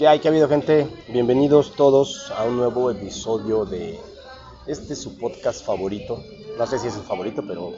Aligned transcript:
¿Qué 0.00 0.08
hay? 0.08 0.18
¿Qué 0.18 0.28
ha 0.28 0.30
habido, 0.30 0.48
gente? 0.48 0.88
Bienvenidos 1.08 1.74
todos 1.76 2.32
a 2.34 2.44
un 2.44 2.56
nuevo 2.56 2.90
episodio 2.90 3.66
de 3.66 4.00
este 4.66 4.96
su 4.96 5.18
podcast 5.18 5.62
favorito. 5.62 6.24
No 6.56 6.66
sé 6.66 6.78
si 6.78 6.86
es 6.86 6.94
su 6.94 7.02
favorito, 7.02 7.44
pero, 7.46 7.74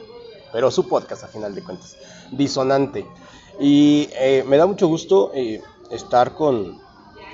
pero 0.53 0.71
su 0.71 0.87
podcast 0.87 1.25
a 1.25 1.27
final 1.27 1.53
de 1.53 1.61
cuentas. 1.61 1.97
Disonante. 2.31 3.05
Y 3.59 4.07
eh, 4.13 4.45
me 4.47 4.55
da 4.55 4.65
mucho 4.65 4.87
gusto 4.87 5.31
eh, 5.33 5.61
estar 5.91 6.33
con, 6.33 6.79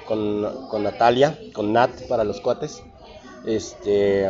con, 0.08 0.82
Natalia, 0.82 1.38
con 1.54 1.72
Nat 1.72 2.08
para 2.08 2.24
los 2.24 2.42
cuates. 2.42 2.82
Este, 3.46 4.26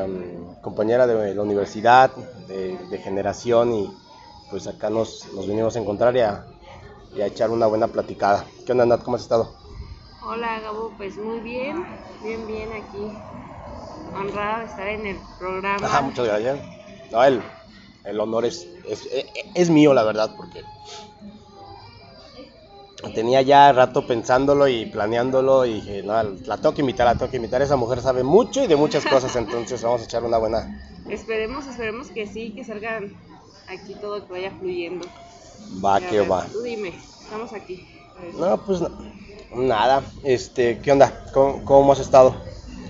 compañera 0.62 1.07
de 1.07 1.36
la 1.36 1.41
universidad, 1.41 2.12
de, 2.50 2.98
generación 3.02 3.73
y 3.73 3.89
pues 4.52 4.68
acá 4.68 4.89
nos, 4.89 5.26
nos 5.34 5.48
venimos 5.48 5.78
a 5.78 5.80
encontrar 5.80 6.18
y 6.18 6.20
a, 6.20 6.46
y 7.16 7.21
a 7.21 7.28
echar 7.28 7.50
una 7.50 7.68
buena 7.68 7.88
platicada. 7.88 8.44
¿Qué 8.66 8.73
onda, 8.73 8.86
Nat? 8.86 9.04
¿Cómo 9.04 9.16
has 9.16 9.21
estado? 9.21 9.59
Hola 10.22 10.59
Gabo, 10.59 10.94
pues 10.98 11.18
muy 11.18 11.40
bien, 11.40 11.86
bien, 12.22 12.46
bien 12.46 12.73
aquí. 12.73 13.23
Honrada 14.14 14.59
de 14.59 14.66
estar 14.66 14.88
en 14.88 15.05
el 15.05 15.22
programa. 15.38 15.88
Ajá, 15.88 16.02
muchas 16.02 16.28
gracias. 16.28 16.59
No, 17.09 17.23
el, 17.23 17.42
el 18.04 18.20
honor 18.20 18.45
es, 18.45 18.68
es, 18.86 19.08
es, 19.55 19.70
mío, 19.70 19.94
la 19.94 20.04
verdad, 20.04 20.36
porque 20.36 20.62
tenía 23.16 23.42
ya 23.42 23.72
rato 23.72 24.05
pensándolo 24.05 24.68
y 24.68 24.88
planeándolo 24.88 25.66
y 25.66 25.76
dije, 25.76 26.04
no, 26.04 26.22
la 26.22 26.58
tengo 26.58 26.76
que 26.76 26.81
invitar, 26.81 27.06
la 27.06 27.16
tengo 27.16 27.31
que 27.31 27.38
invitar. 27.38 27.62
Esa 27.62 27.78
mujer 27.78 28.02
sabe 28.02 28.23
mucho 28.23 28.62
y 28.62 28.67
de 28.67 28.76
muchas 28.76 29.06
cosas, 29.06 29.34
entonces 29.38 29.81
vamos 29.81 30.02
a 30.02 30.04
echar 30.04 30.26
una 30.26 30.38
buena. 30.38 30.70
Esperemos, 31.08 31.66
esperemos 31.66 32.12
que 32.12 32.28
sí, 32.28 32.54
que 32.54 32.66
salgan 32.66 33.16
aquí 33.67 33.95
todo 33.95 34.26
que 34.26 34.34
vaya 34.34 34.52
fluyendo. 34.52 35.06
Va, 35.84 36.02
que 36.02 36.20
va. 36.20 36.45
Tú 36.48 36.62
dime, 36.62 36.90
estamos 36.90 37.54
aquí. 37.54 37.88
No, 38.34 38.58
pues 38.66 38.81
no. 38.81 38.90
Nada, 39.52 40.03
este, 40.23 40.80
¿qué 40.80 40.91
onda? 40.91 41.23
¿Cómo, 41.34 41.91
has 41.91 42.00
estado? 42.00 42.36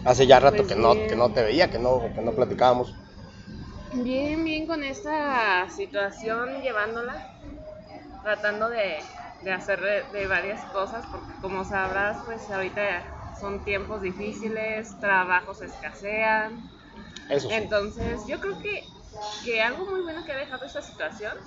Hace 0.05 0.27
ya 0.27 0.39
rato 0.39 0.57
pues 0.57 0.69
que 0.69 0.75
no, 0.75 0.93
que 0.93 1.15
no 1.15 1.31
te 1.31 1.43
veía, 1.43 1.69
que 1.69 1.79
no, 1.79 2.02
que 2.13 2.21
no 2.21 2.33
platicábamos. 2.33 2.93
Bien, 3.93 4.43
bien 4.43 4.67
con 4.67 4.83
esta 4.83 5.69
situación 5.69 6.61
llevándola, 6.61 7.15
tratando 8.21 8.69
de, 8.69 8.97
de 9.41 9.52
hacer 9.52 9.80
de, 10.11 10.27
varias 10.27 10.61
cosas, 10.65 11.05
porque 11.09 11.33
como 11.41 11.63
sabrás, 11.63 12.17
pues 12.25 12.49
ahorita 12.49 13.05
son 13.39 13.63
tiempos 13.63 14.02
difíciles, 14.02 14.99
trabajos 14.99 15.61
escasean. 15.61 16.69
Eso 17.30 17.49
Entonces, 17.52 18.25
yo 18.27 18.39
creo 18.39 18.59
que, 18.59 18.87
que 19.43 19.61
algo 19.61 19.85
muy 19.85 20.02
bueno 20.02 20.25
que 20.25 20.33
ha 20.33 20.37
dejado 20.37 20.65
esta 20.65 20.81
situación 20.81 21.37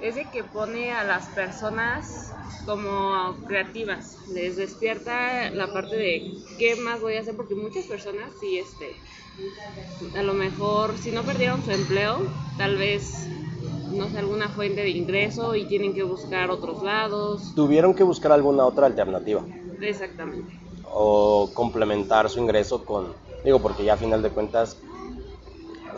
es 0.00 0.14
de 0.14 0.30
que 0.30 0.44
pone 0.44 0.92
a 0.92 1.04
las 1.04 1.28
personas 1.28 2.34
como 2.64 3.36
creativas, 3.46 4.18
les 4.28 4.56
despierta 4.56 5.50
la 5.50 5.72
parte 5.72 5.96
de 5.96 6.22
qué 6.58 6.76
más 6.76 7.00
voy 7.00 7.16
a 7.16 7.20
hacer, 7.20 7.36
porque 7.36 7.54
muchas 7.54 7.86
personas 7.86 8.30
sí, 8.38 8.58
este, 8.58 9.02
a 10.14 10.22
lo 10.22 10.34
mejor 10.34 10.98
si 10.98 11.10
no 11.10 11.24
perdieron 11.24 11.64
su 11.64 11.70
empleo, 11.70 12.20
tal 12.56 12.76
vez 12.76 13.28
no 13.92 14.08
sé, 14.08 14.18
alguna 14.18 14.48
fuente 14.48 14.82
de 14.82 14.90
ingreso 14.90 15.54
y 15.54 15.66
tienen 15.66 15.94
que 15.94 16.02
buscar 16.02 16.50
otros 16.50 16.82
lados. 16.82 17.52
Tuvieron 17.54 17.94
que 17.94 18.02
buscar 18.02 18.32
alguna 18.32 18.64
otra 18.64 18.86
alternativa. 18.86 19.44
Exactamente. 19.80 20.58
O 20.84 21.50
complementar 21.54 22.28
su 22.28 22.40
ingreso 22.40 22.84
con, 22.84 23.14
digo, 23.44 23.60
porque 23.60 23.84
ya 23.84 23.94
a 23.94 23.96
final 23.96 24.22
de 24.22 24.30
cuentas 24.30 24.80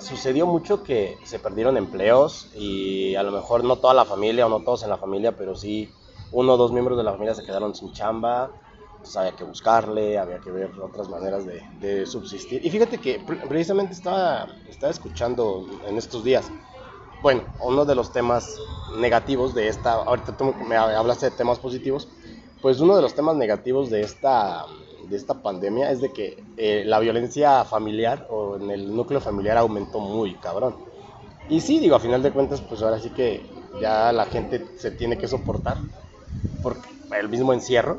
sucedió 0.00 0.46
mucho 0.46 0.82
que 0.82 1.18
se 1.24 1.38
perdieron 1.38 1.76
empleos 1.76 2.48
y 2.54 3.14
a 3.14 3.22
lo 3.22 3.32
mejor 3.32 3.64
no 3.64 3.76
toda 3.76 3.94
la 3.94 4.04
familia 4.04 4.46
o 4.46 4.48
no 4.48 4.60
todos 4.60 4.82
en 4.82 4.90
la 4.90 4.98
familia, 4.98 5.36
pero 5.36 5.54
sí 5.54 5.90
uno 6.32 6.54
o 6.54 6.56
dos 6.56 6.72
miembros 6.72 6.98
de 6.98 7.04
la 7.04 7.12
familia 7.12 7.34
se 7.34 7.44
quedaron 7.44 7.74
sin 7.74 7.92
chamba, 7.92 8.50
entonces 8.92 9.16
había 9.16 9.36
que 9.36 9.44
buscarle, 9.44 10.18
había 10.18 10.40
que 10.40 10.50
ver 10.50 10.70
otras 10.80 11.08
maneras 11.08 11.44
de, 11.80 12.06
subsistir. 12.06 12.64
Y 12.64 12.70
fíjate 12.70 12.98
que 12.98 13.20
precisamente 13.48 13.92
estaba, 13.92 14.48
estaba 14.68 14.90
escuchando 14.90 15.66
en 15.86 15.96
estos 15.96 16.24
días, 16.24 16.50
bueno, 17.22 17.42
uno 17.60 17.84
de 17.84 17.94
los 17.94 18.12
temas 18.12 18.58
negativos 18.98 19.54
de 19.54 19.68
esta, 19.68 19.92
ahorita 19.92 20.36
tú 20.36 20.54
me 20.68 20.76
hablaste 20.76 21.30
de 21.30 21.36
temas 21.36 21.58
positivos, 21.58 22.08
pues 22.60 22.80
uno 22.80 22.96
de 22.96 23.02
los 23.02 23.14
temas 23.14 23.36
negativos 23.36 23.90
de 23.90 24.00
esta 24.00 24.64
de 25.08 25.16
esta 25.16 25.34
pandemia 25.42 25.90
es 25.90 26.00
de 26.00 26.12
que 26.12 26.42
eh, 26.56 26.82
la 26.86 26.98
violencia 27.00 27.64
familiar 27.64 28.26
o 28.30 28.56
en 28.56 28.70
el 28.70 28.94
núcleo 28.94 29.20
familiar 29.20 29.56
aumentó 29.58 30.00
muy 30.00 30.34
cabrón. 30.34 30.76
Y 31.48 31.60
sí, 31.60 31.78
digo, 31.78 31.96
a 31.96 32.00
final 32.00 32.22
de 32.22 32.32
cuentas, 32.32 32.60
pues 32.62 32.82
ahora 32.82 32.98
sí 32.98 33.10
que 33.10 33.42
ya 33.80 34.12
la 34.12 34.26
gente 34.26 34.64
se 34.78 34.90
tiene 34.90 35.18
que 35.18 35.28
soportar 35.28 35.78
por 36.62 36.76
el 37.18 37.28
mismo 37.28 37.52
encierro. 37.52 37.98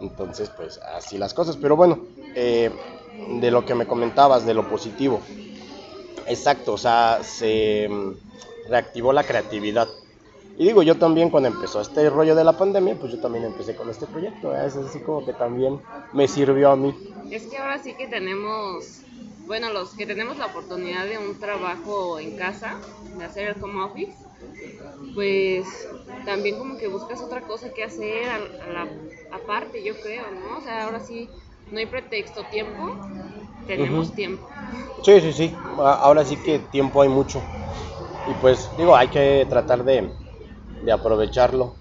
Entonces, 0.00 0.50
pues 0.50 0.78
así 0.96 1.18
las 1.18 1.34
cosas. 1.34 1.56
Pero 1.56 1.76
bueno, 1.76 1.98
eh, 2.34 2.70
de 3.40 3.50
lo 3.50 3.64
que 3.64 3.74
me 3.74 3.86
comentabas, 3.86 4.46
de 4.46 4.54
lo 4.54 4.68
positivo. 4.68 5.20
Exacto, 6.26 6.74
o 6.74 6.78
sea, 6.78 7.20
se 7.22 7.88
mm, 7.88 8.68
reactivó 8.68 9.12
la 9.12 9.24
creatividad. 9.24 9.88
Y 10.58 10.64
digo, 10.64 10.82
yo 10.82 10.96
también 10.96 11.30
cuando 11.30 11.48
empezó 11.48 11.80
este 11.80 12.10
rollo 12.10 12.34
de 12.34 12.42
la 12.42 12.52
pandemia, 12.56 12.96
pues 12.98 13.12
yo 13.12 13.20
también 13.20 13.44
empecé 13.44 13.76
con 13.76 13.88
este 13.90 14.08
proyecto. 14.08 14.52
Es 14.56 14.74
así 14.76 14.98
como 15.00 15.24
que 15.24 15.32
también 15.32 15.80
me 16.12 16.26
sirvió 16.26 16.70
a 16.70 16.76
mí. 16.76 16.92
Es 17.30 17.46
que 17.46 17.58
ahora 17.58 17.78
sí 17.78 17.94
que 17.94 18.08
tenemos, 18.08 19.02
bueno, 19.46 19.72
los 19.72 19.94
que 19.94 20.04
tenemos 20.04 20.36
la 20.36 20.46
oportunidad 20.46 21.06
de 21.06 21.16
un 21.16 21.38
trabajo 21.38 22.18
en 22.18 22.34
casa, 22.36 22.80
de 23.16 23.24
hacer 23.24 23.46
el 23.46 23.62
home 23.62 23.84
office, 23.84 24.18
pues 25.14 25.86
también 26.24 26.58
como 26.58 26.76
que 26.76 26.88
buscas 26.88 27.22
otra 27.22 27.42
cosa 27.42 27.72
que 27.72 27.84
hacer 27.84 28.28
aparte, 29.30 29.84
yo 29.84 29.94
creo, 30.00 30.28
¿no? 30.32 30.58
O 30.58 30.60
sea, 30.60 30.86
ahora 30.86 30.98
sí 30.98 31.30
no 31.70 31.78
hay 31.78 31.86
pretexto, 31.86 32.44
tiempo, 32.46 33.00
tenemos 33.66 34.12
tiempo. 34.12 34.44
Sí, 35.04 35.20
sí, 35.20 35.32
sí, 35.32 35.54
ahora 35.78 36.24
sí 36.24 36.36
que 36.36 36.58
tiempo 36.58 37.00
hay 37.02 37.08
mucho. 37.08 37.40
Y 38.26 38.34
pues 38.40 38.76
digo, 38.76 38.96
hay 38.96 39.08
que 39.08 39.46
tratar 39.48 39.84
de 39.84 40.10
de 40.82 40.92
aprovecharlo. 40.92 41.74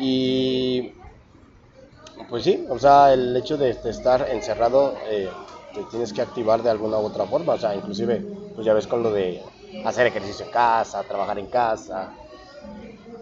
Y 0.00 0.92
pues 2.28 2.44
sí, 2.44 2.66
o 2.68 2.78
sea, 2.78 3.12
el 3.12 3.36
hecho 3.36 3.56
de, 3.56 3.70
estar 3.70 4.28
encerrado 4.30 4.94
eh, 5.08 5.30
te 5.74 5.82
tienes 5.84 6.12
que 6.12 6.20
activar 6.20 6.62
de 6.62 6.70
alguna 6.70 6.98
u 6.98 7.06
otra 7.06 7.24
forma, 7.26 7.54
o 7.54 7.58
sea, 7.58 7.74
inclusive, 7.74 8.22
pues 8.54 8.66
ya 8.66 8.74
ves 8.74 8.86
con 8.86 9.02
lo 9.02 9.12
de 9.12 9.42
hacer 9.84 10.06
ejercicio 10.06 10.44
en 10.44 10.50
casa, 10.50 11.02
trabajar 11.04 11.38
en 11.38 11.46
casa. 11.46 12.12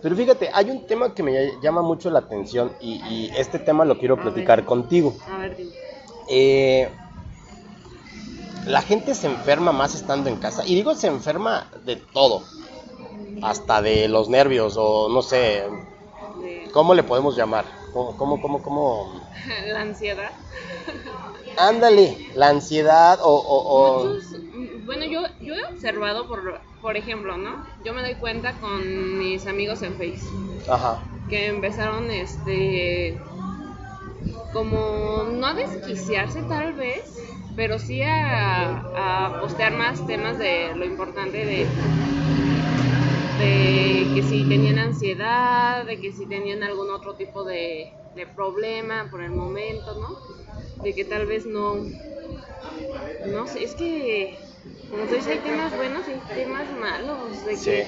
Pero 0.03 0.17
fíjate, 0.17 0.51
hay 0.53 0.71
un 0.71 0.87
tema 0.87 1.15
que 1.15 1.23
me 1.23 1.51
llama 1.63 1.83
mucho 1.83 2.11
la 2.11 2.21
atención 2.21 2.73
y, 2.81 3.31
este 3.37 3.59
tema 3.59 3.85
lo 3.85 3.99
quiero 3.99 4.17
platicar 4.17 4.65
contigo. 4.65 5.15
A 5.31 5.39
ver, 5.39 5.57
eh, 6.29 6.89
la 8.67 8.83
gente 8.83 9.15
se 9.15 9.29
enferma 9.29 9.73
más 9.73 9.95
estando 9.95 10.29
en 10.29 10.37
casa. 10.37 10.65
Y 10.67 10.75
digo, 10.75 10.95
se 10.95 11.07
enferma 11.07 11.69
de 11.85 11.97
todo 11.97 12.43
hasta 13.43 13.83
de 13.83 14.09
los 14.09 14.29
nervios 14.29 14.77
o 14.77 15.09
no 15.09 15.23
sé, 15.23 15.65
¿cómo 16.73 16.95
le 16.95 17.03
podemos 17.03 17.37
llamar? 17.37 17.65
¿Cómo, 17.93 18.17
cómo, 18.17 18.41
cómo, 18.41 18.63
cómo? 18.63 19.23
La 19.67 19.81
ansiedad. 19.81 20.31
Ándale, 21.57 22.31
la 22.35 22.51
ansiedad 22.51 23.19
o... 23.23 23.33
o, 23.35 24.19
bueno, 24.85 25.05
yo, 25.07 25.23
yo 25.41 25.55
he 25.55 25.65
observado, 25.65 26.29
por, 26.29 26.61
por 26.83 26.97
ejemplo, 26.97 27.37
¿no? 27.39 27.67
Yo 27.85 27.95
me 27.95 28.03
doy 28.03 28.15
cuenta 28.17 28.53
con 28.61 29.19
mis 29.19 29.47
amigos 29.47 29.83
en 29.83 29.95
Facebook. 29.97 30.63
Ajá. 30.69 31.03
Que 31.31 31.47
empezaron, 31.47 32.11
este, 32.11 33.19
como 34.53 35.25
no 35.33 35.47
a 35.47 35.55
desquiciarse 35.55 36.43
tal 36.43 36.75
vez, 36.75 37.19
pero 37.57 37.79
sí 37.79 38.03
a, 38.03 38.83
a 38.97 39.41
postear 39.41 39.73
más 39.73 40.07
temas 40.07 40.39
de 40.39 40.75
lo 40.77 40.85
importante 40.85 41.45
de 41.45 41.67
de 43.39 44.11
que 44.15 44.23
si 44.23 44.49
tenían 44.49 44.79
ansiedad, 44.79 45.85
de 45.85 46.01
que 46.01 46.13
si 46.13 46.27
tenían 46.27 46.63
algún 46.63 46.91
otro 46.91 47.15
tipo 47.15 47.45
de, 47.45 47.93
problema 48.35 49.09
por 49.11 49.23
el 49.23 49.31
momento, 49.31 49.95
¿no? 50.01 50.09
De 50.83 50.95
que 50.95 51.05
tal 51.05 51.27
vez 51.27 51.45
no, 51.45 51.75
no 53.27 53.47
sé, 53.47 53.63
es 53.63 53.75
que, 53.75 54.39
como 54.91 55.05
tú 55.05 55.15
dices, 55.15 55.33
hay 55.33 55.39
temas 55.41 55.77
buenos 55.77 56.09
y 56.09 56.13
hay 56.13 56.21
temas 56.21 56.71
malos, 56.73 57.45
de 57.45 57.57
que 57.63 57.87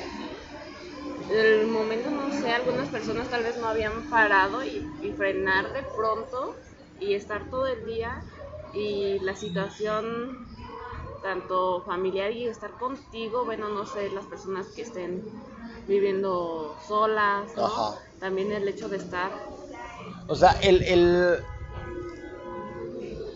el 1.30 1.66
momento, 1.66 2.10
no 2.10 2.30
sé, 2.30 2.50
algunas 2.50 2.88
personas 2.90 3.30
tal 3.30 3.42
vez 3.42 3.56
no 3.56 3.68
habían 3.68 4.08
parado 4.10 4.62
y, 4.64 4.82
y 5.02 5.12
frenar 5.12 5.72
de 5.72 5.82
pronto 5.96 6.56
y 7.00 7.14
estar 7.14 7.48
todo 7.48 7.66
el 7.66 7.86
día 7.86 8.22
y 8.74 9.18
la 9.20 9.34
situación 9.34 10.47
tanto 11.28 11.82
familiar 11.82 12.32
y 12.32 12.46
estar 12.48 12.70
contigo, 12.70 13.44
bueno, 13.44 13.68
no 13.68 13.84
sé, 13.84 14.08
las 14.08 14.24
personas 14.24 14.68
que 14.68 14.80
estén 14.80 15.22
viviendo 15.86 16.74
solas, 16.86 17.54
¿no? 17.54 17.96
También 18.18 18.50
el 18.50 18.66
hecho 18.66 18.88
de 18.88 18.96
estar. 18.96 19.30
O 20.26 20.34
sea, 20.34 20.52
el, 20.62 20.82
el, 20.84 21.36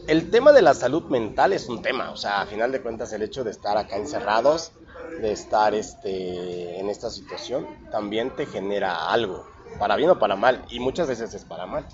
el 0.07 0.31
tema 0.31 0.53
de 0.53 0.63
la 0.63 0.73
salud 0.73 1.03
mental 1.11 1.53
es 1.53 1.69
un 1.69 1.83
tema, 1.83 2.13
o 2.13 2.17
sea, 2.17 2.41
a 2.41 2.47
final 2.47 2.73
de 2.73 2.81
cuentas 2.81 3.13
el 3.13 3.21
hecho 3.21 3.45
de 3.45 3.51
estar 3.51 3.77
acá 3.77 3.99
encerrados, 3.99 4.73
de 5.21 5.31
estar 5.31 5.75
este, 5.75 6.81
en 6.81 6.89
esta 6.89 7.11
situación, 7.11 7.67
también 7.91 8.31
te 8.31 8.47
genera 8.47 9.11
algo, 9.11 9.45
para 9.79 9.97
bien 9.97 10.09
o 10.09 10.19
para 10.19 10.35
mal, 10.35 10.65
y 10.71 10.81
muchas 10.81 11.09
veces 11.09 11.35
es 11.35 11.45
para 11.45 11.67
mal. 11.67 11.85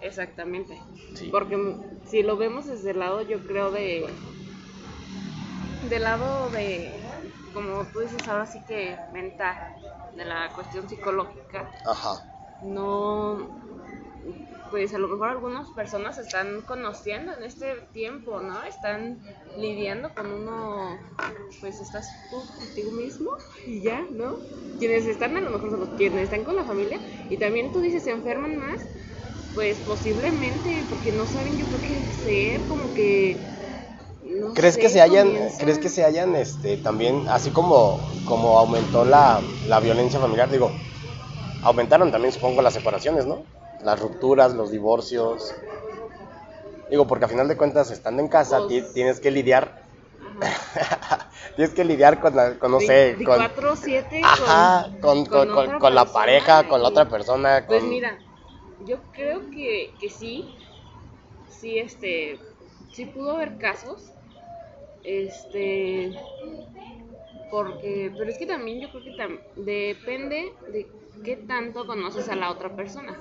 Exactamente. 0.00 0.80
Sí. 1.14 1.28
Porque 1.30 1.76
si 2.08 2.24
lo 2.24 2.36
vemos 2.36 2.66
desde 2.66 2.90
el 2.90 2.98
lado, 2.98 3.22
yo 3.22 3.38
creo, 3.46 3.70
de. 3.70 4.04
Del 5.88 6.02
lado 6.02 6.50
de. 6.50 7.00
Como 7.54 7.86
tú 7.92 8.00
dices 8.00 8.26
ahora 8.28 8.46
sí 8.46 8.60
que 8.66 8.96
mental, 9.12 9.56
de 10.14 10.24
la 10.24 10.52
cuestión 10.54 10.88
psicológica, 10.88 11.70
Ajá. 11.84 12.24
no. 12.62 13.48
Pues 14.70 14.92
a 14.92 14.98
lo 14.98 15.08
mejor 15.08 15.30
algunas 15.30 15.70
personas 15.70 16.18
están 16.18 16.60
conociendo 16.60 17.32
en 17.32 17.42
este 17.42 17.74
tiempo, 17.94 18.40
¿no? 18.40 18.62
Están 18.64 19.18
lidiando 19.56 20.12
con 20.14 20.30
uno. 20.30 20.98
Pues 21.60 21.80
estás 21.80 22.14
tú 22.28 22.44
contigo 22.58 22.92
mismo 22.92 23.30
y 23.66 23.82
ya, 23.82 24.04
¿no? 24.10 24.36
Quienes 24.78 25.06
están 25.06 25.36
a 25.36 25.40
lo 25.40 25.50
mejor 25.50 25.70
son 25.70 25.80
los 25.80 25.88
quienes 25.90 26.24
están 26.24 26.44
con 26.44 26.54
la 26.54 26.64
familia 26.64 27.00
y 27.30 27.38
también 27.38 27.72
tú 27.72 27.80
dices 27.80 28.04
se 28.04 28.10
enferman 28.10 28.56
más 28.58 28.86
pues 29.54 29.80
posiblemente, 29.80 30.86
porque 30.88 31.10
no 31.10 31.26
saben 31.26 31.56
yo 31.58 31.66
creo 31.66 31.80
que 31.80 32.12
ser, 32.12 32.60
como 32.68 32.94
que... 32.94 33.57
no 34.48 34.54
¿Crees 34.54 34.74
sé, 34.74 34.80
que 34.80 34.88
se 34.88 35.00
hayan, 35.00 35.30
crees 35.58 35.78
que 35.78 35.88
se 35.88 36.04
hayan, 36.04 36.34
este, 36.36 36.76
también, 36.78 37.24
así 37.28 37.50
como, 37.50 38.00
como 38.24 38.58
aumentó 38.58 39.04
la, 39.04 39.42
la 39.66 39.80
violencia 39.80 40.20
familiar, 40.20 40.50
digo, 40.50 40.72
aumentaron 41.62 42.10
también 42.10 42.32
supongo 42.32 42.62
las 42.62 42.74
separaciones, 42.74 43.26
¿no? 43.26 43.44
Las 43.80 44.00
rupturas, 44.00 44.54
los 44.54 44.70
divorcios. 44.70 45.54
Digo, 46.90 47.06
porque 47.06 47.26
a 47.26 47.28
final 47.28 47.48
de 47.48 47.56
cuentas, 47.56 47.90
estando 47.90 48.22
en 48.22 48.28
casa, 48.28 48.64
Pues- 48.66 48.92
tienes 48.92 49.20
que 49.20 49.30
lidiar, 49.30 49.86
tienes 51.56 51.74
que 51.74 51.84
lidiar 51.84 52.20
con, 52.20 52.34
la- 52.34 52.58
con 52.58 52.72
no 52.72 52.80
sé, 52.80 53.16
con, 53.24 53.38
24/7 53.38 54.20
ajá, 54.24 54.90
con, 55.00 55.26
con, 55.26 55.48
con 55.78 55.94
la 55.94 56.04
persona 56.04 56.12
pareja, 56.12 56.68
con 56.68 56.82
la 56.82 56.88
otra 56.88 57.08
persona. 57.08 57.64
Pues 57.66 57.82
mira, 57.84 58.18
yo 58.80 58.96
creo 59.12 59.50
que, 59.50 59.94
que 60.00 60.08
sí, 60.08 60.54
sí, 61.50 61.78
este, 61.78 62.38
sí 62.92 63.06
pudo 63.06 63.32
haber 63.32 63.58
casos, 63.58 64.12
este, 65.08 66.14
porque, 67.50 68.12
pero 68.16 68.30
es 68.30 68.38
que 68.38 68.46
también 68.46 68.80
yo 68.80 68.90
creo 68.90 69.04
que 69.04 69.14
tam- 69.16 69.42
depende 69.56 70.52
de 70.66 70.92
qué 71.22 71.36
tanto 71.36 71.86
conoces 71.86 72.28
a 72.28 72.36
la 72.36 72.50
otra 72.50 72.74
persona. 72.76 73.18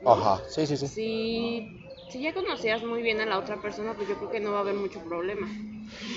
¿no? 0.00 0.12
Ajá, 0.12 0.44
sí, 0.48 0.66
sí, 0.66 0.76
sí. 0.76 0.86
Si, 0.92 1.68
si 2.08 2.22
ya 2.22 2.34
conocías 2.34 2.84
muy 2.84 3.02
bien 3.02 3.20
a 3.20 3.26
la 3.26 3.38
otra 3.38 3.60
persona, 3.62 3.96
pues 3.96 4.08
yo 4.08 4.16
creo 4.18 4.30
que 4.30 4.40
no 4.40 4.52
va 4.52 4.58
a 4.58 4.60
haber 4.62 4.74
mucho 4.76 5.02
problema. 5.02 5.48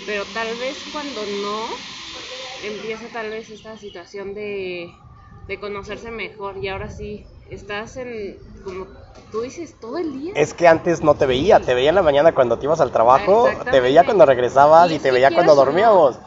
Pero 0.05 0.31
tal 0.31 0.57
vez 0.57 0.85
cuando 0.91 1.25
no, 1.25 1.69
empieza 2.61 3.11
tal 3.11 3.29
vez 3.31 3.49
esta 3.49 3.77
situación 3.77 4.33
de, 4.33 4.93
de 5.47 5.59
conocerse 5.59 6.11
mejor 6.11 6.57
y 6.57 6.67
ahora 6.67 6.89
sí, 6.89 7.27
estás 7.49 7.97
en, 7.97 8.39
como 8.67 8.87
tú 9.31 9.41
dices, 9.41 9.79
todo 9.79 9.97
el 9.97 10.11
día. 10.11 10.33
Es 10.35 10.53
que 10.53 10.67
antes 10.67 11.01
no 11.01 11.15
te 11.15 11.25
veía, 11.25 11.59
te 11.59 11.73
veía 11.73 11.89
en 11.89 11.95
la 11.95 12.01
mañana 12.01 12.33
cuando 12.35 12.57
te 12.59 12.65
ibas 12.65 12.81
al 12.81 12.91
trabajo, 12.91 13.47
te 13.71 13.79
veía 13.79 14.03
cuando 14.03 14.25
regresabas 14.25 14.91
Y 14.91 14.99
te 14.99 15.11
veía 15.11 15.31
cuando 15.31 15.55
dormíamos. 15.55 16.19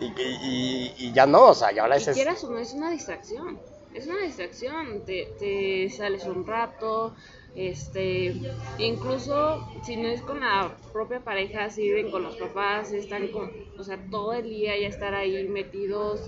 Y, 0.00 0.06
y, 0.06 0.94
y- 0.98 1.12
ya 1.12 1.26
no, 1.26 1.48
o 1.50 1.54
sea, 1.54 1.70
ya 1.70 1.82
ahora 1.82 1.96
es- 1.96 2.08
quieras 2.08 2.42
o 2.44 2.50
no, 2.50 2.58
es 2.58 2.72
una 2.72 2.90
distracción. 2.90 3.60
Es 3.94 4.06
una 4.06 4.20
distracción. 4.22 5.04
Te, 5.04 5.28
te 5.38 5.90
sales 5.90 6.24
un 6.24 6.46
rato, 6.46 7.14
este, 7.54 8.34
incluso 8.78 9.60
si 9.84 9.96
no 9.96 10.08
es 10.08 10.22
con 10.22 10.40
la 10.40 10.74
propia 10.92 11.20
pareja, 11.20 11.68
si 11.68 11.82
viven 11.82 12.10
con 12.10 12.22
los 12.22 12.36
papás, 12.36 12.90
están 12.92 13.28
con, 13.28 13.50
o 13.78 13.84
sea, 13.84 13.98
todo 14.10 14.32
el 14.32 14.44
día 14.44 14.78
ya 14.80 14.88
estar 14.88 15.14
ahí 15.14 15.46
metidos 15.48 16.20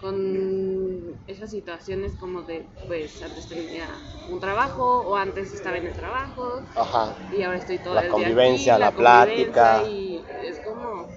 con 0.00 1.16
esas 1.26 1.50
situaciones 1.50 2.12
como 2.18 2.42
de, 2.42 2.68
pues 2.86 3.20
antes 3.22 3.48
tenía 3.48 3.88
un 4.28 4.40
trabajo 4.40 5.02
o 5.02 5.16
antes 5.16 5.52
estaba 5.52 5.78
en 5.78 5.86
el 5.86 5.94
trabajo 5.94 6.42
Ajá. 6.74 7.16
y 7.32 7.42
ahora 7.42 7.58
estoy 7.58 7.78
todo 7.78 7.94
La 7.94 8.04
el 8.04 8.10
convivencia, 8.10 8.76
día 8.76 8.78
la 8.78 8.86
aquí, 8.88 8.96
convivencia, 8.96 9.52
plática. 9.52 9.88
y 9.88 10.26
es 10.44 10.60
como 10.64 11.08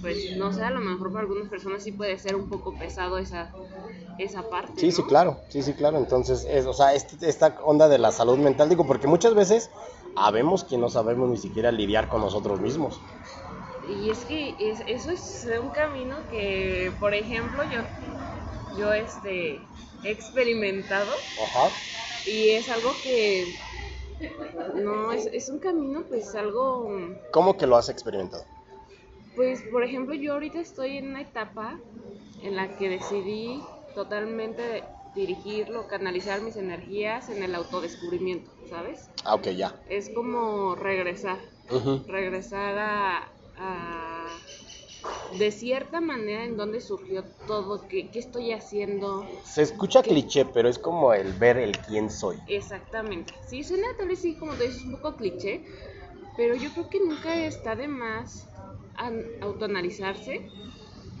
pues 0.00 0.16
no 0.36 0.52
sé 0.52 0.62
a 0.64 0.70
lo 0.70 0.80
mejor 0.80 1.10
para 1.12 1.22
algunas 1.22 1.48
personas 1.48 1.82
sí 1.82 1.92
puede 1.92 2.18
ser 2.18 2.36
un 2.36 2.48
poco 2.48 2.76
pesado 2.76 3.16
esa 3.18 3.52
esa 4.18 4.42
parte 4.48 4.80
Sí, 4.80 4.92
sí, 4.92 5.02
claro, 5.04 5.40
sí, 5.48 5.62
sí, 5.62 5.72
claro. 5.74 5.98
Entonces, 5.98 6.46
es, 6.48 6.66
o 6.66 6.72
sea, 6.72 6.94
este- 6.94 7.28
esta 7.28 7.56
onda 7.64 7.88
de 7.88 7.98
la 7.98 8.12
salud 8.12 8.38
mental, 8.38 8.68
digo, 8.68 8.86
porque 8.86 9.06
muchas 9.08 9.34
veces 9.34 9.70
habemos 10.14 10.62
que 10.64 10.78
no 10.78 10.88
sabemos 10.88 11.28
ni 11.30 11.36
siquiera 11.36 11.72
lidiar 11.72 12.08
con 12.08 12.20
nosotros 12.20 12.60
mismos. 12.60 13.00
Y 13.88 14.10
es 14.10 14.24
que 14.24 14.56
es- 14.58 14.82
eso 14.86 15.10
es 15.10 15.48
un 15.60 15.70
camino 15.70 16.16
que 16.28 16.92
por 16.98 17.14
ejemplo 17.14 17.62
yo 17.64 17.80
yo 18.76 18.92
este 18.92 19.66
he 20.02 20.10
experimentado 20.10 21.14
Ajá. 21.38 21.72
y 22.26 22.50
es 22.50 22.68
algo 22.68 23.00
que 23.02 23.46
no 24.74 25.12
es, 25.12 25.26
es 25.26 25.48
un 25.48 25.58
camino 25.58 26.04
pues 26.08 26.34
algo 26.34 26.88
¿Cómo 27.32 27.56
que 27.56 27.66
lo 27.66 27.76
has 27.76 27.88
experimentado? 27.88 28.44
Pues, 29.34 29.62
por 29.62 29.82
ejemplo, 29.82 30.14
yo 30.14 30.34
ahorita 30.34 30.60
estoy 30.60 30.98
en 30.98 31.08
una 31.08 31.22
etapa 31.22 31.80
en 32.40 32.54
la 32.54 32.76
que 32.76 32.88
decidí 32.88 33.60
totalmente 33.94 34.84
dirigirlo, 35.14 35.88
canalizar 35.88 36.40
mis 36.40 36.56
energías 36.56 37.28
en 37.28 37.42
el 37.42 37.54
autodescubrimiento, 37.56 38.52
¿sabes? 38.68 39.10
Ah, 39.24 39.34
ok, 39.34 39.48
ya. 39.48 39.74
Es 39.88 40.10
como 40.14 40.76
regresar, 40.76 41.38
regresar 42.06 42.78
a, 42.78 43.33
a- 43.56 44.38
de 45.38 45.50
cierta 45.50 46.00
manera 46.00 46.44
en 46.44 46.56
donde 46.56 46.80
surgió 46.80 47.24
todo, 47.46 47.88
qué, 47.88 48.10
qué 48.10 48.18
estoy 48.20 48.52
haciendo 48.52 49.28
Se 49.44 49.62
escucha 49.62 50.02
¿Qué? 50.02 50.10
cliché, 50.10 50.44
pero 50.44 50.68
es 50.68 50.78
como 50.78 51.12
el 51.12 51.32
ver 51.34 51.56
el 51.58 51.72
quién 51.78 52.10
soy. 52.10 52.36
exactamente. 52.48 53.32
Sí, 53.48 53.64
suena 53.64 53.86
tal 53.98 54.08
vez 54.08 54.20
sí, 54.20 54.36
como 54.38 54.54
tú 54.54 54.62
dices, 54.62 54.84
un 54.84 54.92
poco 54.92 55.16
cliché, 55.16 55.64
pero 56.36 56.54
yo 56.56 56.72
creo 56.72 56.88
que 56.90 57.00
nunca 57.00 57.34
está 57.46 57.74
de 57.76 57.88
más 57.88 58.46
an- 58.96 59.24
autoanalizarse 59.40 60.50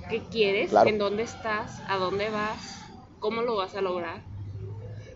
qué 0.08 0.22
quieres, 0.30 0.70
Claro. 0.70 0.90
en 0.90 0.98
dónde 0.98 1.22
estás, 1.22 1.80
a 1.88 1.96
dónde 1.96 2.30
vas, 2.30 2.62
cómo 3.20 3.42
lo 3.42 3.56
vas 3.56 3.74
a 3.74 3.80
lograr. 3.80 4.22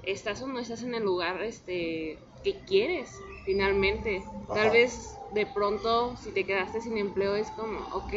¿Estás 0.03 0.41
o 0.43 0.47
no 0.47 0.59
estás 0.59 0.83
en 0.83 0.95
el 0.95 1.05
lugar 1.05 1.43
este 1.43 2.19
que 2.43 2.65
quieres 2.67 3.13
finalmente? 3.45 4.23
Tal 4.55 4.71
vez 4.71 5.18
de 5.31 5.47
pronto 5.47 6.17
si 6.17 6.33
te 6.33 6.45
quedaste 6.45 6.81
sin 6.81 6.97
empleo 6.99 7.37
es 7.37 7.51
como, 7.51 7.81
ok, 7.93 8.13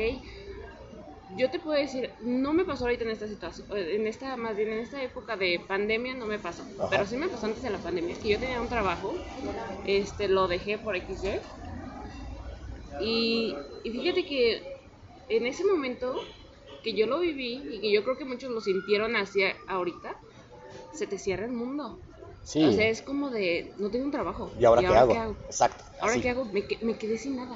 yo 1.38 1.50
te 1.50 1.60
puedo 1.60 1.80
decir, 1.80 2.10
no 2.22 2.54
me 2.54 2.66
pasó 2.66 2.86
ahorita 2.86 3.04
en 3.06 3.12
esta 3.12 3.28
situación, 3.28 3.68
en 3.72 4.06
esta, 4.08 4.36
más 4.36 4.56
bien 4.56 4.72
en 4.72 4.80
esta 4.80 5.02
época 5.02 5.38
de 5.38 5.60
pandemia 5.68 6.14
no 6.14 6.26
me 6.26 6.40
pasó, 6.40 6.64
Ajá. 6.78 6.88
pero 6.90 7.06
sí 7.06 7.16
me 7.18 7.30
pasó 7.30 7.46
antes 7.46 7.64
de 7.64 7.70
la 7.70 7.82
pandemia, 7.82 8.20
que 8.22 8.30
yo 8.30 8.40
tenía 8.40 8.62
un 8.62 8.70
trabajo, 8.70 9.14
este, 9.86 10.28
lo 10.28 10.48
dejé 10.48 10.78
por 10.78 10.96
XY, 10.96 11.40
y, 13.00 13.56
y 13.84 13.92
fíjate 13.92 14.26
que 14.26 14.62
en 15.30 15.46
ese 15.46 15.64
momento 15.66 16.16
que 16.84 16.94
yo 16.96 17.08
lo 17.08 17.20
viví 17.20 17.64
y 17.72 17.82
que 17.82 17.92
yo 17.92 18.04
creo 18.04 18.18
que 18.18 18.26
muchos 18.26 18.52
lo 18.52 18.62
sintieron 18.62 19.16
hacia 19.16 19.56
ahorita, 19.68 20.16
se 20.94 21.08
te 21.08 21.18
cierra 21.18 21.46
el 21.46 21.52
mundo. 21.52 22.00
Sí. 22.44 22.64
O 22.64 22.72
sea, 22.72 22.88
es 22.90 23.02
como 23.02 23.30
de, 23.30 23.74
no 23.78 23.90
tengo 23.92 24.06
un 24.06 24.12
trabajo. 24.12 24.52
¿Y 24.60 24.66
ahora, 24.66 24.82
qué, 24.82 24.88
hago? 24.88 25.38
Exacto. 25.46 25.84
¿Ahora 26.00 26.14
así. 26.14 26.22
qué 26.22 26.30
hago? 26.30 26.46
Me, 26.46 26.66
que- 26.66 26.80
me 26.84 26.98
quedé 26.98 27.18
sin 27.18 27.36
nada. 27.36 27.56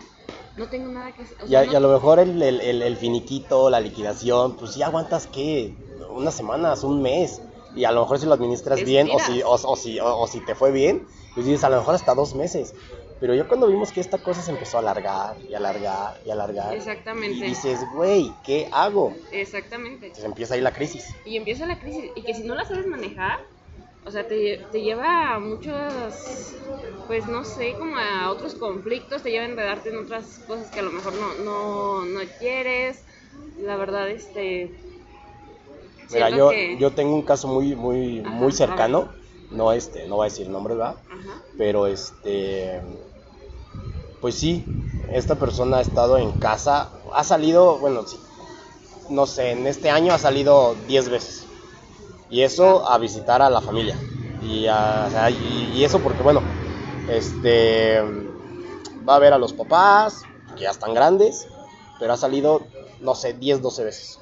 No 0.55 0.69
tengo 0.69 0.89
nada 0.89 1.13
que 1.13 1.23
hacer. 1.23 1.37
O 1.41 1.47
Y 1.47 1.55
a, 1.55 1.65
no- 1.65 1.71
y 1.71 1.75
a 1.75 1.79
lo 1.79 1.89
mejor 1.89 2.19
el, 2.19 2.41
el, 2.41 2.61
el- 2.61 2.81
el 2.81 2.95
finiquito, 2.97 3.69
la 3.69 3.79
liquidación, 3.79 4.55
pues 4.57 4.73
sí 4.73 4.83
aguantas 4.83 5.27
qué, 5.27 5.75
unas 6.09 6.35
semanas, 6.35 6.83
un 6.83 7.01
mes. 7.01 7.41
Y 7.75 7.83
a 7.83 7.91
lo 7.91 8.01
mejor 8.01 8.19
si 8.19 8.25
lo 8.25 8.33
administras 8.33 8.81
bien 8.85 9.09
o 9.11 9.19
si, 9.19 9.41
o, 9.43 9.75
si, 9.75 9.99
o, 9.99 10.27
si 10.27 10.39
te 10.45 10.55
fue 10.55 10.71
bien, 10.71 11.05
pues 11.33 11.45
dices 11.45 11.63
a 11.65 11.69
lo 11.69 11.77
mejor 11.77 11.95
hasta 11.95 12.13
dos 12.15 12.33
meses. 12.35 12.73
Pero 13.19 13.33
ya 13.33 13.47
cuando 13.47 13.67
vimos 13.67 13.91
que 13.91 13.99
esta 14.01 14.17
cosa 14.17 14.41
se 14.41 14.51
empezó 14.51 14.77
a 14.77 14.79
alargar 14.81 15.37
y 15.49 15.53
alargar 15.55 16.21
y 16.25 16.29
alargar. 16.29 16.73
Exactamente. 16.73 17.35
Y 17.37 17.41
dices, 17.41 17.79
güey, 17.93 18.31
¿qué 18.45 18.69
hago? 18.71 19.13
Exactamente. 19.31 20.07
Entonces 20.07 20.25
empieza 20.25 20.53
ahí 20.53 20.61
la 20.61 20.71
crisis. 20.73 21.05
Y 21.25 21.35
empieza 21.37 21.65
la 21.65 21.79
crisis. 21.79 22.11
Y 22.15 22.23
que 22.23 22.33
si 22.33 22.43
no 22.43 22.55
la 22.55 22.65
sabes 22.65 22.87
manejar, 22.87 23.39
o 24.05 24.11
sea, 24.11 24.27
te, 24.27 24.67
te 24.71 24.81
lleva 24.81 25.35
a 25.35 25.39
muchos, 25.39 26.53
pues 27.07 27.27
no 27.27 27.43
sé, 27.43 27.75
como 27.77 27.97
a 27.97 28.31
otros 28.31 28.55
conflictos, 28.55 29.23
te 29.23 29.31
lleva 29.31 29.45
a 29.45 29.49
enredarte 29.49 29.89
en 29.89 29.97
otras 30.03 30.39
cosas 30.47 30.71
que 30.71 30.79
a 30.79 30.83
lo 30.83 30.91
mejor 30.91 31.13
no, 31.13 31.33
no, 31.43 32.05
no 32.05 32.19
quieres. 32.39 33.03
La 33.57 33.77
verdad, 33.77 34.09
este... 34.09 34.81
Mira, 36.09 36.29
yo, 36.29 36.51
que- 36.51 36.77
yo 36.79 36.93
tengo 36.93 37.15
un 37.15 37.23
caso 37.23 37.47
muy, 37.47 37.75
muy, 37.75 38.21
Ajá, 38.21 38.31
muy 38.31 38.51
cercano. 38.51 39.09
No, 39.49 39.71
este, 39.71 40.07
no 40.07 40.15
voy 40.17 40.27
a 40.27 40.29
decir 40.29 40.49
nombre, 40.49 40.75
¿verdad? 40.75 40.97
Ajá. 41.09 41.43
Pero 41.57 41.87
este, 41.87 42.81
pues 44.21 44.35
sí, 44.35 44.65
esta 45.13 45.35
persona 45.37 45.77
ha 45.77 45.81
estado 45.81 46.17
en 46.17 46.31
casa, 46.33 46.91
ha 47.13 47.23
salido, 47.23 47.79
bueno, 47.79 48.05
sí, 48.07 48.19
no 49.09 49.25
sé, 49.27 49.51
en 49.51 49.67
este 49.67 49.89
año 49.89 50.13
ha 50.13 50.19
salido 50.19 50.75
10 50.87 51.09
veces. 51.09 51.44
Y 52.27 52.41
eso 52.41 52.87
a 52.87 52.97
visitar 52.97 53.41
a 53.41 53.49
la 53.49 53.61
familia. 53.61 53.97
Y, 54.39 54.67
a- 54.69 55.29
y, 55.31 55.83
eso 55.83 56.01
porque, 56.01 56.23
bueno, 56.23 56.43
este, 57.05 58.01
va 59.07 59.15
a 59.15 59.19
ver 59.19 59.33
a 59.33 59.37
los 59.37 59.53
papás, 59.53 60.29
que 60.55 60.63
ya 60.63 60.71
están 60.71 60.93
grandes, 60.93 61.49
pero 61.97 62.13
ha 62.13 62.17
salido, 62.17 62.69
no 62.99 63.15
sé, 63.15 63.33
10, 63.33 63.61
12 63.61 63.83
veces. 63.83 64.19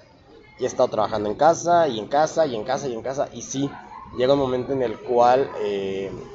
Y 0.57 0.65
ha 0.65 0.67
estado 0.67 0.89
trabajando 0.89 1.29
en 1.29 1.35
casa, 1.35 1.87
y 1.87 1.99
en 1.99 2.07
casa, 2.07 2.45
y 2.45 2.55
en 2.55 2.63
casa, 2.63 2.87
y 2.87 2.93
en 2.93 3.01
casa. 3.01 3.29
Y 3.31 3.43
sí, 3.43 3.79
llega 4.11 4.33
un 4.33 4.39
momento 4.39 4.73
en 4.73 4.83
el 4.83 5.01
cual... 5.01 5.51
eh, 5.55 6.29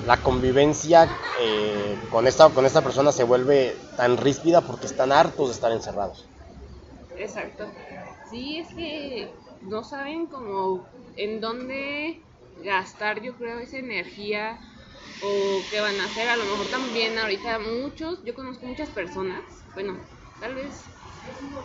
la 0.00 0.22
convivencia 0.22 1.20
eh, 1.40 2.06
con, 2.08 2.26
esta, 2.26 2.52
con 2.52 2.64
esta 2.66 2.82
persona 2.82 3.12
se 3.12 3.24
vuelve 3.24 3.90
tan 3.96 4.16
ríspida 4.16 4.60
porque 4.66 4.86
están 4.86 5.10
hartos 5.12 5.48
de 5.48 5.54
estar 5.54 5.72
encerrados. 5.72 6.30
Exacto. 7.16 7.72
Sí, 8.22 8.58
es 8.58 8.74
que 8.74 9.43
no 9.64 9.84
saben 9.84 10.28
cómo 10.28 10.92
en 11.16 11.40
dónde 11.40 12.28
gastar, 12.56 13.22
yo 13.22 13.36
creo, 13.36 13.58
esa 13.60 13.78
energía 13.78 14.60
o 15.18 15.68
qué 15.68 15.80
van 15.80 16.00
a 16.00 16.06
hacer. 16.06 16.28
A 16.28 16.36
lo 16.36 16.46
mejor 16.46 16.70
también 16.70 17.18
ahorita 17.18 17.58
muchos, 17.58 18.22
yo 18.24 18.34
conozco 18.34 18.66
muchas 18.66 18.90
personas, 18.90 19.68
bueno, 19.74 20.00
tal 20.38 20.54
vez, 20.54 20.94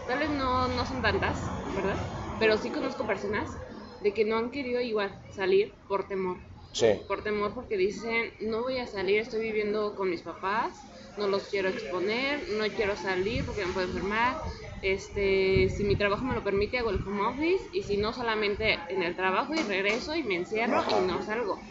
tal 0.06 0.20
vez 0.20 0.30
no, 0.30 0.68
no 0.68 0.86
son 0.86 1.02
tantas, 1.02 1.58
¿verdad? 1.72 2.08
Pero 2.38 2.58
sí 2.58 2.72
conozco 2.72 3.06
personas 3.06 3.62
de 4.00 4.14
que 4.14 4.26
no 4.26 4.38
han 4.38 4.52
querido 4.52 4.82
igual 4.82 5.22
salir 5.30 5.80
por 5.88 6.08
temor. 6.08 6.40
Sí. 6.72 6.88
Por 7.08 7.24
temor 7.24 7.54
porque 7.56 7.78
dicen, 7.78 8.34
no 8.42 8.62
voy 8.62 8.78
a 8.78 8.88
salir, 8.88 9.20
estoy 9.20 9.42
viviendo 9.42 9.96
con 9.96 10.10
mis 10.10 10.22
papás, 10.24 10.88
no 11.16 11.28
los 11.28 11.48
quiero 11.50 11.70
exponer, 11.70 12.48
no 12.50 12.66
quiero 12.76 12.96
salir 12.96 13.46
porque 13.46 13.66
me 13.66 13.74
puedo 13.74 13.88
enfermar. 13.88 14.44
Este, 14.82 15.70
si 15.70 15.84
mi 15.84 15.96
trabajo 15.96 16.24
me 16.24 16.36
lo 16.36 16.44
permite, 16.44 16.78
hago 16.78 16.90
el 16.90 17.02
home 17.06 17.28
office 17.28 17.70
y 17.74 17.84
si 17.84 17.98
no, 17.98 18.14
solamente 18.14 18.78
en 18.90 19.04
el 19.04 19.16
trabajo 19.16 19.54
y 19.54 19.64
regreso 19.64 20.16
y 20.16 20.24
me 20.24 20.36
encierro 20.36 20.82
y 20.90 21.06
no 21.06 21.22
salgo. 21.22 21.62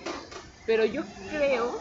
Pero 0.66 0.84
yo 0.84 1.02
creo 1.30 1.80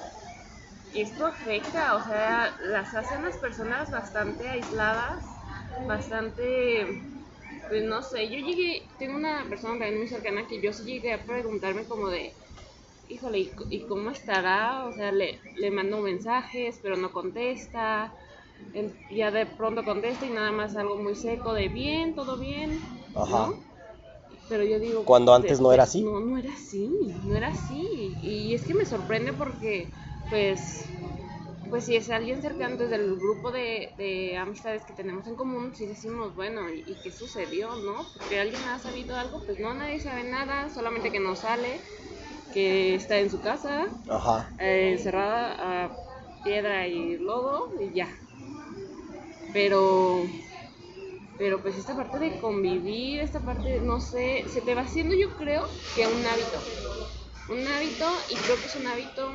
que 0.93 1.01
esto 1.01 1.25
afecta, 1.25 1.95
o 1.95 2.03
sea, 2.03 2.55
las 2.61 2.95
hacen 2.95 3.23
las 3.23 3.37
personas 3.37 3.91
bastante 3.91 4.47
aisladas, 4.47 5.25
bastante, 5.85 6.85
pues 7.67 7.83
no 7.83 8.01
sé, 8.01 8.29
yo 8.29 8.39
llegué, 8.39 8.87
tengo 8.97 9.17
una 9.17 9.45
persona 9.49 9.73
también 9.73 9.97
muy 9.97 10.07
cercana 10.07 10.47
que 10.47 10.61
yo 10.61 10.71
sí 10.71 10.85
llegué 10.85 11.11
a 11.11 11.25
preguntarme 11.25 11.85
como 11.85 12.07
de, 12.07 12.33
híjole, 13.09 13.39
¿y, 13.69 13.85
cómo 13.87 14.11
estará? 14.11 14.85
O 14.85 14.93
sea, 14.93 15.11
le, 15.11 15.41
le 15.57 15.71
mando 15.71 15.99
mensajes, 15.99 16.79
pero 16.81 16.95
no 16.95 17.11
contesta. 17.11 18.13
Ya 19.09 19.31
de 19.31 19.45
pronto 19.45 19.83
contesta 19.83 20.25
y 20.25 20.29
nada 20.29 20.51
más 20.51 20.75
algo 20.75 20.97
muy 20.97 21.15
seco 21.15 21.53
de 21.53 21.67
bien, 21.69 22.15
todo 22.15 22.37
bien. 22.37 22.79
Ajá. 23.15 23.47
¿no? 23.47 23.63
Pero 24.49 24.63
yo 24.63 24.79
digo... 24.79 25.03
Cuando 25.05 25.33
antes 25.33 25.59
no 25.59 25.71
era 25.73 25.83
así. 25.83 26.03
No, 26.03 26.19
no 26.19 26.37
era 26.37 26.51
así, 26.53 26.89
no 27.25 27.35
era 27.35 27.47
así. 27.49 27.87
Y 28.21 28.53
es 28.53 28.65
que 28.65 28.73
me 28.73 28.85
sorprende 28.85 29.33
porque, 29.33 29.89
pues, 30.29 30.85
pues 31.69 31.85
si 31.85 31.95
es 31.95 32.09
alguien 32.09 32.41
cercano 32.41 32.77
desde 32.77 32.95
el 32.95 33.15
grupo 33.15 33.51
de, 33.51 33.93
de 33.97 34.37
amistades 34.37 34.83
que 34.85 34.93
tenemos 34.93 35.27
en 35.27 35.35
común, 35.35 35.75
si 35.75 35.85
decimos, 35.85 36.35
bueno, 36.35 36.69
¿y, 36.69 36.83
y 36.87 36.95
qué 37.03 37.11
sucedió, 37.11 37.75
no? 37.75 38.05
Porque 38.17 38.39
alguien 38.39 38.61
ha 38.63 38.79
sabido 38.79 39.15
algo, 39.17 39.41
pues 39.45 39.59
no, 39.59 39.73
nadie 39.73 39.99
sabe 39.99 40.23
nada, 40.23 40.69
solamente 40.69 41.11
que 41.11 41.19
no 41.19 41.35
sale, 41.35 41.81
que 42.53 42.95
está 42.95 43.19
en 43.19 43.29
su 43.29 43.41
casa, 43.41 43.87
Ajá. 44.09 44.49
eh, 44.59 44.91
encerrada 44.93 45.85
a 45.85 45.97
piedra 46.43 46.87
y 46.87 47.17
lodo 47.17 47.71
y 47.81 47.93
ya. 47.95 48.07
Pero, 49.57 50.27
pero 51.37 51.61
pues 51.61 51.75
esta 51.77 51.95
parte 51.95 52.19
de 52.19 52.37
convivir, 52.39 53.21
esta 53.21 53.39
parte, 53.39 53.79
no 53.81 53.99
sé, 53.99 54.45
se 54.47 54.61
te 54.61 54.75
va 54.75 54.81
haciendo 54.81 55.15
yo 55.15 55.35
creo 55.37 55.67
que 55.95 56.05
un 56.05 56.25
hábito. 56.25 56.61
Un 57.49 57.67
hábito 57.67 58.05
y 58.29 58.35
creo 58.35 58.57
que 58.57 58.65
es 58.67 58.75
un 58.75 58.87
hábito, 58.87 59.31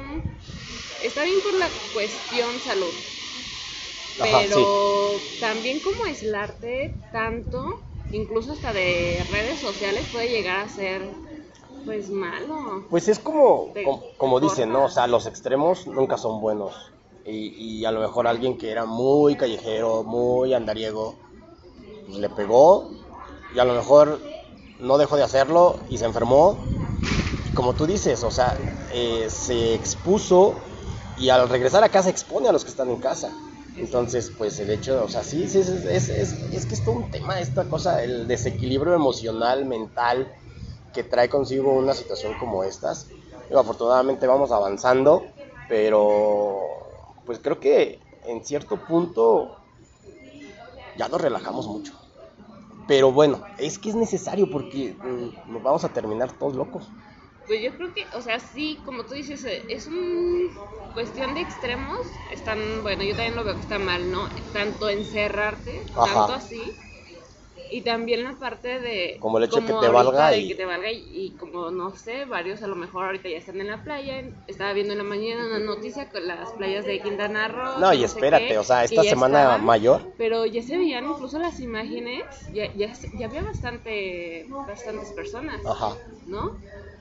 está 1.03 1.25
bien 1.25 1.41
por 1.43 1.55
la 1.55 1.69
cuestión 1.93 2.61
salud. 2.61 2.93
Ajá, 4.21 4.43
Pero 4.49 5.21
también 5.41 5.81
como 5.81 6.05
aislarte 6.05 6.95
tanto, 7.11 7.65
incluso 8.13 8.53
hasta 8.53 8.73
de 8.73 9.27
redes 9.29 9.59
sociales 9.61 10.07
puede 10.13 10.29
llegar 10.29 10.59
a 10.61 10.69
ser 10.69 11.03
pues 11.85 12.11
malo. 12.11 12.87
Pues 12.91 13.09
es 13.09 13.19
como, 13.19 13.73
Te 13.75 13.83
como, 13.85 14.03
como 14.19 14.41
dicen, 14.41 14.71
¿no? 14.71 14.85
O 14.85 14.89
sea, 14.89 15.07
los 15.09 15.27
extremos 15.27 15.87
nunca 15.87 16.17
son 16.17 16.41
buenos. 16.41 16.92
Y, 17.25 17.81
y 17.81 17.85
a 17.85 17.93
lo 17.93 18.01
mejor 18.01 18.27
alguien 18.27 18.59
que 18.59 18.71
era 18.71 18.85
muy 18.85 19.37
callejero, 19.37 20.03
muy 20.03 20.55
andariego, 20.55 21.17
pues 22.07 22.19
le 22.19 22.29
pegó 22.31 22.91
y 23.55 23.59
a 23.59 23.65
lo 23.65 23.75
mejor 23.75 24.21
no 24.81 24.99
dejó 24.99 25.17
de 25.17 25.23
hacerlo 25.23 25.79
y 25.89 25.99
se 25.99 26.05
enfermó. 26.05 26.59
Como 27.55 27.75
tú 27.75 27.87
dices, 27.87 28.23
o 28.25 28.31
sea, 28.31 28.57
eh, 28.93 29.29
se 29.31 29.75
expuso 29.75 30.55
y 31.19 31.29
al 31.29 31.49
regresar 31.49 31.85
a 31.85 31.91
casa 31.91 32.11
expone 32.11 32.49
a 32.49 32.53
los 32.53 32.65
que 32.65 32.71
están 32.71 32.91
en 32.91 32.99
casa. 32.99 33.31
Entonces, 33.77 34.31
pues 34.37 34.59
el 34.59 34.71
hecho, 34.71 35.05
o 35.05 35.09
sea, 35.09 35.23
sí, 35.23 35.49
sí, 35.49 35.61
es, 35.61 35.69
es, 35.69 36.09
es, 36.09 36.33
es 36.53 36.67
que 36.67 36.75
es 36.75 36.85
todo 36.85 36.95
un 36.97 37.11
tema, 37.11 37.41
esta 37.41 37.69
cosa, 37.69 38.03
el 38.03 38.27
desequilibrio 38.27 38.95
emocional, 38.95 39.65
mental, 39.65 40.33
que 40.93 41.05
trae 41.05 41.29
consigo 41.29 41.73
una 41.73 41.95
situación 41.95 42.35
como 42.35 42.65
estas. 42.65 43.07
Digo, 43.49 43.61
afortunadamente 43.61 44.27
vamos 44.27 44.53
avanzando, 44.53 45.35
pero 45.69 46.82
pues 47.25 47.39
creo 47.39 47.61
que 47.61 48.01
en 48.25 48.45
cierto 48.45 48.77
punto 48.77 49.57
ya 50.97 51.09
nos 51.09 51.21
relajamos 51.21 51.67
mucho. 51.67 51.93
Pero 52.87 53.13
bueno, 53.13 53.47
es 53.59 53.79
que 53.79 53.91
es 53.91 53.97
necesario 53.97 54.51
porque 54.51 54.95
mm, 55.03 55.53
nos 55.53 55.63
vamos 55.63 55.85
a 55.85 55.93
terminar 55.93 56.33
todos 56.39 56.55
locos. 56.57 56.91
Pues 57.47 57.61
yo 57.63 57.77
creo 57.77 57.93
que, 57.95 58.07
o 58.17 58.21
sea, 58.21 58.39
sí, 58.39 58.83
como 58.85 59.05
tú 59.05 59.15
dices, 59.15 59.45
eh, 59.45 59.63
es 59.69 59.87
una 59.87 60.51
cuestión 60.95 61.35
de 61.35 61.41
extremos. 61.41 61.97
Están, 62.31 62.83
bueno, 62.83 63.03
yo 63.03 63.15
también 63.15 63.37
lo 63.37 63.45
veo 63.45 63.55
que 63.55 63.61
está 63.61 63.79
mal, 63.79 64.11
¿no? 64.11 64.29
Tanto 64.53 64.89
encerrarte, 64.89 65.87
Ajá. 65.95 66.27
tanto 66.27 66.33
así. 66.33 66.63
Y 67.73 67.83
también 67.83 68.25
la 68.25 68.39
parte 68.39 68.81
de... 68.81 69.19
Como 69.21 69.39
el 69.39 69.45
hecho 69.45 69.61
de 69.61 69.67
que 69.67 69.73
te 69.81 69.89
valga 69.89 70.37
y- 70.37 70.49
que 70.49 70.55
te 70.55 70.65
valga 70.65 70.91
y, 70.91 71.05
y 71.13 71.31
como, 71.37 71.71
no 71.71 71.95
sé, 71.97 72.25
varios 72.25 72.63
a 72.63 72.67
lo 72.67 72.77
mejor 72.77 73.07
ahorita 73.07 73.29
ya 73.29 73.39
están 73.39 73.61
en 73.61 73.69
la 73.69 73.83
playa. 73.83 74.23
Estaba 74.47 74.73
viendo 74.73 74.93
en 74.93 74.99
la 74.99 75.05
mañana 75.05 75.47
una 75.47 75.59
noticia 75.59 76.09
con 76.11 76.27
las 76.27 76.53
playas 76.53 76.85
de 76.87 77.01
Quintana 77.01 77.49
Roo. 77.49 77.81
No, 77.81 77.93
y 77.93 78.05
espérate, 78.05 78.55
qué, 78.55 78.59
o 78.59 78.63
sea, 78.65 78.85
esta 78.85 79.03
semana 79.05 79.59
estaban, 79.59 79.65
mayor, 79.65 80.03
Pero 80.17 80.47
ya 80.47 80.63
se 80.63 80.77
veían 80.77 81.07
incluso 81.07 81.39
las 81.39 81.61
imágenes, 81.61 82.49
ya, 82.53 82.73
ya, 82.75 82.93
ya 83.13 83.27
había 83.27 83.43
bastante, 83.43 84.47
bastantes 84.67 85.13
personas. 85.13 85.61
ajá, 85.65 85.97
¿no? 86.27 86.51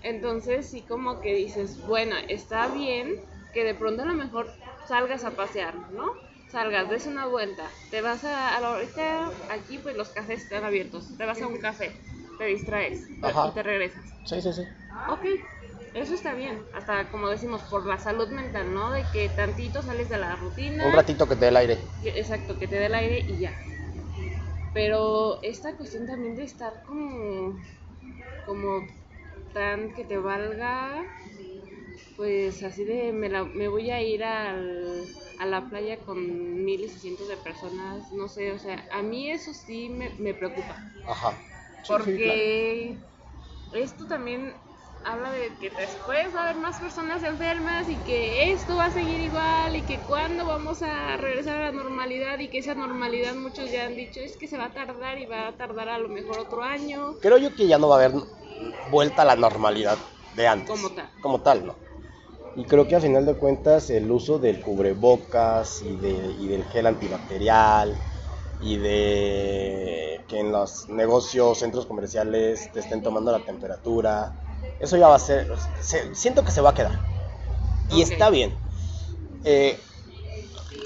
Entonces 0.01 0.67
sí 0.69 0.81
como 0.83 1.21
que 1.21 1.35
dices, 1.35 1.85
bueno, 1.85 2.15
está 2.27 2.67
bien 2.67 3.11
que 3.53 3.63
de 3.63 3.75
pronto 3.75 4.03
a 4.03 4.05
lo 4.05 4.13
mejor 4.15 4.47
salgas 4.87 5.23
a 5.23 5.35
pasear, 5.35 5.75
¿no? 5.91 6.05
Salgas, 6.51 6.89
des 6.89 7.05
una 7.07 7.25
vuelta, 7.27 7.67
te 7.91 8.01
vas 8.01 8.23
a, 8.25 8.55
a 8.55 8.59
la- 8.61 8.67
ahorita 8.69 9.31
aquí 9.49 9.79
pues 9.79 9.95
los 9.95 10.09
cafés 10.09 10.41
están 10.43 10.63
abiertos, 10.65 11.15
te 11.17 11.25
vas 11.25 11.41
a 11.41 11.47
un 11.47 11.57
café, 11.59 11.89
te 12.37 12.45
distraes 12.45 13.09
Ajá. 13.21 13.49
y 13.49 13.53
te 13.53 13.63
regresas. 13.63 14.13
sí, 14.25 14.41
sí, 14.41 14.53
sí. 14.53 14.63
Ok, 15.07 15.25
eso 15.93 16.13
está 16.13 16.33
bien, 16.33 16.67
hasta 16.73 17.09
como 17.11 17.29
decimos, 17.29 17.61
por 17.63 17.85
la 17.87 17.97
salud 17.99 18.29
mental, 18.29 18.73
¿no? 18.73 18.91
De 18.91 19.05
que 19.13 19.29
tantito 19.29 19.81
sales 19.81 20.09
de 20.09 20.17
la 20.17 20.35
rutina. 20.35 20.85
Un 20.87 20.93
ratito 20.93 21.27
que 21.27 21.35
te 21.35 21.41
dé 21.41 21.47
el 21.49 21.57
aire. 21.57 21.77
Que- 22.01 22.19
Exacto, 22.19 22.57
que 22.59 22.67
te 22.67 22.75
dé 22.75 22.85
el 22.87 22.95
aire 22.95 23.23
y 23.27 23.39
ya. 23.39 23.53
Pero 24.73 25.41
esta 25.43 25.75
cuestión 25.77 26.05
también 26.07 26.35
de 26.35 26.43
estar 26.43 26.81
como, 26.85 27.59
como 28.45 28.87
tan 29.53 29.93
que 29.93 30.05
te 30.05 30.17
valga, 30.17 31.05
pues 32.21 32.61
así 32.61 32.83
de 32.83 33.11
me, 33.11 33.29
la- 33.29 33.45
me 33.45 33.67
voy 33.67 33.89
a 33.89 33.99
ir 33.99 34.23
al- 34.23 35.07
a 35.39 35.45
la 35.47 35.67
playa 35.71 35.97
con 36.05 36.63
miles 36.63 36.95
y 36.95 36.99
cientos 36.99 37.27
de 37.27 37.35
personas, 37.35 38.11
no 38.11 38.27
sé, 38.27 38.51
o 38.51 38.59
sea, 38.59 38.85
a 38.91 39.01
mí 39.01 39.31
eso 39.31 39.55
sí 39.55 39.89
me, 39.89 40.11
me 40.19 40.35
preocupa. 40.35 40.77
Ajá. 41.07 41.31
Sí, 41.81 41.81
sí, 41.81 41.87
Porque 41.87 42.99
esto 43.73 44.05
también 44.05 44.53
habla 45.03 45.31
de 45.31 45.57
que 45.57 45.71
después 45.71 46.35
va 46.35 46.41
a 46.41 46.43
haber 46.43 46.57
más 46.57 46.79
personas 46.79 47.23
enfermas 47.23 47.89
y 47.89 47.95
que 48.03 48.51
esto 48.51 48.75
va 48.75 48.85
a 48.85 48.91
seguir 48.91 49.19
igual 49.19 49.75
y 49.75 49.81
que 49.81 49.97
cuando 50.01 50.45
vamos 50.45 50.83
a 50.83 51.17
regresar 51.17 51.57
a 51.57 51.71
la 51.71 51.71
normalidad 51.71 52.37
y 52.37 52.49
que 52.49 52.59
esa 52.59 52.75
normalidad 52.75 53.33
muchos 53.33 53.71
ya 53.71 53.87
han 53.87 53.95
dicho 53.95 54.19
es 54.19 54.37
que 54.37 54.47
se 54.47 54.59
va 54.59 54.65
a 54.65 54.73
tardar 54.75 55.17
y 55.17 55.25
va 55.25 55.47
a 55.47 55.57
tardar 55.57 55.89
a 55.89 55.97
lo 55.97 56.07
mejor 56.07 56.37
otro 56.37 56.61
año. 56.61 57.15
Creo 57.19 57.39
yo 57.39 57.55
que 57.55 57.65
ya 57.65 57.79
no 57.79 57.89
va 57.89 57.95
a 57.99 58.05
haber 58.05 58.21
vuelta 58.91 59.23
a 59.23 59.25
la 59.25 59.35
normalidad 59.35 59.97
de 60.35 60.47
antes. 60.47 60.69
Como 60.69 60.91
tal. 60.91 61.09
Como 61.19 61.41
tal, 61.41 61.65
¿no? 61.65 61.80
Y 62.53 62.65
creo 62.65 62.87
que 62.87 62.95
a 62.95 63.01
final 63.01 63.25
de 63.25 63.35
cuentas 63.35 63.89
el 63.89 64.11
uso 64.11 64.37
del 64.39 64.61
cubrebocas 64.61 65.81
y, 65.81 65.95
de, 65.97 66.33
y 66.37 66.47
del 66.47 66.65
gel 66.65 66.85
antibacterial 66.85 68.03
y 68.59 68.77
de 68.77 70.25
que 70.27 70.39
en 70.39 70.51
los 70.51 70.87
negocios, 70.89 71.59
centros 71.59 71.85
comerciales 71.85 72.71
te 72.71 72.79
estén 72.81 73.01
tomando 73.03 73.31
la 73.31 73.45
temperatura, 73.45 74.35
eso 74.79 74.97
ya 74.97 75.07
va 75.07 75.15
a 75.15 75.19
ser, 75.19 75.47
se- 75.57 76.13
siento 76.13 76.43
que 76.43 76.51
se 76.51 76.61
va 76.61 76.71
a 76.71 76.73
quedar. 76.73 77.05
Y 77.89 78.01
está 78.01 78.29
bien. 78.29 78.57
Eh, 79.43 79.79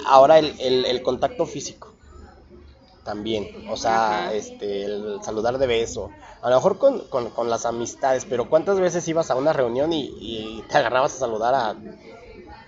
ahora 0.06 0.40
el, 0.40 0.56
el- 0.60 0.86
el 0.86 1.02
contacto 1.02 1.46
físico 1.46 1.95
también, 3.06 3.48
o 3.70 3.78
sea, 3.78 4.26
Ajá. 4.26 4.34
este, 4.34 4.84
el 4.86 5.22
saludar 5.24 5.58
de 5.60 5.68
beso, 5.68 6.12
a 6.42 6.50
lo 6.50 6.56
mejor 6.58 6.80
con, 6.80 7.08
con- 7.10 7.30
con 7.32 7.50
las 7.50 7.66
amistades, 7.66 8.26
pero 8.26 8.50
¿cuántas 8.50 8.80
veces 8.82 9.08
ibas 9.08 9.32
a 9.32 9.36
una 9.36 9.54
reunión 9.54 9.94
y, 9.94 10.10
y 10.20 10.64
te 10.64 10.78
agarrabas 10.78 11.16
a 11.16 11.20
saludar 11.20 11.56
a 11.56 11.76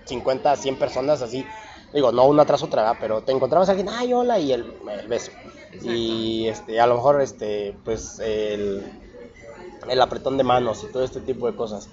50, 0.06 0.56
100 0.56 0.76
personas 0.78 1.22
así? 1.22 1.46
Digo, 1.92 2.12
no 2.12 2.26
una 2.26 2.46
tras 2.46 2.62
otra, 2.62 2.82
¿verdad? 2.82 2.98
pero 3.00 3.22
te 3.22 3.32
encontrabas 3.32 3.68
a 3.68 3.72
alguien, 3.72 3.88
ay, 3.90 4.12
hola, 4.14 4.38
y 4.38 4.52
el, 4.52 4.74
el 5.00 5.08
beso. 5.08 5.32
Exacto. 5.72 5.92
Y 5.92 6.46
este, 6.48 6.80
a 6.80 6.86
lo 6.86 6.96
mejor, 6.96 7.20
este, 7.22 7.76
pues, 7.84 8.18
el, 8.20 8.92
el 9.88 10.00
apretón 10.02 10.36
de 10.38 10.44
manos 10.44 10.84
y 10.84 10.92
todo 10.92 11.04
este 11.04 11.20
tipo 11.20 11.46
de 11.50 11.56
cosas. 11.56 11.88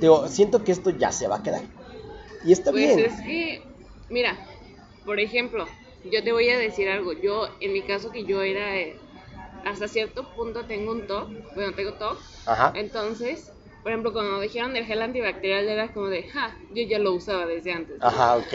digo, 0.00 0.28
siento 0.28 0.62
que 0.64 0.72
esto 0.72 0.90
ya 0.90 1.12
se 1.12 1.28
va 1.28 1.36
a 1.36 1.42
quedar. 1.42 1.62
Y 2.44 2.52
está 2.52 2.70
Pues 2.70 2.96
bien. 2.96 3.06
es 3.06 3.20
que, 3.22 3.66
mira, 4.10 4.36
por 5.04 5.20
ejemplo, 5.20 5.66
yo 6.10 6.22
te 6.22 6.32
voy 6.32 6.48
a 6.50 6.58
decir 6.58 6.88
algo. 6.88 7.12
Yo, 7.12 7.48
en 7.60 7.72
mi 7.72 7.82
caso, 7.82 8.10
que 8.12 8.24
yo 8.24 8.42
era, 8.42 8.76
eh, 8.78 8.96
hasta 9.64 9.88
cierto 9.88 10.24
punto 10.34 10.66
tengo 10.66 10.92
un 10.92 11.06
TOC, 11.06 11.28
bueno, 11.54 11.72
tengo 11.74 11.92
TOC. 11.94 12.18
Ajá. 12.46 12.72
Entonces, 12.74 13.50
por 13.82 13.92
ejemplo, 13.92 14.12
cuando 14.12 14.40
dijeron 14.40 14.72
del 14.74 14.84
gel 14.84 15.02
antibacterial, 15.02 15.68
era 15.68 15.92
como 15.92 16.06
de, 16.08 16.24
ja, 16.24 16.58
yo 16.70 16.82
ya 16.82 16.98
lo 16.98 17.12
usaba 17.12 17.46
desde 17.46 17.72
antes. 17.72 17.98
Ajá, 18.00 18.36
ok. 18.36 18.52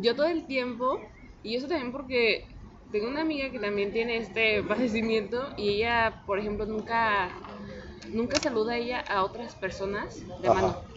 Yo 0.00 0.14
todo 0.16 0.26
el 0.26 0.46
tiempo, 0.46 1.00
y 1.42 1.56
eso 1.56 1.68
también 1.68 1.92
porque 1.92 2.48
tengo 2.90 3.08
una 3.08 3.22
amiga 3.22 3.50
que 3.50 3.58
también 3.58 3.92
tiene 3.92 4.16
este 4.16 4.62
padecimiento 4.68 5.52
y 5.56 5.76
ella, 5.76 6.22
por 6.26 6.38
ejemplo, 6.38 6.64
nunca, 6.66 7.34
nunca 8.12 8.38
saluda 8.38 8.74
a 8.74 8.78
ella 8.78 9.00
a 9.00 9.24
otras 9.24 9.54
personas 9.54 10.22
de 10.40 10.48
Ajá. 10.48 10.60
mano. 10.62 10.93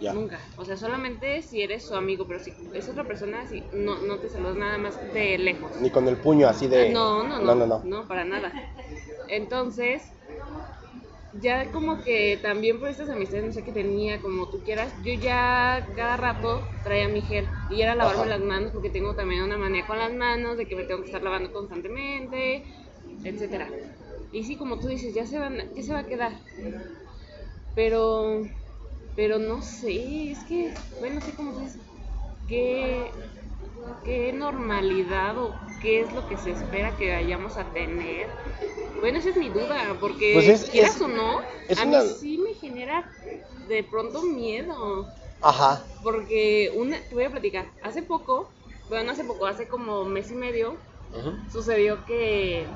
Ya. 0.00 0.14
Nunca. 0.14 0.40
O 0.56 0.64
sea, 0.64 0.76
solamente 0.76 1.42
si 1.42 1.60
eres 1.62 1.86
su 1.86 1.94
amigo, 1.94 2.26
pero 2.26 2.40
si 2.40 2.52
es 2.72 2.88
otra 2.88 3.04
persona, 3.04 3.46
si 3.46 3.62
no, 3.74 4.00
no 4.00 4.18
te 4.18 4.28
saludas 4.30 4.56
nada 4.56 4.78
más 4.78 4.98
de 5.12 5.36
lejos. 5.38 5.72
Ni 5.80 5.90
con 5.90 6.08
el 6.08 6.16
puño 6.16 6.48
así 6.48 6.68
de. 6.68 6.90
No, 6.90 7.22
no, 7.22 7.38
No, 7.38 7.54
no, 7.54 7.66
no, 7.66 7.84
no. 7.84 8.08
para 8.08 8.24
nada. 8.24 8.52
Entonces, 9.28 10.02
ya 11.34 11.70
como 11.70 12.02
que 12.02 12.38
también 12.42 12.80
por 12.80 12.88
estas 12.88 13.08
amistades, 13.08 13.44
no 13.44 13.52
sé 13.52 13.62
qué 13.62 13.72
tenía, 13.72 14.20
como 14.20 14.48
tú 14.50 14.62
quieras, 14.64 14.92
yo 15.04 15.12
ya 15.14 15.86
cada 15.94 16.16
rato 16.16 16.66
traía 16.82 17.08
mi 17.08 17.20
gel 17.22 17.48
y 17.68 17.82
era 17.82 17.94
lavarme 17.94 18.22
Ajá. 18.22 18.30
las 18.30 18.40
manos 18.40 18.72
porque 18.72 18.90
tengo 18.90 19.14
también 19.14 19.42
una 19.42 19.56
manía 19.56 19.86
con 19.86 19.98
las 19.98 20.12
manos, 20.12 20.56
de 20.56 20.66
que 20.66 20.76
me 20.76 20.84
tengo 20.84 21.00
que 21.00 21.06
estar 21.06 21.22
lavando 21.22 21.52
constantemente, 21.52 22.64
etcétera. 23.24 23.70
Y 24.32 24.44
sí, 24.44 24.56
como 24.56 24.78
tú 24.80 24.88
dices, 24.88 25.14
ya 25.14 25.26
se, 25.26 25.38
van, 25.38 25.58
ya 25.74 25.82
se 25.82 25.92
va 25.92 26.00
a 26.00 26.06
quedar. 26.06 26.32
Pero, 27.74 28.42
pero 29.20 29.38
no 29.38 29.60
sé, 29.60 30.30
es 30.30 30.42
que, 30.44 30.72
bueno, 30.98 31.16
no 31.16 31.20
sé 31.20 31.32
cómo 31.36 31.52
tú 31.52 31.58
dices, 31.60 31.82
qué, 32.48 33.12
qué 34.02 34.32
normalidad 34.32 35.36
o 35.36 35.54
qué 35.78 36.00
es 36.00 36.12
lo 36.14 36.26
que 36.26 36.38
se 36.38 36.52
espera 36.52 36.96
que 36.96 37.12
vayamos 37.12 37.58
a 37.58 37.64
tener. 37.70 38.30
Bueno, 38.98 39.18
esa 39.18 39.28
es 39.28 39.36
mi 39.36 39.50
duda, 39.50 39.94
porque 40.00 40.32
Pues 40.32 40.48
es- 40.48 40.70
quieras 40.70 40.96
es- 40.96 41.02
o 41.02 41.08
no, 41.08 41.40
a 41.76 41.84
una- 41.84 42.02
mí 42.02 42.08
sí 42.18 42.38
me 42.38 42.54
genera 42.54 43.06
de 43.68 43.84
pronto 43.84 44.22
miedo. 44.22 45.06
Ajá. 45.42 45.84
Porque 46.02 46.72
una, 46.74 46.96
te 47.06 47.14
voy 47.14 47.24
a 47.24 47.30
platicar, 47.30 47.70
hace 47.82 48.02
poco, 48.02 48.50
bueno, 48.88 49.04
no 49.04 49.12
hace 49.12 49.24
poco, 49.24 49.44
hace 49.44 49.68
como 49.68 50.02
mes 50.06 50.30
y 50.30 50.34
medio, 50.34 50.78
sucedió 51.52 52.02
que 52.06 52.70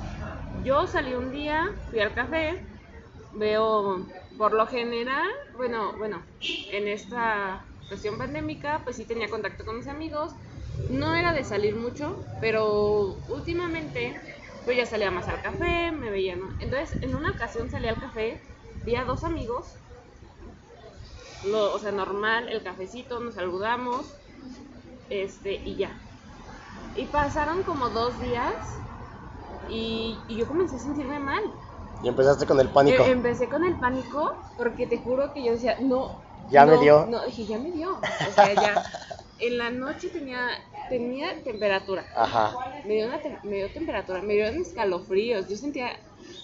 yo 0.62 0.86
salí 0.86 1.14
un 1.14 1.32
día, 1.32 1.64
fui 1.88 2.00
al 2.00 2.12
café, 2.12 2.62
veo, 3.32 4.06
por 4.36 4.52
lo 4.52 4.66
general, 4.66 5.28
bueno, 5.56 5.96
bueno, 5.98 6.24
en 6.68 6.88
esta 6.88 7.64
cuestión 7.88 8.18
pandémica, 8.18 8.82
pues 8.84 8.96
sí 8.96 9.06
tenía 9.06 9.28
contacto 9.30 9.64
con 9.64 9.76
mis 9.78 9.88
amigos, 9.88 10.32
no 10.88 11.14
era 11.14 11.32
de 11.32 11.44
salir 11.44 11.76
mucho, 11.76 12.26
pero 12.40 13.22
últimamente, 13.28 14.20
pues 14.64 14.76
ya 14.76 14.86
salía 14.86 15.10
más 15.10 15.28
al 15.28 15.42
café, 15.42 15.92
me 15.92 16.10
veía, 16.10 16.36
¿no? 16.36 16.54
Entonces, 16.60 16.98
en 17.02 17.14
una 17.14 17.30
ocasión 17.32 17.70
salí 17.70 17.88
al 17.88 17.98
café, 18.00 18.42
vi 18.82 18.96
a 18.96 19.04
dos 19.04 19.24
amigos, 19.24 19.78
lo, 21.42 21.72
o 21.74 21.78
sea, 21.78 21.92
normal, 21.92 22.48
el 22.48 22.62
cafecito, 22.62 23.20
nos 23.20 23.34
saludamos, 23.34 24.20
este, 25.08 25.54
y 25.64 25.76
ya. 25.76 26.02
Y 26.94 27.06
pasaron 27.08 27.64
como 27.64 27.90
dos 27.90 28.18
días 28.20 28.82
y, 29.66 30.24
y 30.28 30.36
yo 30.36 30.46
comencé 30.46 30.76
a 30.76 30.80
sentirme 30.80 31.18
mal. 31.20 31.42
Y 32.04 32.08
empezaste 32.08 32.46
con 32.46 32.60
el 32.60 32.68
pánico. 32.68 33.02
E- 33.04 33.10
empecé 33.10 33.48
con 33.48 33.64
el 33.64 33.78
pánico 33.78 34.20
porque 34.56 34.86
te 34.86 34.98
juro 34.98 35.32
que 35.32 35.42
yo 35.44 35.52
decía, 35.52 35.76
no. 35.80 36.20
Ya 36.50 36.66
me 36.66 36.76
dio. 36.78 37.06
No, 37.10 37.24
dije, 37.26 37.46
ya 37.46 37.58
me 37.58 37.70
dio. 37.72 37.90
O 38.28 38.32
sea, 38.32 38.54
ya. 38.54 38.72
En 39.38 39.58
la 39.58 39.70
noche 39.70 40.10
tenía, 40.10 40.48
tenía 40.88 41.42
temperatura. 41.42 42.06
Ajá. 42.16 42.54
Me 42.84 42.94
dio, 42.94 43.06
una 43.06 43.20
tem- 43.20 43.40
me 43.42 43.56
dio 43.56 43.72
temperatura, 43.72 44.22
me 44.22 44.34
dieron 44.34 44.60
escalofríos. 44.60 45.48
Yo 45.48 45.56
sentía, 45.56 45.90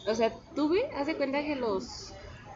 o 0.06 0.14
sea, 0.14 0.34
tuve, 0.54 0.80
haz 0.96 1.06
de 1.06 1.16
cuenta 1.16 1.42
que 1.42 1.54
los, 1.56 2.12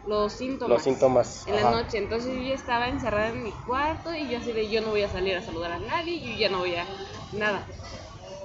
los 0.06 0.32
síntomas. 0.32 0.70
Los 0.76 0.82
síntomas. 0.82 1.46
En 1.46 1.54
la 1.56 1.62
ajá. 1.62 1.70
noche, 1.82 1.98
entonces 1.98 2.32
yo 2.34 2.42
ya 2.42 2.54
estaba 2.54 2.88
encerrada 2.88 3.28
en 3.28 3.42
mi 3.44 3.52
cuarto 3.52 4.14
y 4.14 4.28
yo 4.30 4.38
así 4.38 4.52
de 4.52 4.70
yo 4.70 4.80
no 4.80 4.90
voy 4.90 5.02
a 5.02 5.08
salir 5.10 5.36
a 5.36 5.42
saludar 5.42 5.72
a 5.72 5.78
nadie, 5.78 6.20
yo 6.20 6.38
ya 6.40 6.48
no 6.48 6.58
voy 6.60 6.74
a 6.74 6.86
nada. 7.32 7.68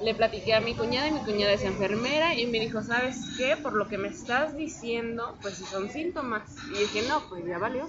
Le 0.01 0.15
platiqué 0.15 0.53
a 0.53 0.61
mi 0.61 0.75
cuñada 0.75 1.07
y 1.07 1.11
mi 1.11 1.19
cuñada 1.19 1.53
es 1.53 1.63
enfermera 1.63 2.33
y 2.33 2.45
me 2.45 2.59
dijo, 2.59 2.81
¿sabes 2.81 3.19
qué? 3.37 3.57
Por 3.57 3.75
lo 3.75 3.87
que 3.89 3.97
me 3.97 4.07
estás 4.07 4.55
diciendo, 4.55 5.37
pues 5.41 5.57
si 5.57 5.65
son 5.65 5.89
síntomas. 5.89 6.55
Y 6.73 6.79
dije, 6.79 7.01
no, 7.07 7.27
pues 7.27 7.45
ya 7.45 7.57
valió. 7.57 7.87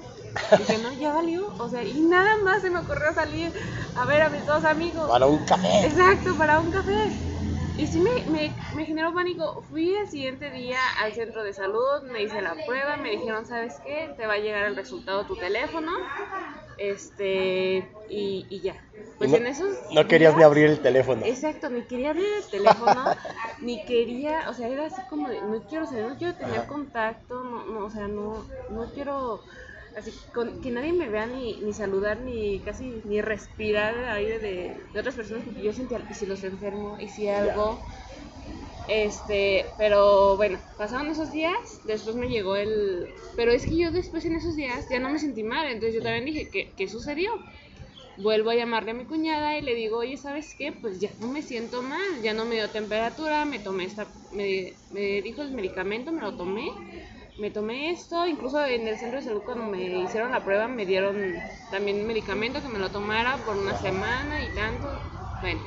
Dije, 0.59 0.79
no, 0.79 0.93
ya 0.95 1.13
valió. 1.15 1.47
O 1.59 1.69
sea, 1.69 1.85
y 1.85 2.01
nada 2.01 2.31
más 2.45 2.63
se 2.63 2.71
me 2.71 2.81
ocurrió 2.81 3.13
salir 3.15 3.53
a 3.95 4.05
ver 4.07 4.23
a 4.23 4.29
mis 4.29 4.45
dos 4.45 4.65
amigos. 4.65 5.09
Para 5.09 5.27
un 5.27 5.45
café. 5.45 5.87
Exacto, 5.87 6.37
para 6.37 6.59
un 6.59 6.73
café. 6.73 7.13
Y 7.77 7.87
sí 7.87 8.01
me, 8.01 8.11
me, 8.31 8.53
me 8.75 8.85
generó 8.85 9.15
pánico. 9.15 9.63
Fui 9.71 9.95
el 9.95 10.09
siguiente 10.09 10.51
día 10.51 10.79
al 11.01 11.15
centro 11.15 11.45
de 11.45 11.53
salud, 11.53 12.03
me 12.13 12.23
hice 12.23 12.43
la 12.43 12.55
prueba, 12.67 12.97
me 12.97 13.11
dijeron, 13.11 13.47
¿sabes 13.47 13.75
qué? 13.87 14.13
Te 14.17 14.27
va 14.27 14.35
a 14.35 14.39
llegar 14.39 14.67
el 14.67 14.77
resultado 14.77 15.21
a 15.21 15.27
tu 15.27 15.37
teléfono. 15.37 15.93
Este, 16.81 17.87
y, 18.09 18.47
y 18.51 18.61
ya. 18.63 18.75
Pues 19.19 19.31
Y 19.31 19.35
no, 19.35 19.39
en 19.39 19.47
esos. 19.47 19.77
no 19.95 20.09
querías 20.09 20.37
ni 20.37 20.43
abrir 20.43 20.67
el 20.67 20.81
teléfono. 20.81 21.25
Exacto, 21.27 21.69
ni 21.69 21.83
quería 21.83 22.11
abrir 22.11 22.25
el 22.43 22.51
teléfono, 22.51 23.05
ni 23.63 23.85
quería, 23.85 24.49
o 24.49 24.55
sea, 24.55 24.69
era 24.69 24.87
así 24.87 25.03
como 25.11 25.29
de, 25.29 25.43
no 25.43 25.63
quiero 25.69 25.87
saber, 25.87 26.09
no 26.09 26.17
quiero 26.17 26.35
tener 26.37 26.57
Ajá. 26.57 26.67
contacto, 26.67 27.45
no, 27.45 27.67
no, 27.67 27.85
o 27.87 27.91
sea, 27.91 28.09
no, 28.09 28.47
no 28.71 28.91
quiero, 28.95 29.45
así, 29.95 30.13
con, 30.33 30.61
que 30.63 30.71
nadie 30.71 30.93
me 30.95 31.09
vea 31.11 31.27
ni, 31.27 31.61
ni 31.61 31.73
saludar, 31.75 32.21
ni 32.21 32.63
casi, 32.65 33.03
ni 33.05 33.21
respirar 33.21 33.95
el 33.97 34.09
aire 34.09 34.39
de, 34.39 34.87
de 34.93 35.01
otras 35.01 35.15
personas, 35.17 35.45
porque 35.45 35.63
yo 35.63 35.73
sentía, 35.75 36.03
y 36.09 36.15
si 36.15 36.25
los 36.27 36.43
enfermo, 36.45 36.97
y 36.99 37.09
si 37.09 37.29
algo, 37.29 37.85
este, 38.91 39.67
pero 39.79 40.37
bueno, 40.37 40.59
pasaron 40.77 41.09
esos 41.11 41.33
días, 41.33 41.81
después 41.85 42.17
me 42.17 42.29
llegó 42.29 42.57
el, 42.57 43.07
pero 43.37 43.53
es 43.53 43.65
que 43.65 43.77
yo 43.77 43.93
después 43.93 44.25
en 44.25 44.35
esos 44.35 44.57
días 44.57 44.89
ya 44.91 44.99
no 44.99 45.11
me 45.11 45.19
sentí 45.19 45.45
mal, 45.45 45.67
entonces 45.67 45.95
yo 45.95 46.03
también 46.03 46.25
dije, 46.25 46.51
¿qué, 46.51 46.73
qué 46.77 46.89
sucedió? 46.89 47.31
Vuelvo 48.17 48.51
a 48.51 48.55
llamarle 48.57 48.91
a 48.91 48.95
mi 48.95 49.05
cuñada 49.05 49.57
y 49.57 49.63
le 49.63 49.75
digo, 49.75 49.99
oye, 49.99 50.17
¿sabes 50.17 50.55
qué? 50.59 50.73
Pues 50.73 51.01
ya 51.01 51.11
no 51.21 51.29
me 51.29 51.41
siento 51.41 51.83
mal, 51.83 52.21
ya 52.23 52.35
no 52.35 52.45
me 52.45 52.57
dio 52.57 52.69
temperatura, 52.69 53.45
me 53.45 53.61
tomé 53.61 53.85
esta, 53.85 54.09
me, 54.33 54.75
me 54.91 55.23
dijo 55.23 55.43
el 55.43 55.53
medicamento, 55.53 56.13
me 56.13 56.21
lo 56.21 56.37
tomé, 56.37 56.69
me 57.39 57.51
tomé 57.51 57.91
esto, 57.91 58.27
incluso 58.27 58.65
en 58.67 58.89
el 58.89 58.99
centro 58.99 59.21
de 59.21 59.25
salud 59.25 59.43
cuando 59.45 59.65
me 59.67 59.83
hicieron 60.03 60.33
la 60.33 60.45
prueba 60.45 60.69
me 60.69 60.85
dieron 60.85 61.17
también 61.71 62.07
medicamento 62.07 62.61
que 62.61 62.69
me 62.69 62.79
lo 62.79 62.91
tomara 62.91 63.39
por 63.45 63.57
una 63.57 63.77
semana 63.77 64.45
y 64.45 64.53
tanto, 64.55 64.89
bueno, 65.41 65.61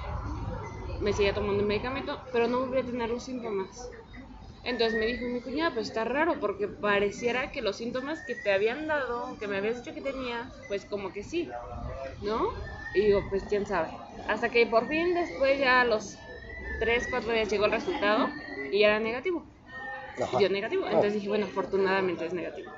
me 1.03 1.13
seguía 1.13 1.33
tomando 1.33 1.61
el 1.61 1.67
medicamento, 1.67 2.19
pero 2.31 2.47
no 2.47 2.59
volví 2.61 2.79
a 2.79 2.85
tener 2.85 3.09
los 3.09 3.23
síntomas. 3.23 3.89
Entonces 4.63 4.97
me 4.97 5.05
dijo 5.05 5.25
mi 5.27 5.41
cuñada, 5.41 5.73
pues 5.73 5.87
está 5.87 6.05
raro 6.05 6.39
porque 6.39 6.67
pareciera 6.67 7.51
que 7.51 7.61
los 7.61 7.75
síntomas 7.75 8.21
que 8.21 8.35
te 8.35 8.53
habían 8.53 8.87
dado, 8.87 9.37
que 9.37 9.47
me 9.47 9.57
habías 9.57 9.83
dicho 9.83 9.93
que 9.93 10.01
tenía, 10.01 10.49
pues 10.69 10.85
como 10.85 11.11
que 11.11 11.23
sí, 11.23 11.51
¿no? 12.21 12.47
Y 12.93 13.01
digo, 13.07 13.21
pues 13.29 13.43
quién 13.43 13.65
sabe. 13.65 13.89
Hasta 14.27 14.49
que 14.49 14.65
por 14.65 14.87
fin 14.87 15.13
después 15.13 15.59
ya 15.59 15.81
a 15.81 15.85
los 15.85 16.17
3, 16.79 17.07
4 17.09 17.33
días 17.33 17.49
llegó 17.49 17.65
el 17.65 17.71
resultado 17.71 18.29
y 18.71 18.83
era 18.83 18.99
negativo. 18.99 19.45
Ajá. 20.21 20.37
Dio 20.37 20.49
negativo. 20.49 20.83
Oh. 20.85 20.87
Entonces 20.87 21.15
dije, 21.15 21.27
bueno, 21.27 21.45
afortunadamente 21.45 22.25
es 22.25 22.33
negativo. 22.33 22.71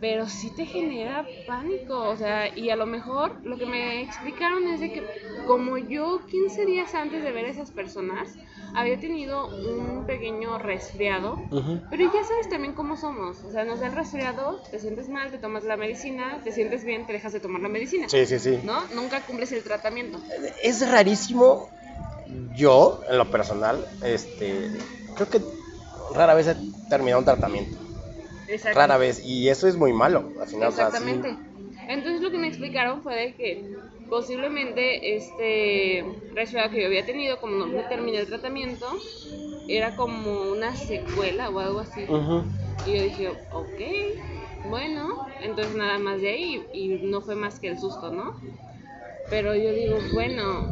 Pero 0.00 0.28
sí 0.28 0.54
te 0.54 0.64
genera 0.64 1.28
pánico, 1.46 1.98
o 2.08 2.16
sea, 2.16 2.56
y 2.56 2.70
a 2.70 2.76
lo 2.76 2.86
mejor 2.86 3.40
lo 3.42 3.58
que 3.58 3.66
me 3.66 4.02
explicaron 4.02 4.68
es 4.68 4.80
de 4.80 4.92
que 4.92 5.02
como 5.46 5.76
yo 5.76 6.20
15 6.30 6.66
días 6.66 6.94
antes 6.94 7.22
de 7.22 7.32
ver 7.32 7.46
a 7.46 7.48
esas 7.48 7.70
personas 7.72 8.28
había 8.74 9.00
tenido 9.00 9.48
un 9.48 10.06
pequeño 10.06 10.58
resfriado, 10.58 11.48
pero 11.90 12.04
ya 12.04 12.22
sabes 12.22 12.48
también 12.48 12.74
cómo 12.74 12.96
somos, 12.96 13.42
o 13.42 13.50
sea, 13.50 13.64
nos 13.64 13.80
da 13.80 13.86
el 13.86 13.94
resfriado, 13.94 14.62
te 14.70 14.78
sientes 14.78 15.08
mal, 15.08 15.32
te 15.32 15.38
tomas 15.38 15.64
la 15.64 15.76
medicina, 15.76 16.40
te 16.44 16.52
sientes 16.52 16.84
bien, 16.84 17.06
te 17.06 17.12
dejas 17.12 17.32
de 17.32 17.40
tomar 17.40 17.60
la 17.60 17.68
medicina, 17.68 18.08
Sí, 18.08 18.24
sí, 18.26 18.38
sí. 18.38 18.60
¿no? 18.62 18.86
Nunca 18.88 19.22
cumples 19.26 19.50
el 19.52 19.64
tratamiento. 19.64 20.20
Es 20.62 20.88
rarísimo. 20.88 21.70
Yo, 22.54 23.00
en 23.08 23.16
lo 23.16 23.30
personal, 23.30 23.88
este, 24.02 24.70
creo 25.16 25.28
que 25.30 25.40
rara 26.14 26.34
vez 26.34 26.48
he 26.48 26.56
terminado 26.88 27.20
un 27.20 27.24
tratamiento. 27.24 27.87
Rara 28.74 28.98
vez. 28.98 29.24
Y 29.24 29.48
eso 29.48 29.68
es 29.68 29.76
muy 29.76 29.92
malo. 29.92 30.32
Al 30.40 30.46
final, 30.46 30.68
o 30.68 30.72
sea, 30.72 30.90
sí. 30.90 30.96
Exactamente. 30.96 31.36
Entonces 31.88 32.20
lo 32.20 32.30
que 32.30 32.38
me 32.38 32.48
explicaron 32.48 33.02
fue 33.02 33.14
de 33.16 33.34
que 33.34 33.64
posiblemente 34.08 35.16
este 35.16 36.04
resfriado 36.34 36.70
que 36.70 36.80
yo 36.80 36.86
había 36.86 37.04
tenido, 37.04 37.40
como 37.40 37.56
no 37.56 37.66
me 37.66 37.82
terminé 37.84 38.18
el 38.18 38.26
tratamiento, 38.26 38.86
era 39.68 39.96
como 39.96 40.50
una 40.50 40.74
secuela 40.76 41.50
o 41.50 41.58
algo 41.58 41.80
así. 41.80 42.04
Y 42.86 42.96
yo 42.96 43.02
dije, 43.02 43.28
ok, 43.50 43.80
bueno, 44.64 45.08
entonces 45.42 45.74
nada 45.74 45.98
más 45.98 46.20
de 46.20 46.30
ahí 46.30 46.66
y 46.72 46.88
no 47.02 47.20
fue 47.20 47.34
más 47.34 47.58
que 47.60 47.68
el 47.68 47.78
susto, 47.78 48.10
¿no? 48.10 48.34
Pero 49.28 49.54
yo 49.54 49.72
digo, 49.72 49.98
bueno, 50.12 50.68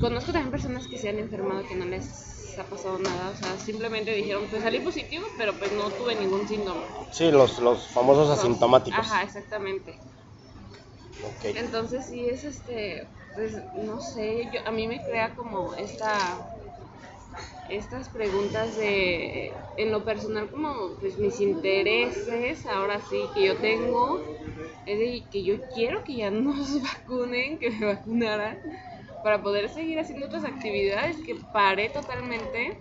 conozco 0.00 0.32
también 0.32 0.50
personas 0.50 0.86
que 0.86 0.98
se 0.98 1.08
han 1.08 1.18
enfermado 1.18 1.66
que 1.68 1.74
no 1.74 1.84
les 1.86 2.35
ha 2.60 2.68
pasado 2.68 2.98
nada, 2.98 3.30
o 3.30 3.36
sea, 3.36 3.58
simplemente 3.58 4.12
dijeron, 4.12 4.48
pues 4.48 4.62
salí 4.62 4.80
positivo, 4.80 5.26
pero 5.36 5.58
pues 5.58 5.72
no 5.72 5.90
tuve 5.90 6.14
ningún 6.16 6.46
síntoma. 6.46 6.86
Sí, 7.10 7.30
los, 7.30 7.58
los 7.58 7.88
famosos 7.88 8.30
asintomáticos. 8.38 9.06
Ajá, 9.06 9.22
exactamente. 9.22 10.00
Ok. 11.22 11.44
Entonces 11.54 12.06
sí 12.06 12.28
es 12.28 12.44
este, 12.44 13.08
pues 13.34 13.54
no 13.74 14.00
sé, 14.00 14.50
yo, 14.50 14.60
a 14.66 14.70
mí 14.70 14.86
me 14.86 15.02
crea 15.02 15.34
como 15.34 15.74
esta 15.74 16.38
estas 17.68 18.08
preguntas 18.08 18.76
de 18.76 19.52
en 19.76 19.90
lo 19.90 20.04
personal 20.04 20.50
como 20.50 20.96
pues 21.00 21.18
mis 21.18 21.40
intereses 21.40 22.64
ahora 22.66 23.00
sí 23.00 23.28
que 23.34 23.42
yo 23.44 23.56
tengo 23.56 24.22
es 24.86 24.98
de 24.98 25.24
que 25.30 25.44
yo 25.44 25.56
quiero 25.74 26.04
que 26.04 26.16
ya 26.16 26.30
nos 26.30 26.80
vacunen 26.82 27.58
que 27.58 27.70
me 27.70 27.86
vacunaran 27.86 28.60
para 29.26 29.42
poder 29.42 29.68
seguir 29.68 29.98
haciendo 29.98 30.26
otras 30.26 30.44
actividades 30.44 31.16
que 31.26 31.34
paré 31.52 31.88
totalmente 31.88 32.78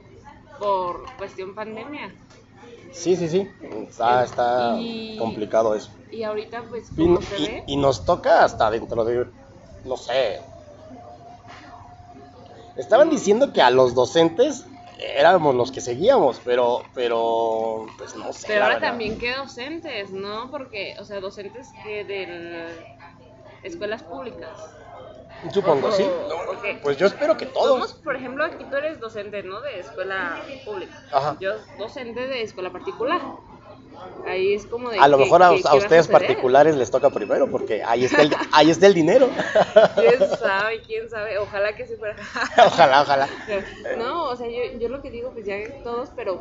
por 0.60 1.08
cuestión 1.18 1.56
pandemia 1.56 2.14
Sí, 2.92 3.16
sí, 3.16 3.28
sí. 3.28 3.52
Está, 3.90 4.24
está 4.24 4.78
Y- 4.80 5.18
complicado 5.18 5.74
eso. 5.74 5.90
y 6.12 6.22
ahorita 6.22 6.64
pues 6.70 6.92
Y, 6.96 7.08
como 7.08 7.20
se 7.20 7.36
y- 7.40 7.48
ve 7.48 7.64
y 7.66 7.78
nos 7.78 8.06
toca 8.06 8.44
hasta 8.44 8.70
dentro 8.70 9.04
de, 9.04 9.26
no 9.84 9.98
sé. 9.98 10.40
Estaban 12.76 13.10
diciendo 13.10 13.52
que 13.52 13.64
a 13.64 13.72
los 13.72 13.96
docentes 13.96 14.68
éramos 15.18 15.56
los 15.56 15.72
que 15.72 15.82
seguíamos, 15.82 16.42
pero, 16.46 16.84
pero, 16.94 17.88
pues 17.98 18.16
no 18.16 18.32
sé. 18.34 18.46
Pero 18.50 18.66
ahora 18.66 18.76
verdad. 18.76 18.90
también 18.90 19.18
que 19.18 19.34
docentes, 19.34 20.12
¿no? 20.12 20.52
Porque, 20.52 20.94
o 21.00 21.06
sea, 21.06 21.20
docentes 21.22 21.74
que 21.84 22.04
de 22.06 22.86
escuelas 23.64 24.04
públicas. 24.04 24.85
Supongo, 25.52 25.92
sí. 25.92 26.06
Pues 26.82 26.98
yo 26.98 27.06
espero 27.08 27.38
que 27.38 27.46
Somos, 27.46 27.54
todos. 27.90 27.94
por 28.04 28.16
ejemplo, 28.16 28.44
aquí 28.44 28.64
tú 28.70 28.76
eres 28.76 29.00
docente, 29.00 29.44
¿no? 29.44 29.62
De 29.62 29.80
escuela 29.80 30.42
pública. 30.66 30.94
Ajá. 31.12 31.38
Yo 31.40 31.52
docente 31.78 32.28
de 32.28 32.42
escuela 32.42 32.72
particular. 32.72 33.22
Ahí 34.28 34.54
es 34.54 34.66
como 34.66 34.90
de... 34.90 35.00
A 35.00 35.08
lo 35.08 35.18
¿qué- 35.18 35.24
mejor 35.24 35.44
a, 35.44 35.50
qué- 35.50 35.56
a 35.56 35.58
qué 35.58 35.64
va 35.64 35.72
a 35.72 35.76
ustedes 35.76 36.08
particulares 36.08 36.76
les 36.76 36.90
toca 36.92 37.10
primero, 37.12 37.50
porque 37.50 37.84
ahí 37.84 38.06
está 38.06 38.24
el, 38.24 38.32
ahí 38.52 38.70
está 38.72 38.88
el 38.88 38.94
dinero. 38.94 39.30
¿Quién 39.96 40.20
sabe? 40.40 40.82
¿Quién 40.82 41.10
sabe? 41.10 41.38
Ojalá 41.38 41.76
que 41.76 41.86
sí 41.86 41.96
fuera... 41.96 42.16
ojalá, 42.66 43.02
ojalá. 43.04 43.30
No, 43.98 44.30
o 44.30 44.36
sea, 44.36 44.48
yo, 44.48 44.80
yo 44.80 44.90
lo 44.90 45.02
que 45.02 45.12
digo, 45.12 45.32
pues 45.32 45.46
ya 45.46 45.58
todos, 45.84 46.10
pero 46.16 46.40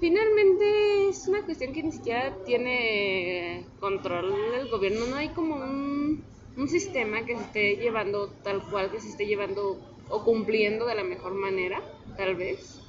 finalmente 0.00 1.08
es 1.08 1.26
una 1.28 1.42
cuestión 1.44 1.72
que 1.72 1.82
ni 1.82 1.92
siquiera 1.92 2.34
tiene 2.44 3.66
control 3.80 4.34
el 4.54 4.68
gobierno. 4.68 5.06
No 5.06 5.16
hay 5.16 5.28
como 5.30 5.54
un, 5.54 6.24
un 6.56 6.68
sistema 6.68 7.24
que 7.24 7.36
se 7.36 7.42
esté 7.42 7.76
llevando 7.76 8.28
tal 8.42 8.62
cual, 8.68 8.90
que 8.90 9.00
se 9.00 9.08
esté 9.08 9.26
llevando 9.26 9.80
o 10.08 10.24
cumpliendo 10.24 10.86
de 10.86 10.94
la 10.94 11.04
mejor 11.04 11.32
manera, 11.32 11.80
tal 12.16 12.36
vez. 12.36 12.80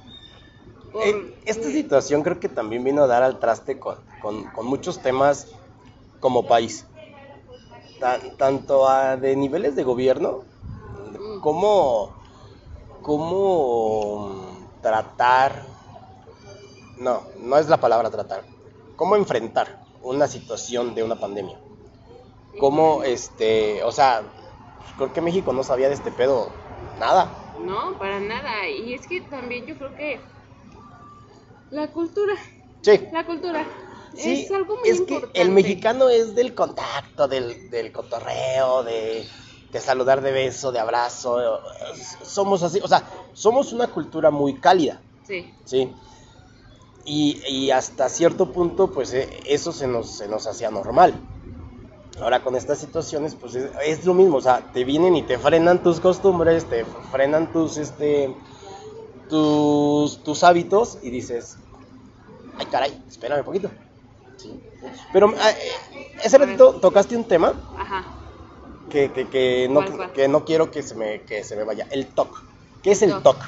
Por- 0.92 1.04
Eh, 1.06 1.34
Esta 1.46 1.68
situación 1.70 2.22
creo 2.22 2.38
que 2.38 2.48
también 2.48 2.84
vino 2.84 3.02
a 3.02 3.06
dar 3.06 3.22
al 3.22 3.38
traste 3.40 3.78
con, 3.78 3.96
con- 4.20 4.44
con 4.50 4.66
muchos 4.66 5.00
temas 5.02 5.48
como 6.20 6.46
país. 6.46 6.86
Tan- 8.00 8.36
tanto 8.36 8.86
a- 8.88 9.16
de 9.16 9.34
niveles 9.36 9.76
de 9.76 9.82
gobierno, 9.84 10.44
Mm. 11.18 11.40
como, 11.40 12.12
como 13.02 14.68
tratar, 14.82 15.64
no, 16.98 17.22
no 17.38 17.58
es 17.58 17.68
la 17.68 17.78
palabra 17.80 18.10
tratar, 18.10 18.44
cómo 18.96 19.16
enfrentar 19.16 19.80
una 20.02 20.28
situación 20.28 20.94
de 20.94 21.02
una 21.02 21.18
pandemia. 21.18 21.58
Cómo, 22.58 23.02
este, 23.02 23.82
o 23.84 23.92
sea, 23.92 24.22
creo 24.96 25.12
que 25.12 25.20
México 25.20 25.52
no 25.52 25.62
sabía 25.62 25.88
de 25.88 25.94
este 25.94 26.10
pedo 26.12 26.50
nada. 26.98 27.30
No, 27.60 27.98
para 27.98 28.20
nada. 28.20 28.68
Y 28.68 28.94
es 28.94 29.06
que 29.06 29.20
también 29.22 29.66
yo 29.66 29.76
creo 29.76 29.94
que 29.94 30.20
la 31.70 31.88
cultura, 31.92 32.34
Sí. 32.82 33.00
la 33.12 33.24
cultura 33.26 33.66
Sí, 34.16 34.44
es 34.44 34.50
algo 34.52 34.76
muy 34.76 34.88
es 34.88 35.00
que 35.00 35.14
importante. 35.14 35.40
el 35.40 35.50
mexicano 35.50 36.08
es 36.08 36.36
del 36.36 36.54
contacto, 36.54 37.26
del, 37.26 37.68
del 37.70 37.90
cotorreo, 37.90 38.84
de, 38.84 39.26
de 39.72 39.80
saludar 39.80 40.20
de 40.20 40.30
beso, 40.30 40.70
de 40.70 40.78
abrazo. 40.78 41.60
Somos 42.22 42.62
así, 42.62 42.78
o 42.80 42.86
sea, 42.86 43.02
somos 43.32 43.72
una 43.72 43.88
cultura 43.88 44.30
muy 44.30 44.54
cálida, 44.60 45.00
Sí. 45.26 45.52
¿sí? 45.64 45.90
Y, 47.06 47.42
y 47.48 47.70
hasta 47.72 48.08
cierto 48.08 48.52
punto, 48.52 48.90
pues 48.92 49.12
eh, 49.14 49.28
eso 49.46 49.72
se 49.72 49.88
nos, 49.88 50.08
se 50.16 50.28
nos 50.28 50.46
hacía 50.46 50.70
normal. 50.70 51.14
Ahora 52.20 52.42
con 52.42 52.54
estas 52.54 52.78
situaciones, 52.78 53.34
pues 53.34 53.54
es, 53.56 53.70
es 53.84 54.04
lo 54.04 54.14
mismo, 54.14 54.36
o 54.36 54.40
sea, 54.40 54.72
te 54.72 54.84
vienen 54.84 55.16
y 55.16 55.22
te 55.22 55.36
frenan 55.36 55.82
tus 55.82 55.98
costumbres, 55.98 56.64
te 56.68 56.84
frenan 57.10 57.52
tus, 57.52 57.76
este, 57.76 58.34
tus, 59.28 60.22
tus 60.22 60.44
hábitos 60.44 60.98
y 61.02 61.10
dices, 61.10 61.58
ay 62.56 62.66
caray, 62.66 63.04
espérame 63.08 63.40
un 63.40 63.44
poquito. 63.44 63.70
Sí. 64.36 64.62
Pero 65.12 65.34
ah, 65.40 65.50
eh, 65.50 66.12
ese 66.22 66.38
ratito 66.38 66.74
tocaste 66.74 67.16
un 67.16 67.24
tema 67.24 67.52
Ajá. 67.76 68.04
que, 68.90 69.10
que, 69.10 69.28
que 69.28 69.68
no, 69.68 69.80
¿Cuál, 69.80 69.96
cuál? 69.96 70.12
que 70.12 70.28
no 70.28 70.44
quiero 70.44 70.70
que 70.70 70.82
se 70.82 70.94
me, 70.94 71.22
que 71.22 71.42
se 71.42 71.56
me 71.56 71.64
vaya, 71.64 71.88
el 71.90 72.06
TOC. 72.06 72.44
¿Qué 72.82 72.92
es 72.92 73.02
el 73.02 73.10
TOC. 73.22 73.42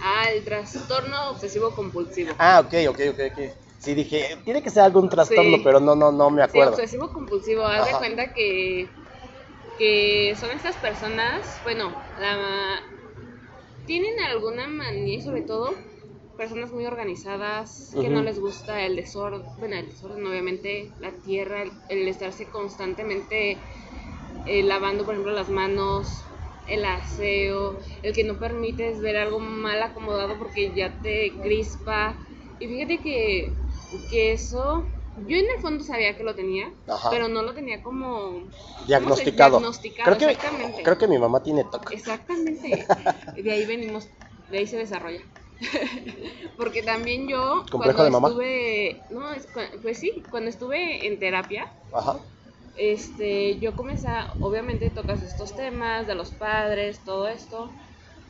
Ah, 0.00 0.30
el 0.30 0.44
trastorno 0.44 1.30
obsesivo 1.30 1.74
compulsivo. 1.74 2.34
Ah, 2.38 2.60
ok, 2.64 2.74
ok, 2.88 3.00
ok, 3.10 3.20
ok. 3.32 3.71
Sí, 3.82 3.94
dije, 3.94 4.38
tiene 4.44 4.62
que 4.62 4.70
ser 4.70 4.82
algún 4.84 5.08
trastorno, 5.10 5.58
Sí. 5.58 5.62
pero 5.62 5.78
no, 5.80 5.94
no, 5.94 6.10
no 6.12 6.30
me 6.30 6.42
Sí, 6.46 6.60
acuerdo. 6.60 6.82
obsesivo 6.82 7.12
compulsivo. 7.12 7.64
Haz 7.66 7.86
de 7.86 7.96
cuenta 7.98 8.32
que, 8.34 8.94
que 9.78 10.36
son 10.38 10.50
estas 10.52 10.76
personas, 10.78 11.60
bueno, 11.64 11.96
la, 12.16 12.82
tienen 13.86 14.18
alguna 14.30 14.66
manía, 14.68 15.16
y 15.16 15.22
sobre 15.22 15.42
todo 15.42 15.76
personas 16.36 16.72
muy 16.72 16.86
organizadas, 16.86 17.96
que 18.00 18.08
no 18.08 18.22
les 18.22 18.38
gusta 18.38 18.84
el 18.86 18.96
desorden, 18.96 19.42
bueno, 19.58 19.76
el 19.76 19.86
desorden 19.88 20.26
obviamente, 20.26 20.94
la 20.98 21.12
tierra, 21.20 21.62
el, 21.62 21.72
el 21.88 22.08
estarse 22.08 22.50
constantemente 22.50 23.64
eh, 24.44 24.62
lavando, 24.62 25.04
por 25.04 25.14
ejemplo, 25.14 25.32
las 25.32 25.50
manos, 25.50 26.34
el 26.66 26.84
aseo, 26.84 27.78
el 28.02 28.14
que 28.14 28.24
no 28.24 28.38
permites 28.38 29.00
ver 29.00 29.16
algo 29.16 29.40
mal 29.40 29.82
acomodado 29.82 30.38
porque 30.38 30.74
ya 30.74 31.00
te 31.00 31.40
crispa. 31.42 32.18
Y 32.58 32.68
fíjate 32.68 33.00
que, 33.02 33.61
que 34.08 34.32
eso, 34.32 34.84
yo 35.16 35.36
en 35.36 35.46
el 35.54 35.60
fondo 35.60 35.84
sabía 35.84 36.16
que 36.16 36.24
lo 36.24 36.34
tenía, 36.34 36.72
Ajá. 36.88 37.10
pero 37.10 37.28
no 37.28 37.42
lo 37.42 37.54
tenía 37.54 37.82
como 37.82 38.50
Diagnosticado. 38.86 39.58
diagnosticado, 39.58 40.16
creo, 40.16 40.18
que, 40.18 40.26
exactamente. 40.26 40.82
creo 40.84 40.98
que 40.98 41.08
mi 41.08 41.18
mamá 41.18 41.42
tiene 41.42 41.64
TOC. 41.64 41.92
Exactamente. 41.92 42.86
De 43.36 43.52
ahí 43.52 43.64
venimos, 43.66 44.08
de 44.50 44.58
ahí 44.58 44.66
se 44.66 44.76
desarrolla. 44.76 45.20
Porque 46.56 46.82
también 46.82 47.28
yo 47.28 47.64
¿Complejo 47.70 48.02
cuando 48.02 48.04
de 48.04 48.10
mamá? 48.10 48.28
estuve, 48.28 49.06
no, 49.10 49.26
pues 49.82 49.98
sí, 49.98 50.26
cuando 50.30 50.50
estuve 50.50 51.06
en 51.06 51.18
terapia, 51.18 51.70
Ajá. 51.92 52.16
este, 52.74 53.58
yo 53.60 53.76
comencé, 53.76 54.08
obviamente 54.40 54.90
tocas 54.90 55.22
estos 55.22 55.54
temas 55.54 56.06
de 56.06 56.14
los 56.14 56.30
padres, 56.32 57.04
todo 57.04 57.28
esto. 57.28 57.74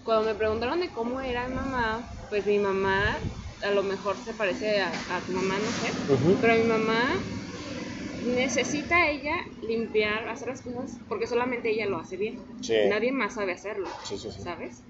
Cuando 0.05 0.25
me 0.27 0.35
preguntaron 0.35 0.81
de 0.81 0.92
cómo 0.92 1.20
era 1.20 1.48
mi 1.48 1.55
mamá, 1.55 2.09
pues 2.29 2.46
mi 2.46 2.59
mamá 2.59 3.18
a 3.62 3.70
lo 3.70 3.83
mejor 3.83 4.16
se 4.18 4.35
parece 4.35 4.81
a, 4.81 4.90
a 5.09 5.25
tu 5.25 5.33
mamá, 5.33 5.59
no 5.59 5.72
sé, 5.72 5.92
Ujú. 6.09 6.37
pero 6.40 6.55
mi 6.57 6.64
mamá 6.64 7.11
necesita 8.25 9.09
ella 9.11 9.35
limpiar, 9.62 10.29
hacer 10.29 10.48
las 10.48 10.62
cosas 10.62 10.98
porque 11.09 11.27
solamente 11.27 11.70
ella 11.70 11.87
lo 11.87 11.98
hace 11.98 12.16
bien. 12.16 12.37
Sí. 12.61 12.75
Nadie 12.88 13.12
más 13.12 13.35
sabe 13.35 13.53
hacerlo, 13.53 13.88
Sí, 14.05 14.16
sí. 14.18 14.29
¿sabes? 14.31 14.83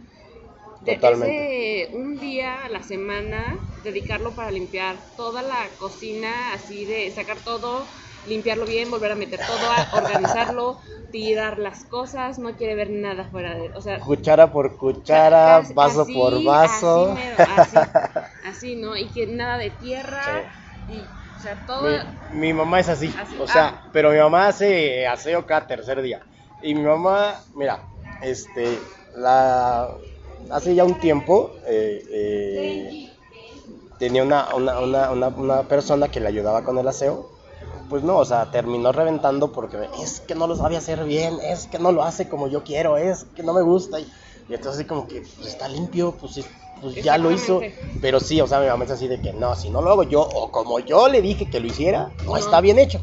Totalmente. 0.84 1.90
un 1.94 2.18
día 2.18 2.64
a 2.64 2.68
la 2.68 2.82
semana 2.82 3.54
dedicarlo 3.84 4.34
para 4.34 4.50
limpiar 4.50 4.96
toda 5.16 5.42
la 5.42 5.76
cocina, 5.78 6.52
así 6.54 6.84
de 6.86 7.10
sacar 7.12 7.44
todo, 7.44 7.88
limpiarlo 8.26 8.66
bien, 8.66 8.90
volver 8.90 9.12
a 9.12 9.16
meter 9.16 9.38
todo, 9.38 9.70
a 9.70 9.88
organizarlo, 9.96 10.78
tirar 11.12 11.58
las 11.58 11.84
cosas, 11.84 12.38
no 12.38 12.56
quiere 12.56 12.74
ver 12.74 12.90
nada 12.90 13.24
fuera 13.30 13.54
de, 13.54 13.70
o 13.76 13.80
sea, 13.80 14.00
Cuchara 14.00 14.50
por 14.52 14.76
cuchara, 14.76 15.60
casi- 15.60 15.74
vaso 15.74 16.04
por 16.06 16.42
vaso. 16.44 17.12
Así, 17.12 17.76
así, 17.76 17.76
así, 18.52 18.76
¿no? 18.76 18.96
Y 18.96 19.06
que 19.08 19.26
nada 19.26 19.58
de 19.58 19.70
tierra, 19.70 20.22
y, 20.88 20.98
o 20.98 21.42
sea, 21.42 21.66
todo, 21.66 21.82
Mi, 22.32 22.38
mi 22.38 22.52
mamá 22.52 22.80
es 22.80 22.88
así, 22.88 23.14
Así, 23.18 23.36
o 23.38 23.46
sea, 23.46 23.68
ah. 23.68 23.88
pero 23.92 24.10
mi 24.10 24.18
mamá 24.18 24.48
hace 24.48 25.06
aseo 25.06 25.44
cada 25.46 25.66
tercer 25.66 26.00
día. 26.02 26.24
Y 26.62 26.74
mi 26.74 26.82
mamá, 26.82 27.40
mira, 27.54 27.80
este, 28.22 28.78
la, 29.16 29.88
hace 30.50 30.74
ya 30.74 30.84
un 30.84 30.98
tiempo 31.00 31.52
eh, 31.66 32.04
eh, 32.10 33.12
tenía 33.98 34.22
una, 34.22 34.54
una, 34.54 34.80
una, 35.10 35.28
una, 35.28 35.62
persona 35.64 36.08
que 36.08 36.20
le 36.20 36.28
ayudaba 36.28 36.64
con 36.64 36.78
el 36.78 36.86
aseo. 36.86 37.30
Pues 37.88 38.02
no, 38.02 38.16
o 38.18 38.24
sea, 38.24 38.50
terminó 38.50 38.90
reventando 38.92 39.52
porque 39.52 39.88
es 40.02 40.20
que 40.20 40.34
no 40.34 40.46
lo 40.46 40.56
sabe 40.56 40.76
hacer 40.76 41.04
bien, 41.04 41.38
es 41.42 41.66
que 41.66 41.78
no 41.78 41.92
lo 41.92 42.02
hace 42.02 42.28
como 42.28 42.48
yo 42.48 42.64
quiero, 42.64 42.96
es 42.96 43.24
que 43.36 43.42
no 43.42 43.52
me 43.52 43.62
gusta. 43.62 44.00
Y, 44.00 44.10
y 44.48 44.54
entonces 44.54 44.80
así 44.80 44.84
como 44.86 45.06
que, 45.06 45.22
pues 45.36 45.48
está 45.48 45.68
limpio, 45.68 46.12
pues, 46.12 46.34
sí, 46.34 46.44
pues 46.82 46.96
ya 46.96 47.16
lo 47.16 47.30
hizo. 47.30 47.60
Pero 48.00 48.20
sí, 48.20 48.40
o 48.40 48.46
sea, 48.46 48.60
mi 48.60 48.66
mamá 48.66 48.84
es 48.84 48.90
así 48.90 49.08
de 49.08 49.22
que 49.22 49.32
no, 49.32 49.54
si 49.54 49.70
no 49.70 49.80
lo 49.80 49.90
hago 49.92 50.02
yo, 50.02 50.20
o 50.20 50.50
como 50.50 50.80
yo 50.80 51.08
le 51.08 51.22
dije 51.22 51.48
que 51.48 51.60
lo 51.60 51.66
hiciera, 51.68 52.10
no, 52.26 52.32
No. 52.32 52.36
está 52.36 52.60
bien 52.60 52.78
hecho. 52.78 53.00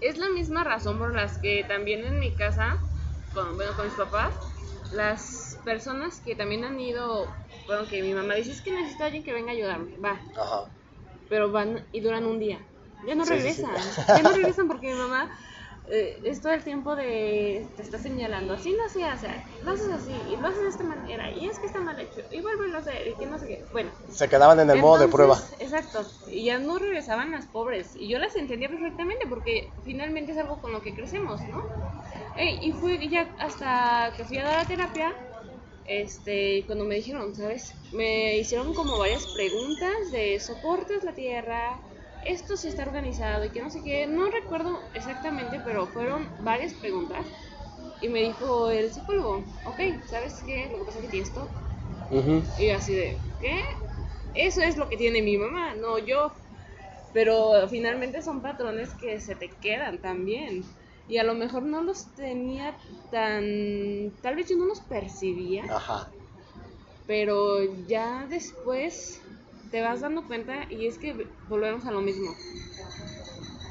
es 0.00 0.18
la 0.18 0.28
misma 0.30 0.64
razón 0.64 0.98
por 0.98 1.14
las 1.14 1.38
que 1.38 1.64
también 1.64 2.04
en 2.04 2.18
mi 2.18 2.34
casa, 2.34 2.78
con, 3.32 3.56
bueno, 3.56 3.72
con 3.76 3.84
mis 3.84 3.94
papás, 3.94 4.34
las 4.92 5.58
personas 5.64 6.20
que 6.20 6.34
también 6.34 6.64
han 6.64 6.78
ido, 6.80 7.28
bueno, 7.66 7.86
que 7.88 8.02
mi 8.02 8.12
mamá 8.12 8.34
dice 8.34 8.50
es 8.52 8.60
que 8.62 8.72
necesito 8.72 9.04
a 9.04 9.06
alguien 9.06 9.22
que 9.24 9.32
venga 9.32 9.50
a 9.50 9.54
ayudarme, 9.54 9.96
va, 9.98 10.20
Ajá. 10.36 10.72
pero 11.28 11.52
van 11.52 11.86
y 11.92 12.00
duran 12.00 12.26
un 12.26 12.38
día. 12.40 12.66
Ya 13.06 13.14
no 13.14 13.24
Sí, 13.24 13.30
sí, 13.40 13.40
sí. 13.54 13.62
regresan, 13.62 13.74
ya 14.08 14.22
no 14.22 14.32
regresan 14.32 14.68
porque 14.68 14.88
mi 14.88 14.94
mamá 14.98 15.30
eh, 15.88 16.20
es 16.24 16.40
todo 16.40 16.52
el 16.52 16.62
tiempo 16.62 16.94
de 16.94 17.66
te 17.76 17.82
está 17.82 17.98
señalando, 17.98 18.54
así 18.54 18.72
no 18.72 18.88
se 18.88 19.04
hace, 19.04 19.28
lo 19.64 19.72
haces 19.72 19.88
así, 19.88 20.12
y 20.30 20.36
lo 20.36 20.48
haces 20.48 20.62
de 20.62 20.68
esta 20.68 20.84
manera, 20.84 21.30
y 21.32 21.46
es 21.46 21.58
que 21.58 21.66
está 21.66 21.80
mal 21.80 21.98
hecho, 21.98 22.20
y 22.30 22.40
vuelve 22.40 22.74
a 22.74 22.78
hacer, 22.78 23.08
y 23.08 23.14
que 23.14 23.26
no 23.26 23.38
sé 23.38 23.46
qué. 23.46 23.64
Bueno. 23.72 23.90
Se 24.10 24.28
quedaban 24.28 24.60
en 24.60 24.70
el 24.70 24.80
modo 24.80 25.00
de 25.00 25.08
prueba. 25.08 25.38
Exacto, 25.58 26.06
y 26.28 26.44
ya 26.44 26.58
no 26.58 26.78
regresaban 26.78 27.32
las 27.32 27.46
pobres, 27.46 27.96
y 27.96 28.08
yo 28.08 28.18
las 28.18 28.36
entendía 28.36 28.68
perfectamente 28.68 29.26
porque 29.28 29.70
finalmente 29.84 30.32
es 30.32 30.38
algo 30.38 30.60
con 30.60 30.72
lo 30.72 30.80
que 30.82 30.94
crecemos, 30.94 31.40
¿no? 31.48 31.64
y 32.36 32.72
fue 32.72 33.08
ya 33.08 33.28
hasta 33.38 34.12
que 34.16 34.24
fui 34.24 34.38
a 34.38 34.44
dar 34.44 34.62
la 34.62 34.66
terapia, 34.66 35.14
este, 35.84 36.64
cuando 36.66 36.84
me 36.84 36.94
dijeron, 36.96 37.34
¿sabes? 37.34 37.74
Me 37.92 38.38
hicieron 38.38 38.72
como 38.74 38.98
varias 38.98 39.26
preguntas 39.26 40.10
de 40.12 40.38
soportes 40.40 41.04
la 41.04 41.12
tierra, 41.12 41.78
esto 42.24 42.56
sí 42.56 42.68
está 42.68 42.82
organizado 42.82 43.44
y 43.44 43.50
que 43.50 43.62
no 43.62 43.70
sé 43.70 43.82
qué, 43.82 44.06
no 44.06 44.30
recuerdo 44.30 44.80
exactamente, 44.94 45.60
pero 45.64 45.86
fueron 45.86 46.28
varias 46.40 46.74
preguntas. 46.74 47.26
Y 48.00 48.08
me 48.08 48.20
dijo 48.20 48.70
el 48.70 48.92
psicólogo, 48.92 49.44
ok, 49.64 50.04
¿sabes 50.06 50.42
qué? 50.44 50.68
Lo 50.70 50.78
que 50.78 50.84
pasa 50.84 50.98
es 50.98 51.04
que 51.04 51.10
tienes 51.10 51.32
TOC. 51.32 51.48
Y 52.58 52.70
así 52.70 52.94
de, 52.94 53.16
¿qué? 53.40 53.62
Eso 54.34 54.60
es 54.60 54.76
lo 54.76 54.88
que 54.88 54.96
tiene 54.96 55.22
mi 55.22 55.38
mamá, 55.38 55.74
no 55.74 55.98
yo. 55.98 56.32
Pero 57.12 57.68
finalmente 57.68 58.22
son 58.22 58.40
patrones 58.40 58.92
que 58.94 59.20
se 59.20 59.34
te 59.34 59.48
quedan 59.48 59.98
también. 59.98 60.64
Y 61.08 61.18
a 61.18 61.24
lo 61.24 61.34
mejor 61.34 61.62
no 61.62 61.82
los 61.82 62.06
tenía 62.14 62.76
tan... 63.10 64.12
Tal 64.22 64.36
vez 64.36 64.48
yo 64.48 64.56
no 64.56 64.66
los 64.66 64.80
percibía. 64.80 65.64
Ajá. 65.64 66.08
Pero 67.06 67.62
ya 67.86 68.26
después 68.28 69.21
te 69.72 69.80
vas 69.80 70.02
dando 70.02 70.26
cuenta 70.26 70.66
y 70.70 70.86
es 70.86 70.98
que 70.98 71.14
volvemos 71.48 71.86
a 71.86 71.90
lo 71.90 72.02
mismo. 72.02 72.36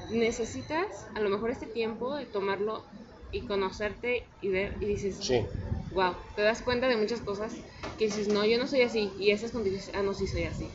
Necesitas 0.09 0.87
a 1.15 1.21
lo 1.21 1.29
mejor 1.29 1.51
este 1.51 1.67
tiempo 1.67 2.15
de 2.15 2.25
tomarlo 2.25 2.83
y 3.31 3.45
conocerte 3.45 4.23
y 4.41 4.49
ver 4.49 4.73
y 4.81 4.87
dices, 4.87 5.19
sí. 5.23 5.45
wow, 5.91 6.15
te 6.35 6.41
das 6.41 6.63
cuenta 6.63 6.87
de 6.87 6.97
muchas 6.97 7.21
cosas 7.21 7.55
que 7.97 8.05
dices, 8.05 8.27
no, 8.27 8.43
yo 8.45 8.57
no 8.57 8.65
soy 8.67 8.81
así 8.81 9.13
y 9.19 9.29
esas 9.29 9.51
condiciones, 9.51 9.91
ah, 9.93 10.01
no, 10.01 10.13
sí 10.15 10.25
soy 10.25 10.43
así. 10.43 10.67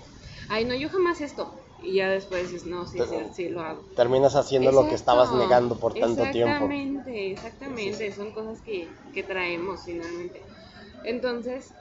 Ay, 0.49 0.65
no, 0.65 0.75
yo 0.77 0.89
jamás 0.89 1.21
esto. 1.21 1.53
Y 1.83 1.97
ya 1.97 2.09
después 2.09 2.51
dices, 2.51 2.67
no, 2.67 2.87
sí, 2.87 2.99
sí, 2.99 3.17
sí, 3.35 3.49
lo 3.49 3.61
hago. 3.61 3.85
Terminas 3.97 4.37
haciendo 4.37 4.71
lo 4.71 4.89
que 4.89 4.95
estabas 4.95 5.35
negando 5.35 5.75
por 5.77 5.93
tanto 5.93 6.23
tiempo. 6.31 6.55
Exactamente, 6.55 7.33
exactamente. 7.33 8.13
Son 8.13 8.33
cosas 8.33 8.63
que, 8.63 8.95
que 9.13 9.25
traemos 9.25 9.85
finalmente. 9.85 10.43
Entonces, 11.03 11.75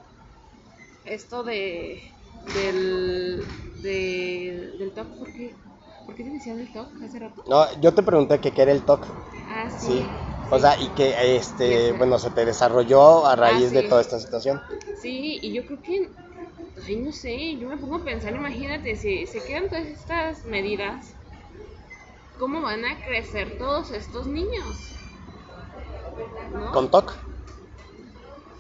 esto 1.06 1.44
de, 1.44 2.15
del, 2.54 3.46
del 3.82 4.92
TOC, 4.94 5.08
¿por 5.18 5.34
qué? 5.34 5.56
¿Por 6.06 6.16
qué 6.16 6.24
te 6.24 6.30
decían 6.30 6.60
el 6.60 6.72
TOC 6.72 7.02
hace 7.04 7.20
rato? 7.20 7.44
No, 7.48 7.66
yo 7.82 7.94
te 7.94 8.04
pregunté 8.04 8.40
que 8.40 8.52
qué 8.52 8.62
era 8.62 8.72
el 8.72 8.84
TOC. 8.84 9.06
Ah, 9.50 9.70
sí. 9.70 10.06
O 10.52 10.60
sea, 10.60 10.80
y 10.80 10.88
que 10.90 11.36
este, 11.36 11.92
bueno, 11.94 12.20
se 12.20 12.30
te 12.30 12.46
desarrolló 12.46 13.26
a 13.26 13.36
raíz 13.36 13.70
ah, 13.72 13.74
de 13.74 13.84
toda 13.84 14.02
esta 14.02 14.20
situación. 14.20 14.62
Sí, 15.02 15.40
y 15.42 15.54
yo 15.54 15.66
creo 15.66 15.82
que, 15.82 16.12
ay, 16.86 16.96
no 16.98 17.12
sé, 17.12 17.58
yo 17.58 17.68
me 17.68 17.78
pongo 17.78 17.96
a 17.98 18.04
pensar, 18.04 18.36
imagínate, 18.36 18.96
si 18.96 19.26
se 19.26 19.44
quedan 19.44 19.70
todas 19.70 19.88
estas 19.88 20.46
medidas, 20.46 21.16
¿cómo 22.38 22.62
van 22.62 22.86
a 22.86 23.04
crecer 23.04 23.58
todos 23.58 23.92
estos 23.92 24.28
niños? 24.28 24.78
¿Con 26.72 26.92
TOC? 26.92 27.25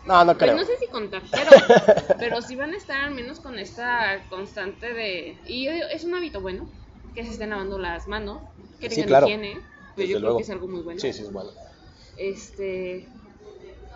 No, 0.05 0.23
no 0.23 0.37
creo. 0.37 0.55
Pues 0.55 0.67
no 0.67 0.73
sé 0.73 0.79
si 0.79 0.87
contar, 0.87 1.23
pero, 2.19 2.41
sí 2.41 2.55
van 2.55 2.73
a 2.73 2.77
estar 2.77 3.01
al 3.01 3.11
menos 3.11 3.39
con 3.39 3.57
esta 3.57 4.23
constante 4.29 4.93
de... 4.93 5.37
Y 5.47 5.67
es 5.67 6.03
un 6.03 6.13
hábito 6.13 6.41
bueno, 6.41 6.69
que 7.15 7.23
se 7.23 7.31
estén 7.31 7.49
lavando 7.49 7.79
las 7.79 8.07
manos, 8.07 8.41
que 8.79 8.89
tengan 8.89 9.07
claro. 9.07 9.27
higiene, 9.27 9.59
pues 9.95 10.09
yo 10.09 10.19
creo 10.19 10.37
que 10.37 10.43
es 10.43 10.49
algo 10.49 10.67
muy 10.67 10.81
bueno. 10.81 10.99
Sí, 10.99 11.11
sí, 11.11 11.23
es 11.23 11.31
bueno. 11.31 11.49
Este, 12.17 13.07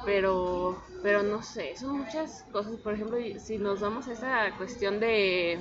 pero, 0.05 0.81
pero 1.03 1.21
no 1.23 1.43
sé, 1.43 1.75
son 1.77 1.99
muchas 1.99 2.43
cosas. 2.51 2.73
Por 2.77 2.95
ejemplo, 2.95 3.17
si 3.39 3.57
nos 3.57 3.79
vamos 3.79 4.07
a 4.07 4.13
esa 4.13 4.57
cuestión 4.57 4.99
de, 4.99 5.59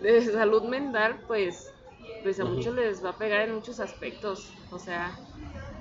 de 0.00 0.22
salud 0.26 0.62
mental, 0.64 1.18
pues, 1.26 1.72
pues 2.22 2.38
a 2.38 2.44
muchos 2.44 2.74
les 2.74 3.04
va 3.04 3.10
a 3.10 3.16
pegar 3.16 3.40
en 3.42 3.54
muchos 3.54 3.80
aspectos. 3.80 4.52
O 4.70 4.78
sea, 4.78 5.18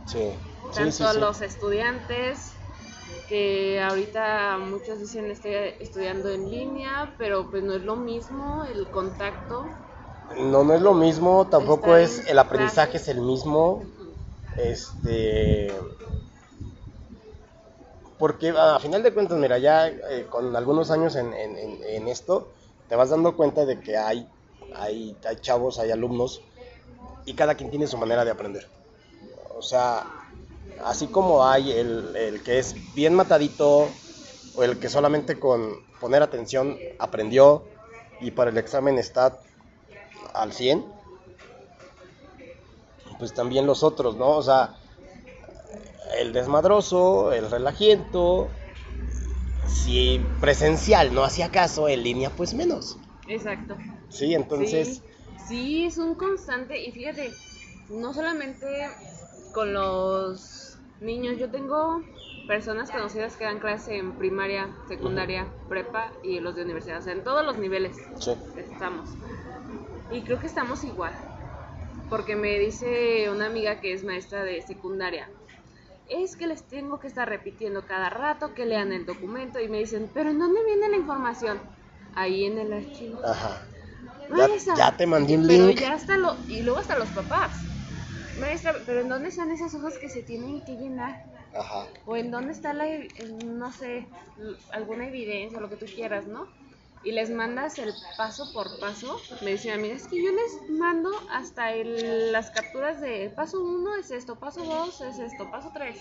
sí. 0.08 0.32
tanto 0.74 1.08
a 1.08 1.14
los 1.14 1.42
estudiantes 1.42 2.54
que 3.32 3.82
ahorita 3.82 4.58
muchos 4.58 5.00
dicen 5.00 5.32
estoy 5.32 5.54
estudiando 5.80 6.30
en 6.30 6.52
línea, 6.52 7.15
pero 7.17 7.50
pues 7.50 7.63
no 7.63 7.74
es 7.74 7.82
lo 7.82 7.96
mismo 7.96 8.65
el 8.65 8.91
contacto. 8.91 9.70
No, 10.36 10.65
no 10.65 10.74
es 10.74 10.82
lo 10.82 10.94
mismo, 10.94 11.48
tampoco 11.48 11.96
es, 11.96 12.28
el 12.28 12.38
aprendizaje 12.38 12.98
es 12.98 13.08
el 13.08 13.22
mismo, 13.22 13.86
este, 14.58 15.72
porque 18.17 18.50
a 18.50 18.78
final 18.80 19.02
de 19.02 19.13
cuentas, 19.13 19.38
mira, 19.38 19.58
ya 19.60 19.88
eh, 19.88 20.28
con 20.30 20.54
algunos 20.54 20.91
años 20.91 21.15
en, 21.15 21.34
en, 21.34 22.08
esto, 22.10 22.52
te 22.89 22.98
vas 22.98 23.12
dando 23.12 23.38
cuenta 23.38 23.65
de 23.65 23.80
que 23.80 23.96
hay, 23.96 24.28
hay, 24.76 25.15
hay 25.26 25.36
chavos, 25.38 25.80
hay 25.80 25.91
alumnos, 25.91 26.41
y 27.26 27.34
cada 27.34 27.56
quien 27.56 27.70
tiene 27.70 27.88
su 27.88 27.98
manera 27.98 28.26
de 28.26 28.32
aprender. 28.32 28.67
O 29.56 29.62
sea, 29.62 30.21
así 30.84 31.08
como 31.08 31.45
hay 31.45 31.71
el, 31.71 32.41
que 32.43 32.60
es 32.60 32.76
bien 32.95 33.13
matadito 33.13 33.89
o 34.56 34.63
el 34.63 34.80
que 34.80 34.89
solamente 34.89 35.39
con 35.39 35.76
poner 36.00 36.24
atención 36.24 36.78
aprendió 37.00 37.63
y 38.19 38.32
para 38.32 38.52
el 38.52 38.58
examen 38.58 38.97
está 38.97 39.39
al 40.34 40.54
100, 40.54 40.86
pues 43.19 43.34
también 43.34 43.65
los 43.65 43.84
otros, 43.84 44.15
¿no? 44.15 44.30
O 44.30 44.43
sea, 44.43 44.76
el 46.17 46.34
desmadroso, 46.34 47.32
el 47.32 47.50
relajiento, 47.50 48.50
si 49.67 50.19
presencial 50.39 51.13
no 51.13 51.24
hacía 51.24 51.50
caso, 51.50 51.88
en 51.88 52.04
línea 52.04 52.30
pues 52.30 52.54
menos. 52.54 52.97
Exacto. 53.28 53.78
Sí, 54.10 54.34
entonces... 54.34 55.02
sí, 55.47 55.86
es 55.86 55.97
un 55.97 56.15
constante 56.15 56.82
y 56.82 56.91
fíjate, 56.91 57.32
no 57.89 58.13
solamente 58.13 58.89
con 59.52 59.74
los 59.74 60.78
niños. 61.00 61.38
Yo 61.38 61.50
tengo 61.50 62.02
personas 62.48 62.92
conocidas 62.92 63.36
que 63.36 63.44
dan 63.44 63.60
clase 63.60 63.98
en 63.98 64.14
primaria, 64.14 64.70
secundaria, 64.88 65.48
prepa 65.70 66.12
y 66.24 66.40
los 66.40 66.56
de 66.56 66.64
universidad. 66.64 67.00
O 67.00 67.02
sea, 67.02 67.14
en 67.14 67.24
todos 67.24 67.46
los 67.46 67.58
niveles 67.58 67.98
estamos. 68.58 69.10
Y 70.12 70.22
creo 70.22 70.40
que 70.40 70.48
estamos 70.48 70.84
igual. 70.84 71.14
Porque 72.10 72.36
me 72.36 72.60
dice 72.60 73.30
una 73.30 73.46
amiga 73.46 73.80
que 73.80 73.94
es 73.94 74.04
maestra 74.04 74.44
de 74.44 74.62
secundaria. 74.62 75.30
Es 76.10 76.36
que 76.36 76.46
les 76.46 76.64
tengo 76.64 77.00
que 77.00 77.08
estar 77.08 77.28
repitiendo 77.30 77.86
cada 77.86 78.10
rato 78.10 78.54
que 78.54 78.66
lean 78.66 78.92
el 78.92 79.06
documento 79.06 79.62
y 79.62 79.70
me 79.70 79.78
dicen, 79.78 80.10
pero 80.14 80.30
¿en 80.30 80.40
dónde 80.40 80.62
viene 80.66 80.90
la 80.90 80.98
información? 80.98 81.58
Ahí 82.16 82.44
en 82.44 82.58
el 82.58 82.74
archivo. 82.74 83.22
Ajá. 83.26 83.62
Ya, 84.76 84.96
te 84.96 85.06
mandé 85.06 85.36
un 85.38 85.48
link. 85.48 85.80
ya 85.80 85.94
hasta 85.94 86.18
lo, 86.18 86.36
y 86.48 86.62
luego 86.64 86.80
hasta 86.80 86.98
los 86.98 87.08
papás 87.10 87.52
Maestra, 88.42 88.76
pero 88.88 89.02
¿en 89.02 89.10
dónde 89.10 89.30
están 89.30 89.52
esas 89.52 89.74
hojas 89.76 89.98
que 90.00 90.10
se 90.10 90.24
tienen 90.24 90.62
que 90.66 90.76
llenar? 90.76 91.24
Ajá. 91.56 91.88
O 92.06 92.16
en 92.16 92.32
dónde 92.32 92.52
está 92.52 92.74
la, 92.74 92.86
no 93.46 93.72
sé, 93.72 94.08
alguna 94.72 95.08
evidencia, 95.08 95.60
lo 95.60 95.70
que 95.70 95.78
tú 95.78 95.86
quieras, 95.86 96.26
¿no? 96.26 96.48
Y 97.04 97.12
les 97.12 97.30
mandas 97.30 97.78
el 97.78 97.94
paso 98.18 98.52
por 98.52 98.80
paso. 98.80 99.22
Me 99.42 99.52
decían, 99.52 99.82
mira, 99.82 99.96
es 99.96 100.08
que 100.08 100.22
yo 100.22 100.32
les 100.32 100.70
mando 100.70 101.12
hasta 101.32 101.74
el, 101.74 102.32
las 102.32 102.50
capturas 102.50 103.00
de 103.00 103.30
paso 103.30 103.62
1 103.62 103.96
es 103.98 104.12
esto, 104.12 104.36
paso 104.40 104.64
2 104.64 105.02
es 105.02 105.20
esto, 105.20 105.50
paso 105.52 105.72
3. 105.74 105.98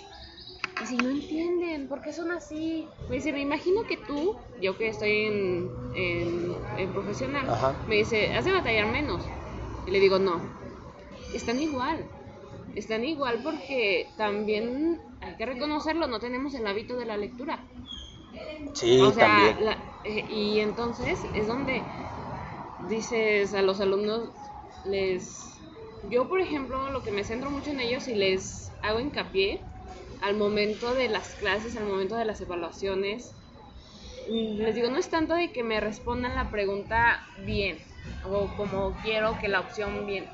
Y 0.83 0.87
si 0.87 0.97
no 0.97 1.11
entienden, 1.11 1.89
¿por 1.89 2.01
qué 2.01 2.13
son 2.13 2.31
así? 2.31 2.89
Me 3.11 3.17
dice, 3.17 3.33
me 3.33 3.41
imagino 3.41 3.83
que 3.87 3.99
tú, 3.99 4.37
yo 4.63 4.79
que 4.79 4.89
estoy 4.89 5.27
en, 5.27 5.71
en, 5.95 6.57
en 6.79 6.93
profesional, 6.93 7.47
me 7.87 7.97
dice, 7.97 8.33
has 8.35 8.47
de 8.47 8.53
batallar 8.53 8.87
menos. 8.87 9.23
Y 9.87 9.91
le 9.91 10.01
digo, 10.01 10.19
no, 10.19 10.41
están 11.35 11.61
igual 11.61 12.07
están 12.77 13.05
igual 13.05 13.41
porque 13.43 14.09
también 14.17 15.01
hay 15.21 15.35
que 15.37 15.47
reconocerlo, 15.47 16.07
no 16.07 16.21
tenemos 16.21 16.55
el 16.55 16.67
hábito 16.67 16.97
de 16.97 17.07
la 17.07 17.17
lectura. 17.17 17.65
Sí, 18.75 19.01
también. 19.17 19.57
Eh, 20.05 20.25
y 20.31 20.61
entonces 20.61 21.27
es 21.35 21.47
donde 21.47 21.83
dices 22.89 23.55
a 23.55 23.63
los 23.63 23.81
alumnos, 23.81 24.31
les... 24.85 25.59
Yo, 26.09 26.29
por 26.29 26.41
ejemplo, 26.41 26.91
lo 26.91 27.03
que 27.03 27.13
me 27.13 27.25
centro 27.25 27.51
mucho 27.51 27.71
en 27.71 27.81
ellos 27.81 28.09
y 28.09 28.15
les 28.15 28.73
hago 28.83 29.01
hincapié 29.01 29.61
al 30.23 30.37
momento 30.37 30.95
de 30.95 31.09
las 31.09 31.35
clases, 31.35 31.77
al 31.77 31.85
momento 31.85 32.17
de 32.17 32.25
las 32.25 32.41
evaluaciones, 32.41 33.35
les 34.29 34.75
digo, 34.75 34.91
no 34.91 34.99
es 34.99 35.09
tanto 35.09 35.35
de 35.35 35.53
que 35.53 35.63
me 35.63 35.81
respondan 35.81 36.35
la 36.37 36.51
pregunta 36.51 37.21
bien 37.45 37.79
o 38.25 38.49
como 38.57 38.97
quiero 39.03 39.39
que 39.41 39.49
la 39.49 39.61
opción 39.61 40.07
bien. 40.07 40.27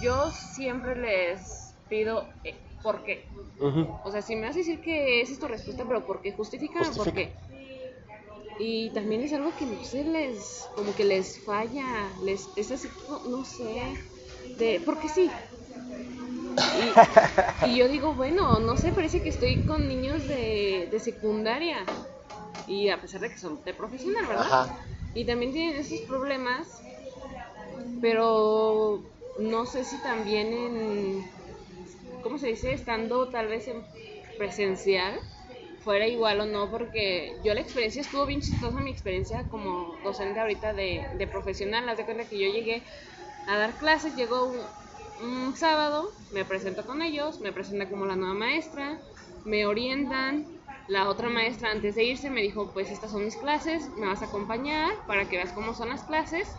Yo 0.00 0.30
siempre 0.30 0.96
les 0.96 1.61
pido 1.92 2.24
eh, 2.42 2.54
por 2.82 3.04
qué. 3.04 3.28
O 4.04 4.10
sea, 4.10 4.22
si 4.22 4.34
me 4.34 4.46
vas 4.46 4.56
a 4.56 4.60
decir 4.60 4.80
que 4.80 5.20
esa 5.20 5.32
es 5.34 5.38
tu 5.38 5.46
respuesta, 5.46 5.84
pero 5.86 6.06
¿por 6.06 6.22
qué? 6.22 6.32
Justifícame 6.32 6.88
por 6.96 7.12
qué. 7.12 7.34
Y 8.58 8.90
también 8.94 9.22
es 9.22 9.32
algo 9.34 9.50
que 9.58 9.66
no 9.66 9.84
sé, 9.84 10.04
les, 10.04 10.66
como 10.74 10.94
que 10.94 11.04
les 11.04 11.38
falla, 11.40 12.10
les, 12.22 12.48
es 12.56 12.70
así, 12.70 12.88
no, 13.28 13.44
sé, 13.44 13.82
de, 14.58 14.80
porque 14.86 15.08
sí. 15.08 15.30
Y, 17.64 17.70
y 17.70 17.76
yo 17.76 17.88
digo, 17.88 18.14
bueno, 18.14 18.58
no 18.58 18.76
sé, 18.76 18.92
parece 18.92 19.22
que 19.22 19.28
estoy 19.28 19.56
con 19.66 19.86
niños 19.86 20.26
de, 20.28 20.88
de 20.90 20.98
secundaria. 20.98 21.84
Y 22.66 22.88
a 22.88 23.00
pesar 23.00 23.20
de 23.20 23.30
que 23.30 23.38
son 23.38 23.62
de 23.64 23.74
profesional, 23.74 24.26
¿verdad? 24.26 24.46
Ajá. 24.46 24.86
Y 25.14 25.26
también 25.26 25.52
tienen 25.52 25.76
esos 25.76 26.00
problemas, 26.02 26.66
pero 28.00 29.02
no 29.38 29.66
sé 29.66 29.84
si 29.84 29.96
también 30.02 30.52
en, 30.52 31.41
¿cómo 32.22 32.38
se 32.38 32.48
dice? 32.48 32.72
Estando 32.72 33.30
tal 33.30 33.48
vez 33.48 33.68
en 33.68 33.86
presencial, 34.36 35.20
fuera 35.78 36.06
igual 36.08 36.40
o 36.40 36.46
no, 36.46 36.70
porque 36.70 37.40
yo 37.44 37.54
la 37.54 37.60
experiencia 37.60 38.02
estuvo 38.02 38.26
bien 38.26 38.40
chistosa, 38.40 38.80
mi 38.80 38.90
experiencia 38.90 39.48
como 39.48 39.98
docente 40.02 40.40
ahorita 40.40 40.72
de, 40.74 41.10
de 41.12 41.26
profesional, 41.26 41.88
haz 41.88 41.98
de 41.98 42.04
cuenta 42.04 42.28
que 42.28 42.38
yo 42.38 42.48
llegué 42.48 42.84
a 43.46 43.56
dar 43.58 43.78
clases, 43.78 44.14
llegó 44.14 44.46
un, 44.46 44.60
un 45.18 45.56
sábado, 45.56 46.14
me 46.30 46.44
presento 46.44 46.84
con 46.86 47.02
ellos, 47.02 47.40
me 47.40 47.52
presenta 47.52 47.88
como 47.90 48.06
la 48.06 48.16
nueva 48.16 48.34
maestra, 48.34 49.00
me 49.44 49.66
orientan, 49.66 50.46
la 50.86 51.08
otra 51.08 51.28
maestra 51.28 51.70
antes 51.70 51.94
de 51.94 52.04
irse 52.04 52.30
me 52.30 52.42
dijo, 52.42 52.72
pues 52.72 52.90
estas 52.90 53.10
son 53.12 53.24
mis 53.24 53.36
clases, 53.36 53.90
me 53.96 54.06
vas 54.06 54.22
a 54.22 54.26
acompañar 54.26 54.90
para 55.06 55.28
que 55.28 55.36
veas 55.36 55.52
cómo 55.52 55.74
son 55.74 55.88
las 55.90 56.04
clases, 56.04 56.58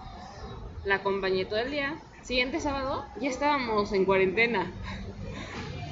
la 0.84 0.96
acompañé 0.96 1.46
todo 1.46 1.60
el 1.60 1.72
día, 1.72 2.02
siguiente 2.22 2.60
sábado 2.60 3.12
ya 3.16 3.30
estábamos 3.30 3.92
en 3.94 4.06
cuarentena. 4.06 4.72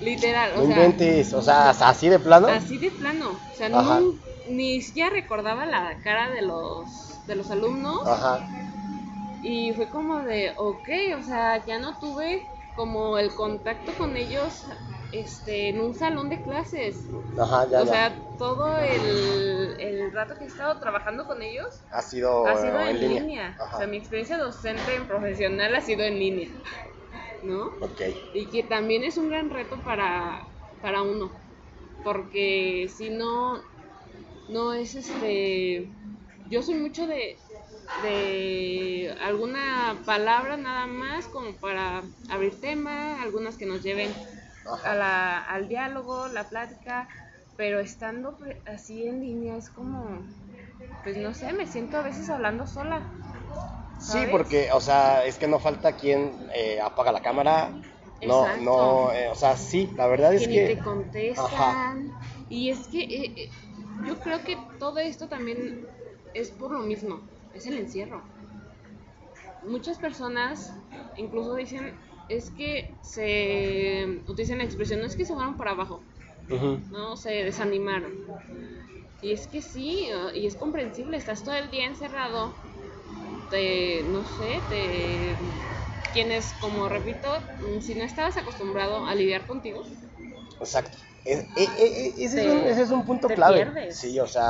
Literal, 0.01 0.51
No 0.55 0.63
o 0.63 0.65
sea, 0.65 0.75
inventes, 0.75 1.33
o 1.33 1.41
sea, 1.41 1.69
así 1.69 2.09
de 2.09 2.19
plano. 2.19 2.47
Así 2.47 2.77
de 2.77 2.91
plano. 2.91 3.31
O 3.51 3.55
sea, 3.55 3.67
Ajá. 3.67 3.99
no, 3.99 4.13
ni 4.49 4.81
siquiera 4.81 5.09
recordaba 5.11 5.65
la 5.65 5.97
cara 6.03 6.29
de 6.31 6.41
los, 6.41 7.25
de 7.27 7.35
los 7.35 7.51
alumnos. 7.51 8.07
Ajá. 8.07 8.47
Y 9.43 9.73
fue 9.73 9.87
como 9.87 10.19
de, 10.19 10.53
ok, 10.57 10.89
o 11.19 11.23
sea, 11.23 11.63
ya 11.65 11.79
no 11.79 11.97
tuve 11.99 12.45
como 12.75 13.17
el 13.17 13.33
contacto 13.33 13.91
con 13.97 14.15
ellos 14.15 14.65
este, 15.11 15.69
en 15.69 15.81
un 15.81 15.93
salón 15.93 16.29
de 16.29 16.41
clases. 16.41 16.95
Ajá, 17.39 17.67
ya, 17.69 17.81
o 17.81 17.85
ya. 17.85 17.91
sea, 17.91 18.15
todo 18.37 18.77
el, 18.77 19.75
el 19.79 20.11
rato 20.11 20.35
que 20.35 20.45
he 20.45 20.47
estado 20.47 20.79
trabajando 20.79 21.27
con 21.27 21.41
ellos 21.41 21.81
ha 21.91 22.01
sido, 22.01 22.45
ha 22.47 22.57
sido 22.57 22.79
en, 22.79 22.87
en 22.89 22.99
línea. 23.01 23.21
línea. 23.21 23.57
O 23.73 23.77
sea, 23.77 23.87
mi 23.87 23.97
experiencia 23.97 24.37
docente 24.37 24.95
en 24.95 25.07
profesional 25.07 25.75
ha 25.75 25.81
sido 25.81 26.03
en 26.03 26.17
línea. 26.19 26.49
¿No? 27.43 27.65
Ok. 27.81 28.01
Y 28.33 28.45
que 28.47 28.63
también 28.63 29.03
es 29.03 29.17
un 29.17 29.29
gran 29.29 29.49
reto 29.49 29.77
para, 29.83 30.47
para 30.81 31.01
uno. 31.01 31.31
Porque 32.03 32.89
si 32.95 33.09
no, 33.09 33.61
no 34.49 34.73
es 34.73 34.95
este. 34.95 35.89
Yo 36.49 36.61
soy 36.61 36.75
mucho 36.75 37.07
de, 37.07 37.39
de 38.03 39.15
alguna 39.21 40.01
palabra 40.05 40.57
nada 40.57 40.87
más 40.87 41.27
como 41.27 41.55
para 41.57 42.03
abrir 42.29 42.59
tema, 42.59 43.21
algunas 43.21 43.57
que 43.57 43.65
nos 43.65 43.83
lleven 43.83 44.11
a 44.83 44.95
la, 44.95 45.39
al 45.39 45.67
diálogo, 45.67 46.27
la 46.27 46.49
plática, 46.49 47.07
pero 47.57 47.79
estando 47.79 48.37
así 48.65 49.07
en 49.07 49.21
línea 49.21 49.57
es 49.57 49.69
como, 49.69 50.25
pues 51.03 51.17
no 51.17 51.33
sé, 51.33 51.53
me 51.53 51.67
siento 51.67 51.97
a 51.97 52.01
veces 52.03 52.29
hablando 52.29 52.67
sola. 52.67 53.01
Sí, 54.01 54.13
¿sabes? 54.13 54.31
porque, 54.31 54.71
o 54.71 54.81
sea, 54.81 55.23
es 55.25 55.37
que 55.37 55.47
no 55.47 55.59
falta 55.59 55.95
quien 55.95 56.49
eh, 56.55 56.81
apaga 56.81 57.11
la 57.11 57.21
cámara. 57.21 57.69
No, 58.25 58.45
Exacto. 58.45 58.63
no, 58.63 59.13
eh, 59.13 59.29
o 59.29 59.35
sea, 59.35 59.55
sí, 59.55 59.91
la 59.95 60.07
verdad 60.07 60.33
es 60.33 60.41
que 60.41 60.47
ni 60.47 60.55
que. 60.55 60.75
te 60.75 60.81
contestan. 60.81 61.45
Ajá. 61.45 61.95
Y 62.49 62.69
es 62.71 62.87
que 62.87 62.99
eh, 63.01 63.33
eh, 63.37 63.49
yo 64.05 64.19
creo 64.19 64.43
que 64.43 64.57
todo 64.79 64.97
esto 64.97 65.27
también 65.27 65.87
es 66.33 66.49
por 66.49 66.71
lo 66.71 66.79
mismo, 66.79 67.21
es 67.53 67.67
el 67.67 67.77
encierro. 67.77 68.23
Muchas 69.63 69.99
personas 69.99 70.73
incluso 71.15 71.53
dicen, 71.55 71.95
es 72.27 72.49
que 72.49 72.95
se 73.01 74.23
utilizan 74.27 74.57
la 74.57 74.63
expresión, 74.63 74.99
no 74.99 75.05
es 75.05 75.15
que 75.15 75.25
se 75.25 75.33
fueron 75.33 75.57
para 75.57 75.71
abajo. 75.71 76.03
¿no? 76.89 77.15
Se 77.15 77.31
desanimaron. 77.31 78.25
Y 79.21 79.31
es 79.31 79.47
que 79.47 79.61
sí, 79.61 80.09
y 80.33 80.47
es 80.47 80.55
comprensible, 80.55 81.17
estás 81.17 81.43
todo 81.43 81.53
el 81.53 81.69
día 81.69 81.85
encerrado, 81.85 82.55
te, 83.51 84.05
no 84.05 84.25
sé, 84.25 84.65
te... 84.69 85.39
Quienes, 86.13 86.53
como 86.55 86.89
repito, 86.89 87.29
mm, 87.59 87.81
si 87.81 87.95
no 87.95 88.05
estabas 88.05 88.37
acostumbrado 88.37 89.05
a 89.07 89.15
lidiar 89.15 89.47
contigo, 89.47 89.87
Exacto. 90.59 90.97
Es- 91.25 91.45
e- 91.55 91.73
e- 91.85 91.93
e- 92.03 92.25
ese, 92.25 92.41
Te- 92.41 92.49
un, 92.51 92.59
ese 92.71 92.81
es 92.83 92.91
un 92.91 93.05
punto 93.05 93.27
te 93.27 93.37
clave. 93.37 93.61
pierdes. 93.61 93.97
Sí, 93.99 94.19
o 94.19 94.27
sea, 94.27 94.49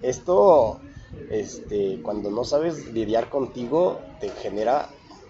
esto, 0.00 0.86
este, 1.28 2.00
cuando 2.02 2.30
no 2.30 2.44
sabes 2.44 2.86
lidiar 2.86 3.28
contigo, 3.30 4.16
te 4.18 4.30
genera, 4.30 4.76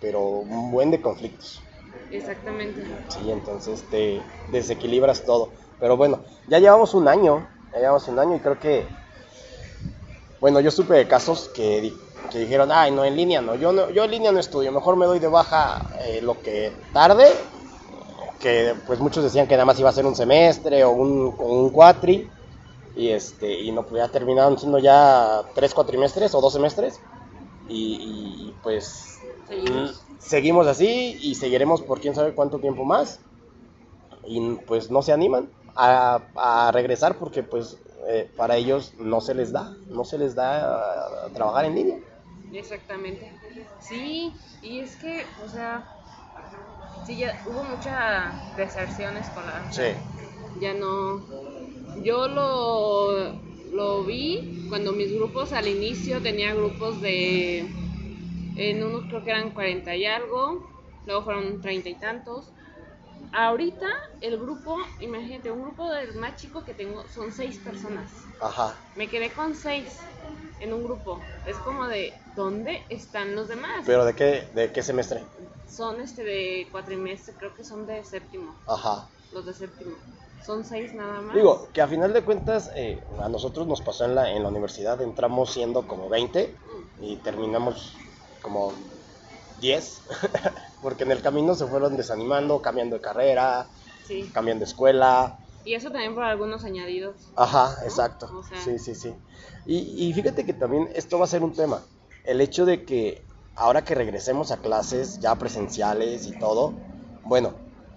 pero 0.01 0.21
un 0.57 0.71
buen 0.71 0.91
de 0.91 1.01
conflictos. 1.03 1.69
Exactamente. 2.11 2.83
Sí, 3.09 3.31
entonces 3.31 3.89
te 3.91 4.33
desequilibras 4.47 5.25
todo. 5.25 5.55
Pero 5.79 5.97
bueno, 5.97 6.25
ya 6.47 6.59
llevamos 6.59 6.95
un 6.95 7.09
año, 7.09 7.51
ya 7.73 7.79
llevamos 7.81 8.09
un 8.09 8.19
año 8.19 8.37
y 8.37 8.41
creo 8.41 8.59
que, 8.59 8.99
bueno, 10.39 10.61
yo 10.61 10.71
supe 10.71 10.95
de 10.95 11.07
casos 11.09 11.49
que, 11.49 12.10
que 12.31 12.39
dijeron, 12.39 12.71
ay, 12.73 12.91
no, 12.91 13.05
en 13.05 13.17
línea 13.17 13.41
no, 13.41 13.55
yo, 13.55 13.73
no, 13.73 13.91
yo 13.91 14.05
en 14.05 14.11
línea 14.11 14.33
no 14.33 14.39
estudio, 14.41 14.73
mejor 14.73 14.97
me 14.97 15.07
doy 15.07 15.19
de 15.19 15.29
baja 15.29 15.91
eh, 16.05 16.21
lo 16.23 16.41
que 16.43 16.73
tarde, 16.93 17.27
que 18.39 18.75
pues 18.87 19.01
muchos 19.01 19.23
decían 19.25 19.47
que 19.47 19.55
nada 19.55 19.65
más 19.67 19.79
iba 19.79 19.91
a 19.91 19.93
ser 19.93 20.07
un 20.07 20.15
semestre 20.17 20.85
o 20.85 20.91
un, 20.91 21.35
o 21.39 21.45
un 21.45 21.71
cuatri, 21.71 22.31
y, 22.97 23.09
este, 23.09 23.61
y 23.61 23.73
no, 23.73 23.87
pues 23.87 24.03
ya 24.03 24.09
terminaron 24.09 24.59
siendo 24.59 24.79
ya 24.79 25.43
tres 25.55 25.75
cuatrimestres 25.75 26.35
o 26.35 26.41
dos 26.41 26.53
semestres, 26.53 27.01
y, 27.69 28.49
y, 28.49 28.55
pues 28.63 29.19
Seguimos. 29.49 30.05
mm, 30.09 30.21
seguimos 30.21 30.67
así 30.67 31.19
y 31.21 31.35
seguiremos 31.37 31.83
por 31.83 32.01
quién 32.01 32.15
sabe 32.15 32.35
cuánto 32.35 32.59
tiempo 32.59 32.85
más 32.85 33.21
y 34.27 34.55
pues 34.67 34.91
no 34.91 35.03
se 35.03 35.13
animan 35.13 35.49
a, 35.75 36.21
a 36.37 36.73
regresar 36.73 37.17
porque 37.19 37.43
pues 37.43 37.79
eh, 38.09 38.31
para 38.37 38.57
ellos 38.57 38.93
no 38.99 39.21
se 39.21 39.35
les 39.35 39.53
da, 39.53 39.77
no 39.89 40.05
se 40.05 40.19
les 40.19 40.35
da 40.35 41.27
uh, 41.27 41.33
trabajar 41.33 41.65
en 41.67 41.75
línea. 41.75 41.99
Exactamente. 42.53 43.33
Sí, 43.79 44.35
y 44.61 44.81
es 44.81 44.97
que, 44.97 45.25
o 45.43 45.49
sea, 45.49 45.89
sí, 47.05 47.19
ya 47.19 47.35
hubo 47.47 47.65
mucha 47.65 48.43
deserción 48.57 49.17
escolar. 49.17 49.69
sea, 49.71 50.03
Ya 50.61 50.75
no. 50.75 51.27
Yo 52.05 52.29
lo, 52.29 53.43
lo 53.73 54.05
vi 54.05 54.39
cuando 54.69 54.93
mis 54.93 55.13
grupos 55.13 55.53
al 55.53 55.69
inicio 55.69 56.23
tenía 56.23 56.55
grupos 56.55 57.01
de. 57.01 57.71
En 58.57 58.83
unos 58.85 59.07
creo 59.07 59.25
que 59.25 59.31
eran 59.31 59.53
40 59.53 59.97
y 59.97 60.05
algo, 60.07 60.69
luego 61.07 61.25
fueron 61.25 61.61
30 61.61 61.89
y 61.89 61.99
tantos. 61.99 62.53
Ahorita 63.33 63.87
el 64.21 64.39
grupo, 64.39 64.77
imagínate, 65.01 65.51
un 65.51 65.63
grupo 65.63 65.89
del 65.91 66.15
más 66.17 66.37
chico 66.37 66.65
que 66.65 66.75
tengo 66.75 67.07
son 67.09 67.33
6 67.33 67.59
personas. 67.59 68.11
Ajá. 68.41 68.77
Me 68.97 69.09
quedé 69.09 69.31
con 69.31 69.55
6 69.55 70.01
en 70.61 70.73
un 70.73 70.85
grupo. 70.85 71.21
Es 71.47 71.57
como 71.59 71.87
de, 71.87 72.13
¿dónde 72.35 72.83
están 72.91 73.35
los 73.37 73.49
demás? 73.49 73.85
Pero 73.87 74.05
de 74.05 74.15
qué, 74.15 74.49
de 74.55 74.73
qué 74.73 74.83
semestre? 74.83 75.23
Son 75.69 76.01
este 76.01 76.25
de 76.25 76.69
cuatrimestre, 76.73 77.35
creo 77.35 77.55
que 77.55 77.63
son 77.63 77.87
de 77.87 78.03
séptimo, 78.05 78.57
Ajá. 78.67 79.09
los 79.33 79.47
de 79.47 79.55
séptimo. 79.55 79.97
Son 80.45 80.65
6 80.65 80.95
nada 80.95 81.21
más. 81.21 81.37
Digo, 81.37 81.69
que 81.73 81.81
a 81.81 81.87
final 81.87 82.13
de 82.13 82.23
cuentas 82.23 82.71
eh, 82.75 83.01
a 83.21 83.29
nosotros 83.29 83.67
nos 83.67 83.81
pasó 83.81 84.07
en 84.07 84.15
la, 84.17 84.33
en 84.33 84.43
la 84.43 84.49
universidad, 84.49 85.01
entramos 85.03 85.53
siendo 85.53 85.87
como 85.87 86.09
20 86.09 86.57
y 87.01 87.17
terminamos 87.19 87.95
como 88.43 88.73
10, 89.61 90.03
porque 90.83 91.05
en 91.05 91.13
el 91.13 91.23
camino 91.23 91.55
se 91.55 91.67
fueron 91.67 91.97
desanimando, 91.97 92.61
cambiando 92.63 92.97
de 92.97 93.03
carrera, 93.03 93.69
Sí. 94.07 94.31
cambiando 94.33 94.65
de 94.65 94.71
escuela, 94.71 95.39
Y 95.65 95.75
eso 95.75 95.91
también 95.91 96.15
por 96.15 96.25
algunos 96.25 96.65
añadidos. 96.65 97.17
Ajá, 97.37 97.77
exacto. 97.85 98.27
O 98.35 98.43
sea- 98.43 98.59
Sí, 98.63 98.79
sí, 98.79 98.95
sí. 98.95 99.15
Y, 99.67 100.09
y 100.09 100.13
fíjate 100.15 100.45
que 100.47 100.55
también 100.55 100.89
esto 100.95 101.19
va 101.19 101.27
a 101.27 101.29
ser 101.29 101.43
un 101.45 101.53
tema. 101.55 101.83
El 102.25 102.41
hecho 102.41 102.65
de 102.65 102.85
que 102.87 103.27
ahora 103.57 103.85
que 103.85 103.95
regresemos 103.95 104.53
a 104.53 104.57
clases 104.63 105.21
ya 105.21 105.35
presenciales 105.37 106.27
y 106.27 106.33
todo, 106.39 106.81
bueno, 107.25 107.55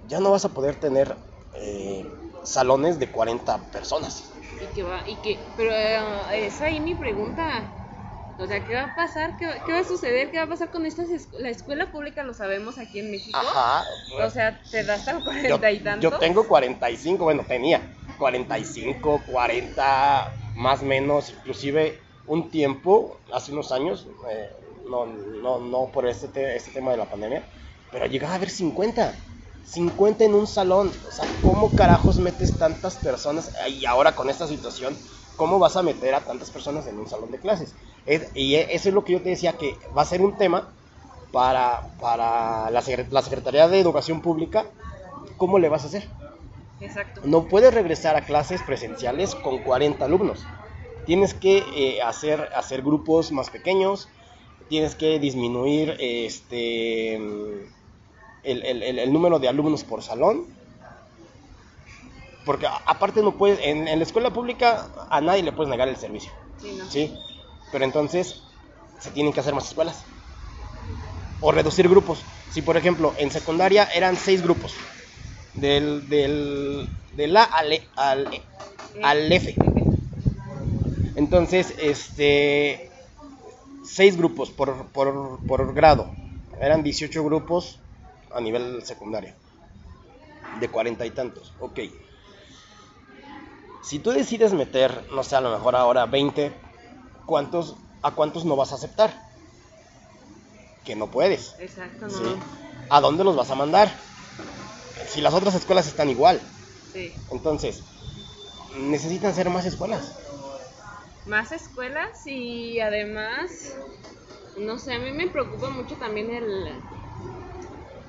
ya 0.10 0.20
no 0.20 0.32
vas 0.32 0.44
a 0.44 0.50
poder 0.50 0.76
tener 0.76 1.16
eh, 1.56 2.14
salones 2.44 3.00
de 3.00 3.10
40 3.10 3.58
personas. 3.72 4.30
Y 4.62 4.68
que 4.76 4.84
va, 4.84 5.08
y 5.08 5.16
que, 5.16 5.40
pero 5.56 5.72
eh, 5.72 6.46
es 6.46 6.60
ahí 6.62 6.80
mi 6.82 6.96
pregunta. 6.96 7.64
O 8.38 8.48
sea, 8.48 8.64
¿qué 8.66 8.74
va 8.74 8.84
a 8.86 8.96
pasar? 8.96 9.38
¿Qué, 9.38 9.46
va- 9.46 9.64
qué 9.66 9.72
va 9.74 9.80
a 9.80 9.84
suceder? 9.84 10.32
¿Qué 10.32 10.38
va 10.38 10.44
a 10.44 10.50
pasar 10.50 10.72
con 10.72 10.86
estas 10.86 11.10
es- 11.10 11.32
la 11.34 11.50
escuela 11.50 11.92
pública? 11.92 12.24
Lo 12.24 12.34
sabemos 12.34 12.78
aquí 12.78 13.00
en 13.00 13.12
México. 13.12 13.38
Ajá. 13.38 13.86
O 14.20 14.30
sea, 14.30 14.60
te 14.72 14.84
da 14.84 14.96
hasta 14.96 15.14
los 15.14 15.24
yo, 15.24 15.30
40 15.58 15.72
y 15.72 15.84
tanto. 15.84 16.10
yo 16.10 16.18
tengo 16.18 16.48
45, 16.48 17.24
bueno, 17.26 17.46
tenía 17.48 17.82
45, 18.18 19.24
40, 19.26 20.28
más 20.56 20.82
o 20.82 20.86
menos, 20.86 21.30
inclusive 21.30 22.00
un 22.26 22.50
tiempo, 22.50 23.20
hace 23.32 23.52
unos 23.52 23.72
años, 23.72 24.08
eh, 24.30 24.50
no, 24.88 25.06
no, 25.06 25.60
no 25.60 25.92
por 25.92 26.08
este, 26.08 26.28
te- 26.30 26.56
este 26.56 26.72
tema 26.72 26.92
de 26.92 26.98
la 26.98 27.10
pandemia, 27.10 27.46
pero 27.92 28.06
llegaba 28.08 28.34
a 28.34 28.38
haber 28.38 28.50
50. 28.50 29.14
50 29.66 30.26
en 30.26 30.34
un 30.34 30.46
salón. 30.46 30.92
O 31.08 31.12
sea, 31.12 31.26
¿cómo 31.42 31.74
carajos 31.74 32.20
metes 32.20 32.58
tantas 32.58 32.98
personas? 32.98 33.52
Y 33.70 33.86
ahora 33.86 34.14
con 34.16 34.30
esta 34.30 34.46
situación, 34.46 34.98
¿cómo 35.38 35.58
vas 35.58 35.78
a 35.78 35.84
meter 35.84 36.14
a 36.16 36.26
tantas 36.26 36.52
personas 36.52 36.86
en 36.88 37.00
un 37.00 37.08
salón 37.08 37.32
de 37.32 37.40
clases? 37.40 37.74
Es- 38.06 38.32
y 38.36 38.56
e- 38.56 38.76
eso 38.76 38.90
es 38.90 38.96
lo 38.96 39.04
que 39.04 39.14
yo 39.14 39.22
te 39.22 39.30
decía, 39.30 39.54
que 39.54 39.80
va 39.96 40.02
a 40.02 40.06
ser 40.06 40.22
un 40.22 40.38
tema 40.38 40.74
para, 41.32 41.82
para 42.00 42.70
la, 42.70 42.84
la 43.10 43.22
Secretaría 43.22 43.68
de 43.68 43.80
Educación 43.80 44.22
Pública 44.22 44.66
¿cómo 45.38 45.60
le 45.60 45.70
vas 45.70 45.84
a 45.84 45.88
hacer? 45.88 46.10
Exacto. 46.80 47.22
No 47.24 47.48
puedes 47.48 47.74
regresar 47.74 48.16
a 48.16 48.26
clases 48.26 48.62
presenciales 48.62 49.36
con 49.36 49.64
40 49.64 50.06
alumnos. 50.06 50.46
Tienes 51.06 51.34
que 51.34 51.58
eh, 51.76 52.02
hacer, 52.02 52.50
hacer 52.56 52.82
grupos 52.82 53.32
más 53.32 53.50
pequeños, 53.50 54.10
tienes 54.70 54.96
que 54.96 55.20
disminuir 55.20 55.96
este, 56.00 57.16
el, 57.16 57.72
el- 58.44 58.84
el- 58.84 59.00
el 59.00 59.14
número 59.14 59.40
de 59.40 59.48
alumnos 59.48 59.84
por 59.84 60.02
salón. 60.02 60.48
Porque 62.46 62.68
aparte 62.68 63.22
no 63.22 63.38
puedes, 63.38 63.60
en, 63.64 63.88
en 63.88 64.00
la 64.00 64.04
escuela 64.04 64.32
pública 64.32 64.90
a 65.10 65.22
nadie 65.22 65.44
le 65.44 65.54
puedes 65.54 65.70
negar 65.70 65.88
el 65.88 65.96
servicio. 65.96 66.32
Sí, 66.60 66.74
no. 66.78 66.86
¿sí? 66.90 67.18
Pero 67.74 67.84
entonces 67.86 68.44
se 69.00 69.12
tienen 69.12 69.34
que 69.34 69.42
hacer 69.42 69.54
más 69.56 69.68
escuelas. 69.68 70.06
O 71.40 71.52
reducir 71.52 71.88
grupos. 71.90 72.26
Si 72.50 72.62
por 72.62 72.78
ejemplo 72.78 73.16
en 73.18 73.30
secundaria 73.32 73.84
eran 73.94 74.16
seis 74.16 74.42
grupos. 74.42 74.76
Del, 75.54 76.10
del, 76.10 76.90
del 77.12 77.38
A 77.38 77.44
al, 77.44 77.74
E- 77.74 77.90
al, 77.96 78.34
E- 78.34 78.44
al 79.04 79.32
F. 79.32 79.58
Entonces, 81.16 81.74
este, 81.78 82.92
seis 83.84 84.18
grupos 84.18 84.52
por, 84.52 84.92
por, 84.92 85.46
por 85.46 85.74
grado. 85.74 86.14
Eran 86.60 86.84
18 86.84 87.24
grupos 87.24 87.82
a 88.32 88.42
nivel 88.42 88.84
secundario. 88.86 89.36
De 90.60 90.70
cuarenta 90.72 91.06
y 91.06 91.12
tantos. 91.12 91.54
Ok. 91.60 91.80
Si 93.82 94.00
tú 94.00 94.10
decides 94.12 94.54
meter, 94.54 95.06
no 95.12 95.24
sé, 95.24 95.36
a 95.36 95.42
lo 95.42 95.52
mejor 95.52 95.76
ahora 95.76 96.06
20, 96.08 96.63
¿cuántos, 97.26 97.76
¿a 98.02 98.12
cuántos 98.16 98.46
no 98.46 98.56
vas 98.56 98.72
a 98.72 98.76
aceptar? 98.76 99.14
Que 100.84 100.96
no 100.96 101.10
puedes. 101.12 101.56
Exacto. 101.60 102.08
¿A 102.90 103.02
dónde 103.02 103.24
los 103.24 103.36
vas 103.36 103.50
a 103.52 103.56
mandar? 103.56 103.92
Si 105.08 105.22
las 105.22 105.34
otras 105.34 105.56
escuelas 105.56 105.88
están 105.88 106.10
igual. 106.10 106.42
Sí. 106.92 107.14
Entonces, 107.32 107.84
necesitan 108.78 109.34
ser 109.34 109.50
más 109.50 109.66
escuelas. 109.66 110.14
Más 111.26 111.52
escuelas 111.52 112.26
y 112.26 112.80
además, 112.80 113.76
no 114.58 114.78
sé, 114.78 114.94
a 114.94 115.00
mí 115.00 115.12
me 115.12 115.28
preocupa 115.30 115.70
mucho 115.70 115.96
también 115.98 116.30
el, 116.32 116.68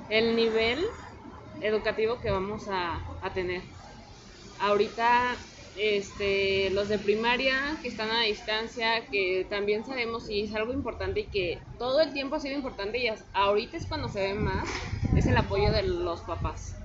el 0.09 0.35
nivel 0.35 0.85
educativo 1.61 2.19
que 2.19 2.31
vamos 2.31 2.67
a, 2.69 2.99
a 3.21 3.33
tener. 3.33 3.63
Ahorita, 4.59 5.37
este, 5.75 6.69
los 6.71 6.87
de 6.89 6.99
primaria 6.99 7.79
que 7.81 7.89
están 7.89 8.09
a 8.11 8.21
distancia, 8.23 9.07
que 9.11 9.45
también 9.49 9.85
sabemos 9.85 10.25
si 10.25 10.43
es 10.43 10.53
algo 10.55 10.73
importante 10.73 11.21
y 11.21 11.29
que 11.29 11.63
todo 11.77 12.01
el 12.01 12.13
tiempo 12.13 12.35
ha 12.35 12.39
sido 12.39 12.55
importante 12.55 12.99
y 12.99 13.07
ahorita 13.33 13.77
es 13.77 13.87
cuando 13.87 14.09
se 14.09 14.21
ve 14.21 14.33
más, 14.33 14.69
es 15.15 15.27
el 15.27 15.37
apoyo 15.37 15.71
de 15.71 15.83
los 15.83 16.21
papás, 16.23 16.75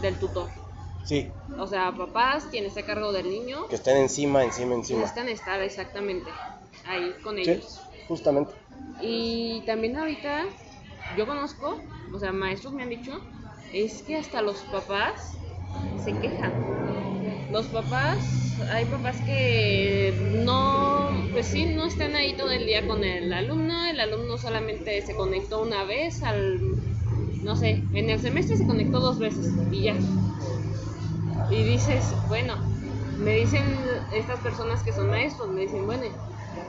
del 0.00 0.18
tutor. 0.18 0.50
Sí, 1.04 1.32
O 1.58 1.66
sea, 1.66 1.94
papás, 1.96 2.46
quien 2.50 2.64
está 2.66 2.80
a 2.80 2.86
cargo 2.86 3.12
del 3.12 3.28
niño, 3.30 3.66
que 3.68 3.76
estén 3.76 3.96
encima, 3.96 4.44
encima, 4.44 4.74
encima. 4.74 5.00
necesitan 5.00 5.28
estar 5.28 5.60
exactamente 5.62 6.30
ahí 6.84 7.12
con 7.22 7.36
Sí, 7.36 7.42
ellos. 7.52 7.80
justamente. 8.06 8.52
Y 9.00 9.64
también 9.66 9.96
ahorita 9.96 10.46
yo 11.16 11.26
conozco, 11.26 11.82
o 12.12 12.18
sea, 12.18 12.32
maestros 12.32 12.74
me 12.74 12.82
han 12.82 12.90
dicho, 12.90 13.12
es 13.72 14.02
que 14.06 14.16
hasta 14.16 14.42
los 14.42 14.62
papás 14.66 15.38
se 15.96 16.12
quejan. 16.20 16.52
Los 17.50 17.66
papás, 17.68 18.58
hay 18.72 18.84
papás 18.84 19.20
que 19.22 20.12
no, 20.44 21.10
pues 21.32 21.46
sí, 21.46 21.64
no 21.74 21.86
están 21.86 22.14
ahí 22.14 22.36
todo 22.36 22.50
el 22.50 22.66
día 22.66 22.86
con 22.86 23.02
el 23.04 23.32
alumno, 23.32 23.86
el 23.86 23.98
alumno 24.00 24.36
solamente 24.36 25.00
se 25.02 25.14
conectó 25.14 25.62
una 25.62 25.84
vez 25.84 26.22
al, 26.22 26.60
no 27.42 27.56
sé, 27.56 27.84
en 27.94 28.10
el 28.10 28.18
semestre 28.18 28.56
se 28.56 28.66
conectó 28.66 29.00
dos 29.00 29.18
veces 29.18 29.48
y 29.72 29.84
ya. 29.84 29.94
Y 31.50 31.64
dices, 31.64 32.14
bueno, 32.28 32.54
me 33.16 33.32
dicen 33.36 33.64
estas 34.12 34.40
personas 34.40 34.82
que 34.82 34.92
son 34.92 35.08
maestros, 35.08 35.48
me 35.50 35.62
dicen, 35.62 35.86
bueno, 35.86 36.04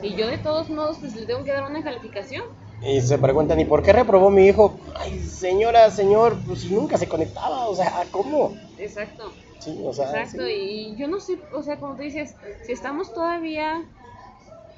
y 0.01 0.15
yo 0.15 0.27
de 0.27 0.37
todos 0.37 0.69
modos 0.69 0.97
pues 0.99 1.13
le 1.13 1.25
tengo 1.27 1.43
que 1.43 1.51
dar 1.51 1.69
una 1.69 1.83
calificación. 1.83 2.43
Y 2.81 3.01
se 3.01 3.17
preguntan, 3.17 3.59
¿y 3.59 3.65
por 3.65 3.83
qué 3.83 3.91
reprobó 3.91 4.29
mi 4.29 4.47
hijo? 4.47 4.79
Ay, 4.95 5.19
señora, 5.19 5.91
señor, 5.91 6.37
pues 6.45 6.71
nunca 6.71 6.97
se 6.97 7.09
conectaba, 7.09 7.67
o 7.67 7.75
sea, 7.75 8.07
¿cómo? 8.09 8.55
Exacto, 8.77 9.33
Sí, 9.59 9.77
o 9.83 9.93
sea, 9.93 10.05
exacto. 10.05 10.45
sí. 10.45 10.51
Y 10.51 10.95
yo 10.95 11.07
no 11.07 11.19
sé, 11.19 11.37
o 11.53 11.61
sea, 11.61 11.79
como 11.79 11.95
tú 11.95 12.03
dices, 12.03 12.35
si 12.65 12.71
estamos 12.71 13.13
todavía 13.13 13.83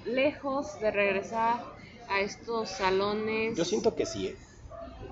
lejos 0.05 0.79
de 0.79 0.91
regresar 0.91 1.63
a 2.09 2.19
estos 2.21 2.69
salones, 2.69 3.57
Yo 3.57 3.65
siento 3.65 3.95
que 3.95 4.05
sí, 4.05 4.27
¿eh? 4.27 4.37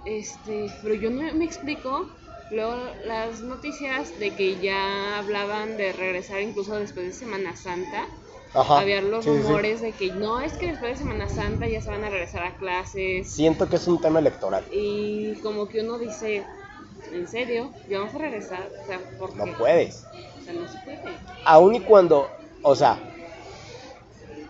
este, 0.05 0.72
pero 0.82 0.95
yo 0.95 1.09
no 1.09 1.34
me 1.34 1.45
explico. 1.45 2.07
Luego 2.51 2.76
las 3.05 3.41
noticias 3.41 4.17
de 4.20 4.32
que 4.32 4.59
ya 4.59 5.20
hablaban 5.20 5.78
de 5.78 5.93
regresar 5.93 6.41
incluso 6.41 6.76
después 6.76 7.05
de 7.05 7.13
Semana 7.13 7.55
Santa. 7.55 8.07
Ajá. 8.55 8.80
Había 8.80 9.01
los 9.01 9.24
sí, 9.24 9.30
sí, 9.30 9.38
sí. 9.38 9.43
rumores 9.43 9.82
de 9.82 9.91
que 9.91 10.11
no, 10.13 10.41
es 10.41 10.53
que 10.53 10.72
después 10.72 10.97
de 10.97 11.03
Semana 11.03 11.30
Santa 11.30 11.67
ya 11.67 11.80
se 11.80 11.91
van 11.91 12.03
a 12.03 12.09
regresar 12.09 12.43
a 12.43 12.57
clases. 12.57 13.32
Siento 13.32 13.70
que 13.70 13.76
es 13.76 13.88
un 13.88 14.01
tema 14.01 14.17
electoral. 14.17 14.65
Y 14.72 15.36
como 15.43 15.70
que 15.70 15.82
uno 15.82 15.99
dice, 15.99 16.43
¿en 17.07 17.27
serio? 17.27 17.73
¿Ya 17.87 17.99
vamos 17.99 18.15
a 18.15 18.19
regresar? 18.19 18.71
O 18.81 18.85
sea, 18.85 18.99
¿por 19.17 19.35
No 19.35 19.45
puedes. 19.57 20.07
O 20.37 20.41
sea, 20.41 20.53
no 20.53 20.67
se 20.67 20.79
puede. 20.79 21.19
Aún 21.45 21.75
y 21.75 21.81
cuando, 21.81 22.29
o 22.61 22.75
sea, 22.75 23.03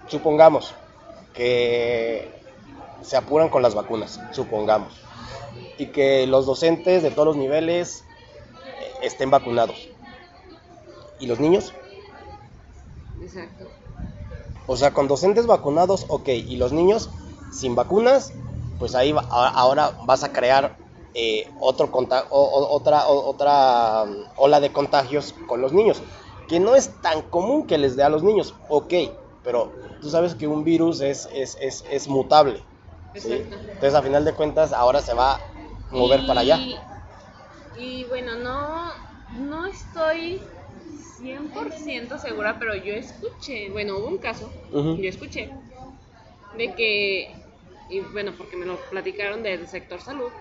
supongamos 0.08 0.74
que 1.34 2.32
se 3.02 3.18
apuran 3.18 3.50
con 3.50 3.62
las 3.62 3.76
vacunas, 3.76 4.20
supongamos, 4.32 4.94
y 5.78 5.92
que 5.92 6.28
los 6.28 6.46
docentes 6.46 7.04
de 7.04 7.12
todos 7.12 7.28
los 7.28 7.38
niveles 7.38 8.04
eh, 8.80 8.94
estén 9.02 9.32
vacunados. 9.32 9.90
¿Y 11.20 11.28
los 11.28 11.40
niños? 11.40 11.74
Exacto. 13.22 13.66
O 14.68 14.78
sea, 14.78 14.94
con 14.94 15.08
docentes 15.08 15.48
vacunados, 15.48 16.06
ok, 16.10 16.30
y 16.30 16.58
los 16.58 16.72
niños 16.72 17.10
sin 17.52 17.76
vacunas, 17.76 18.32
pues 18.78 18.96
ahí 18.96 19.12
va- 19.12 19.22
ahora 19.30 19.98
vas 20.06 20.24
a 20.24 20.32
crear 20.32 20.78
eh, 21.14 21.54
otro 21.60 21.92
conta- 21.92 22.28
o- 22.30 22.68
otra, 22.76 23.08
o- 23.08 23.30
otra 23.30 24.04
um, 24.04 24.26
ola 24.36 24.60
de 24.60 24.72
contagios 24.72 25.34
con 25.46 25.62
los 25.62 25.74
niños, 25.74 26.04
que 26.48 26.60
no 26.60 26.76
es 26.76 27.02
tan 27.02 27.22
común 27.24 27.68
que 27.68 27.78
les 27.78 27.96
dé 27.96 28.04
a 28.04 28.10
los 28.10 28.24
niños, 28.24 28.56
ok, 28.68 28.94
pero 29.44 29.74
tú 30.02 30.10
sabes 30.10 30.36
que 30.36 30.48
un 30.48 30.64
virus 30.64 31.02
es, 31.02 31.28
es, 31.32 31.58
es, 31.62 31.84
es 31.90 32.08
mutable. 32.08 32.64
Entonces, 33.74 33.96
a 33.96 34.04
final 34.04 34.26
de 34.26 34.34
cuentas, 34.34 34.74
ahora 34.74 35.02
se 35.02 35.14
va 35.14 35.36
a 35.36 35.42
mover 35.90 36.22
Y- 36.22 36.26
para 36.26 36.42
allá. 36.42 36.60
Y 37.74 38.06
bueno, 38.06 38.36
no, 38.36 38.92
no 39.32 39.66
estoy 39.66 40.42
100% 41.18 42.18
segura, 42.18 42.58
pero 42.60 42.76
yo 42.76 42.94
escuché, 42.94 43.70
bueno, 43.72 43.98
hubo 43.98 44.08
un 44.08 44.18
caso, 44.20 44.52
yo 45.02 45.10
escuché, 45.10 45.54
de 46.52 46.76
que, 46.76 47.36
y 47.88 48.02
bueno, 48.12 48.36
porque 48.38 48.58
me 48.58 48.66
lo 48.66 48.78
platicaron 48.90 49.44
del 49.44 49.68
sector 49.68 50.02
salud, 50.02 50.34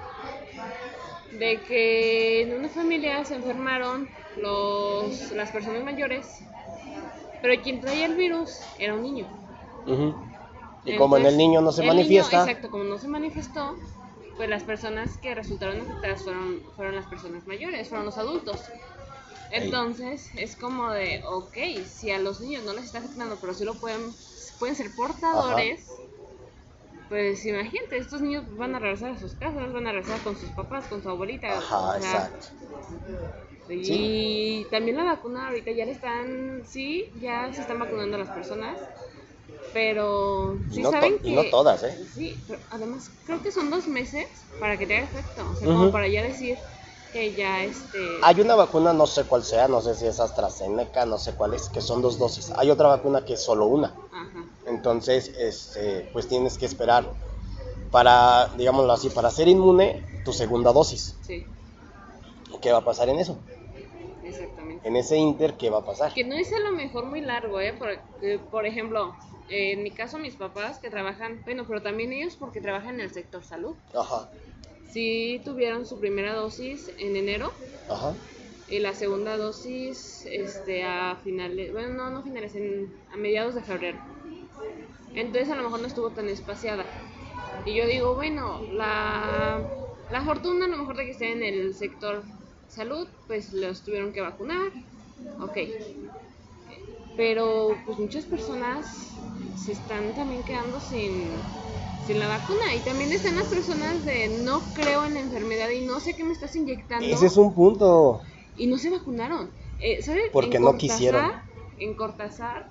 de 1.33 1.61
que 1.63 2.43
en 2.43 2.55
una 2.55 2.69
familia 2.69 3.25
se 3.25 3.35
enfermaron 3.35 4.09
los, 4.41 5.33
las 5.33 5.51
personas 5.51 5.85
mayores, 5.85 6.41
pero 7.43 7.61
quien 7.63 7.81
traía 7.81 8.07
el 8.07 8.15
virus 8.15 8.61
era 8.79 8.95
un 8.95 9.03
niño. 9.03 9.27
Y 10.85 10.97
como 10.97 11.17
en 11.17 11.27
el 11.27 11.37
niño 11.37 11.61
no 11.61 11.73
se 11.73 11.83
niño, 11.83 11.95
manifiesta, 11.95 12.41
exacto, 12.41 12.71
como 12.71 12.85
no 12.85 12.99
se 12.99 13.09
manifestó, 13.09 13.77
pues 14.37 14.49
las 14.49 14.63
personas 14.63 15.19
que 15.19 15.35
resultaron 15.35 15.81
afectadas 15.81 16.23
fueron, 16.23 16.63
fueron 16.77 16.95
las 16.95 17.07
personas 17.07 17.47
mayores, 17.47 17.89
fueron 17.89 18.07
los 18.07 18.17
adultos. 18.17 18.63
Entonces, 19.51 20.31
es 20.37 20.57
como 20.57 20.91
de, 20.91 21.23
ok, 21.27 21.57
si 21.87 22.11
a 22.11 22.19
los 22.19 22.41
niños 22.41 22.65
no 22.65 22.75
les 22.75 22.85
está 22.85 22.99
afectando, 22.99 23.37
pero 23.41 23.55
sí 23.55 23.65
lo 23.65 23.75
pueden, 23.75 24.13
pueden 24.59 24.77
ser 24.77 24.95
portadores, 24.95 25.87
pues 27.09 27.45
imagínate, 27.47 27.99
estos 27.99 28.21
niños 28.21 28.45
van 28.57 28.75
a 28.75 28.79
regresar 28.79 29.13
a 29.13 29.19
sus 29.19 29.35
casas, 29.35 29.73
van 29.73 29.87
a 29.87 29.93
regresar 29.93 30.23
con 30.23 30.37
sus 30.37 30.51
papás, 30.51 30.87
con 30.89 31.03
su 31.03 31.09
abuelita. 31.09 31.57
Ajá, 31.57 31.97
o 31.97 32.01
sea, 32.01 32.27
exacto. 32.27 32.47
y 33.69 34.65
también 34.71 34.97
la 34.97 35.05
vacuna 35.05 35.49
ahorita 35.49 35.71
ya 35.73 35.85
le 35.85 35.93
están, 35.93 36.63
sí, 36.67 37.11
ya 37.21 37.53
se 37.53 37.61
están 37.63 37.79
vacunando 37.79 38.17
a 38.17 38.21
las 38.21 38.31
personas, 38.31 38.79
pero 39.73 40.59
sí 40.71 40.83
no, 40.83 40.91
saben 40.91 41.19
y 41.23 41.35
no 41.35 41.43
que- 41.43 41.51
todas, 41.51 41.83
¿eh? 41.85 41.99
Sí, 42.15 42.37
pero 42.47 42.61
además 42.71 43.11
creo 43.25 43.43
que 43.43 43.53
son 43.53 43.71
dos 43.71 43.87
meses 43.87 44.27
para 44.59 44.79
que 44.79 44.87
te 44.87 44.97
haga 44.97 45.07
efecto, 45.07 45.43
o 45.51 45.55
sea, 45.55 45.69
como 45.69 45.93
para 45.93 46.09
ya 46.09 46.23
decir 46.23 46.59
que 47.13 47.35
ya 47.35 47.63
este... 47.65 48.19
Hay 48.23 48.41
una 48.41 48.55
vacuna, 48.55 48.93
no 48.93 49.07
sé 49.07 49.25
cuál 49.25 49.45
sea, 49.45 49.69
no 49.69 49.81
sé 49.81 49.95
si 49.95 50.07
es 50.07 50.19
AstraZeneca, 50.21 51.07
no 51.07 51.19
sé 51.19 51.35
cuál 51.35 51.55
es, 51.55 51.69
que 51.69 51.81
son 51.81 52.03
dos 52.03 52.19
dosis. 52.19 52.51
Hay 52.57 52.71
otra 52.71 52.89
vacuna 52.89 53.25
que 53.25 53.35
es 53.35 53.41
solo 53.43 53.67
una. 53.67 53.95
Entonces, 54.69 55.33
este, 55.39 56.09
pues 56.13 56.29
tienes 56.29 56.59
que 56.59 56.67
esperar 56.67 57.11
para, 57.91 58.49
digámoslo 58.57 58.93
así, 58.93 59.09
para 59.11 59.31
ser 59.31 59.49
inmune 59.49 60.03
tu 60.25 60.33
segunda 60.33 60.73
dosis. 60.73 61.17
sí, 61.23 61.47
¿Qué 62.61 62.73
va 62.73 62.79
a 62.79 62.85
pasar 62.85 63.09
en 63.09 63.19
eso? 63.19 63.39
exactamente. 64.25 64.87
En 64.87 64.97
ese 64.97 65.17
inter, 65.17 65.55
¿qué 65.55 65.71
va 65.71 65.79
a 65.79 65.85
pasar? 65.85 66.13
Que 66.13 66.25
no 66.25 66.35
es 66.35 66.53
a 66.53 66.59
lo 66.61 66.73
mejor 66.73 67.07
muy 67.07 67.21
largo, 67.21 67.61
¿eh? 67.61 67.75
Porque, 67.79 68.39
por 68.51 68.67
ejemplo, 68.67 69.15
en 69.49 69.83
mi 69.83 69.91
caso 69.91 70.19
mis 70.19 70.35
papás 70.35 70.79
que 70.79 70.91
trabajan, 70.91 71.41
bueno, 71.45 71.65
pero 71.67 71.81
también 71.83 72.13
ellos 72.13 72.37
porque 72.37 72.61
trabajan 72.61 72.97
en 72.97 73.01
el 73.03 73.11
sector 73.13 73.43
salud. 73.45 73.75
Ajá. 73.95 74.29
sí 74.93 75.41
tuvieron 75.45 75.87
su 75.87 75.99
primera 76.01 76.35
dosis 76.35 76.91
en 76.99 77.17
enero 77.17 77.53
Ajá. 77.89 78.15
y 78.69 78.79
la 78.81 78.95
segunda 78.95 79.37
dosis 79.37 80.27
este 80.27 80.83
a 80.85 81.17
finales, 81.23 81.73
bueno, 81.73 81.95
no, 81.95 82.11
no 82.11 82.23
finales, 82.23 82.55
en, 82.55 82.93
a 83.13 83.17
mediados 83.17 83.55
de 83.55 83.63
febrero. 83.63 83.99
Entonces 85.15 85.51
a 85.51 85.57
lo 85.57 85.63
mejor 85.65 85.81
no 85.81 85.87
estuvo 85.87 86.11
tan 86.11 86.29
espaciada. 86.29 86.85
Y 87.65 87.75
yo 87.75 87.87
digo, 87.87 88.15
bueno, 88.15 88.63
la, 88.73 89.61
la 90.11 90.23
fortuna 90.23 90.67
a 90.67 90.69
lo 90.69 90.77
mejor 90.77 90.97
de 90.97 91.05
que 91.07 91.11
esté 91.13 91.33
en 91.33 91.43
el 91.43 91.75
sector 91.75 92.23
salud, 92.69 93.09
pues 93.27 93.53
los 93.53 93.83
tuvieron 93.85 94.13
que 94.13 94.21
vacunar. 94.21 94.71
Ok. 95.41 95.57
Pero 97.17 97.77
pues 97.85 97.99
muchas 97.99 98.25
personas 98.25 98.87
se 99.57 99.73
están 99.73 100.15
también 100.15 100.45
quedando 100.45 100.79
sin, 100.81 101.33
sin 102.07 102.19
la 102.21 102.29
vacuna. 102.29 102.75
Y 102.77 102.81
también 102.81 103.13
están 103.13 103.35
las 103.37 103.47
personas 103.49 104.05
de 104.05 104.29
no 104.29 104.61
creo 104.75 105.05
en 105.05 105.15
la 105.15 105.21
enfermedad 105.21 105.69
y 105.71 105.85
no 105.85 105.99
sé 106.01 106.15
qué 106.15 106.23
me 106.25 106.33
estás 106.33 106.55
inyectando. 106.55 107.05
Ese 107.07 107.27
es 107.27 107.37
un 107.37 107.55
punto. 107.55 108.21
Y 108.57 108.67
no 108.69 108.79
se 108.79 108.91
vacunaron. 108.91 109.51
Eh, 109.81 110.03
¿sabe? 110.03 110.21
Porque 110.33 110.57
En 110.57 110.63
no 110.63 110.73
Cortázar- 110.73 110.79
quisieron. 110.79 111.33
En 111.79 111.95
Cortázar 111.95 112.71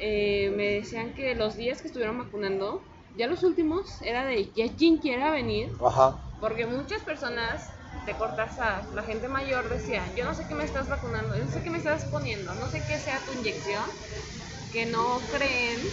eh, 0.00 0.50
me 0.56 0.74
decían 0.74 1.14
que 1.14 1.34
los 1.34 1.56
días 1.56 1.80
que 1.80 1.88
estuvieron 1.88 2.18
vacunando, 2.18 2.84
ya 3.16 3.26
los 3.26 3.42
últimos, 3.42 4.00
era 4.02 4.24
de 4.24 4.52
ya 4.52 4.68
quien 4.76 4.98
quiera 4.98 5.30
venir, 5.30 5.72
Ajá. 5.84 6.18
porque 6.40 6.66
muchas 6.66 7.02
personas 7.02 7.70
de 8.06 8.16
Cortázar, 8.16 8.86
la 8.94 9.02
gente 9.02 9.28
mayor 9.28 9.68
decía, 9.68 10.12
yo 10.16 10.24
no 10.24 10.34
sé 10.34 10.44
qué 10.48 10.54
me 10.54 10.64
estás 10.64 10.88
vacunando, 10.88 11.36
yo 11.36 11.44
no 11.44 11.50
sé 11.50 11.62
qué 11.62 11.70
me 11.70 11.78
estás 11.78 12.04
poniendo, 12.06 12.54
no 12.54 12.68
sé 12.70 12.82
qué 12.86 12.98
sea 12.98 13.24
tu 13.26 13.32
inyección, 13.32 13.90
que 14.72 14.86
no 14.86 15.20
creen, 15.30 15.88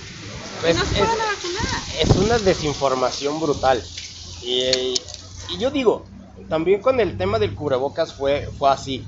Pues 0.61 0.75
que 0.75 0.79
no 0.79 0.85
se 0.85 0.99
es- 1.01 1.09
a 1.09 1.15
vacunar. 1.15 1.83
es 1.99 2.09
una 2.17 2.37
desinformación 2.39 3.39
brutal. 3.39 3.83
Y, 4.41 4.93
y 5.49 5.57
yo 5.59 5.71
digo, 5.71 6.05
también 6.49 6.81
con 6.81 6.99
el 6.99 7.17
tema 7.17 7.39
del 7.39 7.55
cubrebocas 7.55 8.13
fue, 8.13 8.47
fue 8.57 8.69
así. 8.69 9.07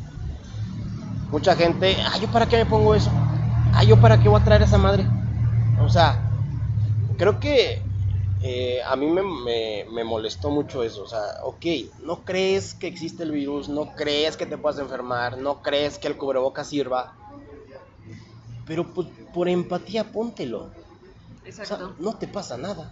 Mucha 1.30 1.56
gente, 1.56 1.98
ah, 2.06 2.18
¿yo 2.20 2.30
para 2.30 2.45
qué 2.48 2.58
me 2.58 2.66
pongo 2.66 2.95
eso? 2.95 3.12
Ah, 3.72 3.84
¿yo 3.84 3.99
para 3.99 4.20
qué 4.20 4.30
voy 4.30 4.39
a 4.39 4.43
traer 4.43 4.61
esa 4.63 4.78
madre? 4.78 5.09
O 5.76 5.89
sea, 5.89 6.24
creo 7.18 7.39
que 7.39 7.91
eh, 8.39 8.82
a 8.84 8.95
mí 8.95 9.07
me, 9.07 9.24
me- 9.24 9.86
me 9.91 10.03
molestó 10.03 10.51
mucho 10.51 10.84
eso. 10.84 11.03
O 11.03 11.07
sea, 11.07 11.24
ok, 11.43 11.65
no 11.99 12.26
crees 12.26 12.76
que 12.76 12.88
existe 12.88 13.24
el 13.24 13.32
virus, 13.32 13.70
no 13.70 13.95
crees 13.95 14.38
que 14.38 14.45
te 14.47 14.57
puedas 14.59 14.80
enfermar, 14.80 15.38
no 15.38 15.61
crees 15.61 15.99
que 15.99 16.07
el 16.09 16.18
cubrebocas 16.18 16.70
sirva. 16.70 17.18
Pero 18.65 18.93
pues, 18.93 19.07
por 19.34 19.47
empatía 19.49 20.11
póntelo. 20.11 20.61
O 20.63 21.65
sea, 21.65 21.78
Exacto. 21.78 21.95
no 21.99 22.18
te 22.20 22.28
pasa 22.28 22.57
nada. 22.57 22.86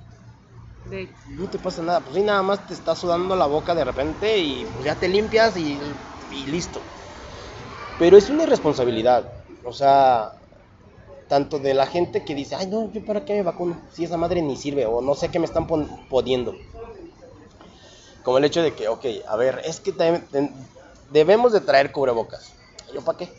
De- 0.84 1.18
No 1.26 1.50
te 1.50 1.60
pasa 1.60 1.82
nada, 1.84 2.04
pues 2.04 2.16
sí, 2.18 2.24
nada 2.24 2.42
más 2.44 2.66
te 2.68 2.74
está 2.74 2.96
sudando 2.96 3.36
la 3.36 3.48
boca 3.48 3.76
de 3.76 3.86
repente 3.86 4.38
y 4.40 4.66
pues 4.68 4.86
ya 4.86 5.00
te 5.00 5.08
limpias 5.10 5.58
y, 5.58 5.82
y 6.30 6.48
listo. 6.48 6.88
Pero 7.98 8.18
es 8.18 8.30
una 8.30 8.44
irresponsabilidad, 8.44 9.32
o 9.64 9.72
sea, 9.74 10.32
tanto 11.28 11.60
de 11.60 11.74
la 11.74 11.88
gente 11.88 12.24
que 12.24 12.36
dice, 12.36 12.56
ay 12.56 12.68
no, 12.68 12.92
yo 12.92 13.04
para 13.04 13.26
qué 13.26 13.34
me 13.34 13.44
vacuno, 13.44 13.82
si 13.92 14.04
esa 14.04 14.18
madre 14.18 14.42
ni 14.42 14.56
sirve 14.56 14.86
o 14.86 15.02
no 15.02 15.16
sé 15.16 15.30
qué 15.30 15.40
me 15.40 15.46
están 15.46 15.68
pon- 15.68 15.90
poniendo. 16.10 16.56
Como 18.24 18.38
el 18.40 18.46
hecho 18.46 18.62
de 18.64 18.74
que, 18.74 18.88
ok, 18.88 19.06
a 19.28 19.36
ver, 19.36 19.62
es 19.66 19.80
que 19.80 19.92
te- 19.92 20.20
te- 20.20 20.52
debemos 21.12 21.54
de 21.54 21.62
traer 21.62 21.92
cubrebocas. 21.92 22.56
¿Yo 22.94 23.02
para 23.04 23.18
qué? 23.20 23.30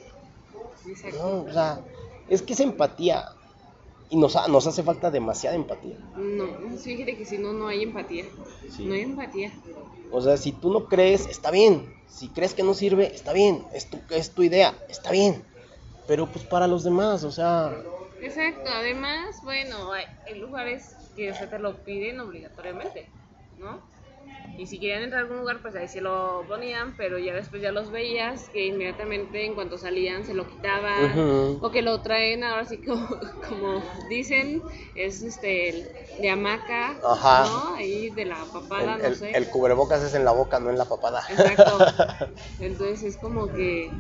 No, 1.19 1.43
o 1.43 1.53
sea, 1.53 1.81
es 2.29 2.43
que 2.43 2.53
es 2.53 2.61
empatía 2.61 3.25
y 4.09 4.17
nos, 4.17 4.37
ha- 4.37 4.47
nos 4.49 4.67
hace 4.67 4.83
falta 4.83 5.11
demasiada 5.11 5.57
empatía. 5.57 5.97
No, 6.17 6.47
fíjate 6.79 7.17
que 7.17 7.25
si 7.25 7.39
no, 7.39 7.53
no 7.53 7.67
hay 7.69 7.83
empatía. 7.83 8.27
Sí. 8.71 8.85
No 8.85 8.95
hay 8.95 9.03
empatía. 9.03 9.53
O 10.11 10.21
sea, 10.21 10.37
si 10.37 10.53
tú 10.53 10.73
no 10.73 10.87
crees, 10.89 11.27
está 11.27 11.51
bien. 11.51 11.93
Si 12.07 12.29
crees 12.29 12.55
que 12.55 12.63
no 12.63 12.75
sirve, 12.75 13.13
está 13.15 13.33
bien. 13.33 13.67
Es 13.73 13.91
tu, 13.91 13.99
es 14.11 14.33
tu 14.33 14.43
idea, 14.45 14.75
está 14.89 15.11
bien. 15.11 15.45
Pero 16.07 16.27
pues 16.27 16.45
para 16.45 16.67
los 16.67 16.85
demás, 16.85 17.25
o 17.25 17.31
sea, 17.31 17.73
Exacto, 18.21 18.71
además, 18.71 19.41
bueno, 19.45 19.93
hay, 19.93 20.05
lugares 20.39 20.97
que 21.15 21.33
se 21.35 21.47
te 21.47 21.59
lo 21.59 21.85
piden 21.85 22.21
obligatoriamente, 22.21 23.09
¿no? 23.59 23.81
Y 24.57 24.67
si 24.67 24.81
querían 24.81 25.03
entrar 25.03 25.21
a 25.21 25.25
algún 25.25 25.41
lugar, 25.41 25.61
pues 25.61 25.77
ahí 25.77 25.87
se 25.87 26.01
lo 26.01 26.45
ponían, 26.49 26.97
pero 26.97 27.19
ya 27.19 27.35
después 27.35 27.61
ya 27.61 27.73
los 27.73 27.91
veías 27.91 28.49
que 28.49 28.67
inmediatamente 28.67 29.45
en 29.45 29.55
cuanto 29.55 29.77
salían 29.77 30.25
se 30.25 30.33
lo 30.33 30.47
quitaban, 30.49 31.19
Ujú. 31.19 31.67
o 31.67 31.71
que 31.71 31.83
lo 31.83 32.01
traen 32.01 32.43
ahora 32.43 32.65
sí 32.65 32.79
como, 32.83 33.07
como 33.49 33.83
dicen, 34.09 34.63
es 34.95 35.23
este 35.23 35.69
el 35.69 35.85
de 36.23 36.31
hamaca, 36.31 36.99
Ajá. 37.05 37.45
¿no? 37.45 37.75
Ahí 37.75 38.11
de 38.11 38.25
la 38.25 38.47
papada, 38.51 38.95
el, 38.97 39.03
no 39.03 39.07
el- 39.09 39.15
sé. 39.15 39.37
el 39.37 39.51
cubrebocas 39.51 40.03
es 40.03 40.15
en 40.15 40.25
la 40.25 40.33
boca, 40.33 40.59
no 40.59 40.71
en 40.71 40.79
la 40.79 40.87
papada. 40.87 41.23
Exacto. 41.29 41.79
Entonces 42.59 43.03
es 43.03 43.17
como 43.19 43.53
que, 43.53 43.93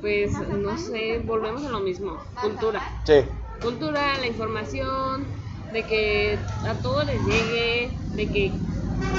pues, 0.00 0.32
no 0.58 0.76
sé, 0.78 1.22
volvemos 1.24 1.64
a 1.64 1.68
lo 1.70 1.80
mismo, 1.80 2.24
cultura. 2.40 2.80
sí, 3.04 3.24
Cultura, 3.60 4.16
la 4.18 4.26
información, 4.26 5.28
de 5.70 5.84
que 5.84 6.38
a 6.66 6.74
todos 6.80 7.04
les 7.06 7.24
llegue, 7.24 7.98
de 8.16 8.30
que 8.30 8.60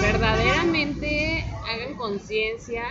verdaderamente 0.02 1.45
hagan 1.70 1.95
conciencia 1.95 2.84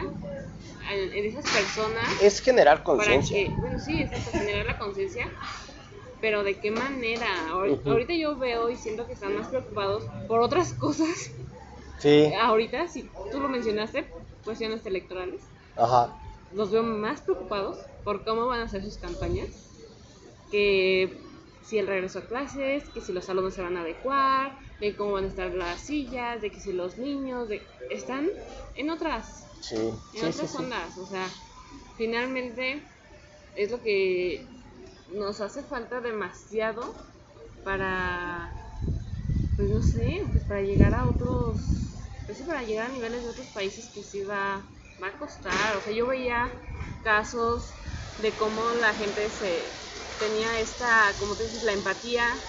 en 0.91 1.25
esas 1.25 1.45
personas. 1.45 2.09
es 2.23 2.41
generar 2.41 2.83
conciencia. 2.83 3.37
bueno, 3.61 3.79
sí, 3.79 4.01
es 4.03 4.13
hasta 4.13 4.31
generar 4.39 4.67
la 4.67 4.79
conciencia, 4.79 5.27
pero 6.21 6.43
de 6.43 6.59
qué 6.61 6.71
manera. 6.71 7.27
Ahor- 7.49 7.71
Ujú. 7.73 7.91
Ahorita 7.91 8.15
yo 8.15 8.39
veo 8.39 8.71
y 8.71 8.77
siento 8.77 9.07
que 9.07 9.13
están 9.15 9.35
más 9.35 9.49
preocupados 9.49 10.05
por 10.29 10.41
otras 10.41 10.73
cosas. 10.79 11.31
Sí, 11.99 12.33
Ahorita, 12.41 12.87
si 12.89 13.11
tú 13.31 13.41
lo 13.41 13.49
mencionaste, 13.49 14.09
cuestiones 14.45 14.85
electorales, 14.87 15.51
ajá. 15.77 16.17
Los 16.51 16.71
veo 16.71 16.83
más 16.83 17.23
preocupados 17.23 17.91
por 18.05 18.25
cómo 18.25 18.47
van 18.47 18.61
a 18.61 18.65
hacer 18.65 18.83
sus 18.85 18.99
campañas, 18.99 19.65
que 20.51 21.27
si 21.61 21.79
el 21.79 21.87
regreso 21.87 22.21
a 22.21 22.27
clases, 22.29 22.91
que 22.91 23.01
si 23.01 23.13
los 23.13 23.27
salones 23.27 23.55
se 23.55 23.63
van 23.63 23.77
a 23.77 23.83
adecuar, 23.83 24.59
de 24.81 24.97
cómo 24.97 25.13
van 25.13 25.25
a 25.25 25.29
estar 25.29 25.53
las 25.55 25.83
sillas, 25.87 26.41
de 26.41 26.51
que 26.51 26.61
si 26.61 26.73
los 26.73 26.99
niños, 26.99 27.49
de... 27.49 27.69
están 27.89 28.31
en 28.75 28.91
otras 28.91 29.47
Sí, 29.61 29.77
en 30.13 30.25
sí, 30.33 30.33
otras 30.33 30.55
sí. 30.57 30.57
ondas. 30.57 30.99
O 30.99 31.07
sea, 31.07 31.29
finalmente 31.95 32.91
es 33.55 33.71
lo 33.71 33.83
que 33.83 34.55
nos 35.07 35.41
hace 35.41 35.63
falta 35.65 36.01
demasiado 36.01 36.97
para, 37.63 38.61
pues 39.57 39.69
no 39.71 39.83
sé, 39.83 40.29
pues 40.33 40.45
para 40.45 40.63
llegar 40.63 40.95
a 40.95 41.09
otros, 41.09 42.13
pues 42.27 42.39
sí, 42.39 42.45
para 42.45 42.63
llegar 42.63 42.91
a 42.91 42.95
niveles 42.95 43.23
de 43.25 43.31
otros 43.31 43.49
países 43.49 43.91
que 43.91 44.03
sí 44.03 44.23
va, 44.25 44.73
va 45.03 45.09
a 45.09 45.19
costar. 45.19 45.77
O 45.77 45.81
sea, 45.81 45.93
yo 45.93 46.07
veía 46.07 46.51
casos 47.03 47.73
de 48.19 48.37
cómo 48.37 48.71
la 48.73 48.95
gente 48.95 49.31
se 49.31 49.73
tenía 50.19 50.61
esta, 50.61 51.17
como 51.19 51.37
tú 51.37 51.45
dices, 51.45 51.63
la 51.63 51.73
empatía, 51.73 52.43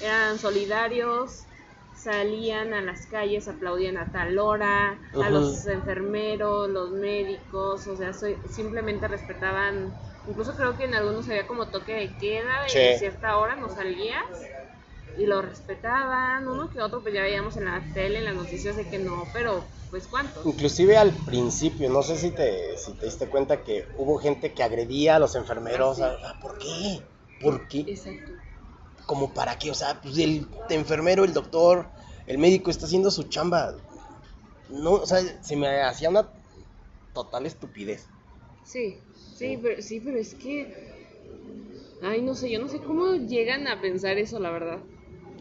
eran 0.00 0.38
solidarios, 0.38 1.46
salían 1.94 2.74
a 2.74 2.82
las 2.82 3.06
calles, 3.06 3.46
aplaudían 3.48 3.96
a 3.96 4.10
tal 4.10 4.38
hora, 4.38 4.98
a 5.20 5.30
los 5.30 5.66
enfermeros, 5.66 6.68
los 6.68 6.90
médicos, 6.92 7.86
o 7.86 7.96
sea, 7.96 8.12
soy- 8.12 8.40
simplemente 8.48 9.06
respetaban, 9.06 9.94
incluso 10.26 10.56
creo 10.56 10.76
que 10.76 10.84
en 10.84 10.94
algunos 10.94 11.28
había 11.28 11.46
como 11.46 11.70
toque 11.70 11.94
de 11.94 12.16
queda, 12.18 12.62
de 12.64 12.70
Sí. 12.70 12.98
cierta 12.98 13.36
hora 13.38 13.54
no 13.56 13.68
salías 13.68 14.24
y 15.18 15.26
lo 15.26 15.42
respetaban, 15.42 16.48
uno 16.48 16.70
que 16.70 16.80
otro 16.80 17.02
pues 17.02 17.14
ya 17.14 17.22
veíamos 17.22 17.56
en 17.56 17.66
la 17.66 17.82
tele, 17.92 18.18
en 18.18 18.24
las 18.24 18.34
noticias 18.34 18.76
de 18.76 18.88
que 18.88 18.98
no, 18.98 19.26
pero 19.32 19.64
pues 19.90 20.06
cuántos. 20.06 20.46
Inclusive 20.46 20.96
al 20.96 21.12
principio, 21.12 21.90
no 21.90 22.02
sé 22.02 22.16
si 22.16 22.30
te, 22.30 22.76
si 22.78 22.92
te 22.94 23.06
diste 23.06 23.28
cuenta 23.28 23.62
que 23.62 23.86
hubo 23.98 24.18
gente 24.18 24.52
que 24.52 24.62
agredía 24.62 25.16
a 25.16 25.18
los 25.18 25.34
enfermeros. 25.34 26.00
Ah, 26.00 26.16
sí. 26.18 26.24
ah, 26.26 26.38
¿Por 26.40 26.58
qué? 26.58 27.02
¿Por 27.40 27.68
qué? 27.68 27.80
Exacto. 27.80 28.32
como 29.06 29.34
para 29.34 29.58
qué, 29.58 29.70
o 29.70 29.74
sea, 29.74 30.00
pues 30.00 30.16
el 30.18 30.46
enfermero, 30.70 31.24
el 31.24 31.34
doctor, 31.34 31.86
el 32.26 32.38
médico 32.38 32.70
está 32.70 32.86
haciendo 32.86 33.10
su 33.10 33.24
chamba. 33.24 33.74
No, 34.70 34.92
o 34.92 35.06
sea, 35.06 35.20
se 35.42 35.56
me 35.56 35.82
hacía 35.82 36.08
una 36.08 36.30
total 37.12 37.44
estupidez. 37.46 38.08
Sí, 38.64 38.96
sí, 39.36 39.58
pero, 39.60 39.82
sí, 39.82 40.00
pero 40.00 40.18
es 40.18 40.34
que, 40.34 40.72
ay, 42.00 42.22
no 42.22 42.34
sé, 42.34 42.50
yo 42.50 42.60
no 42.60 42.68
sé 42.68 42.78
cómo 42.78 43.14
llegan 43.16 43.66
a 43.68 43.80
pensar 43.80 44.18
eso, 44.18 44.38
la 44.38 44.50
verdad. 44.50 44.78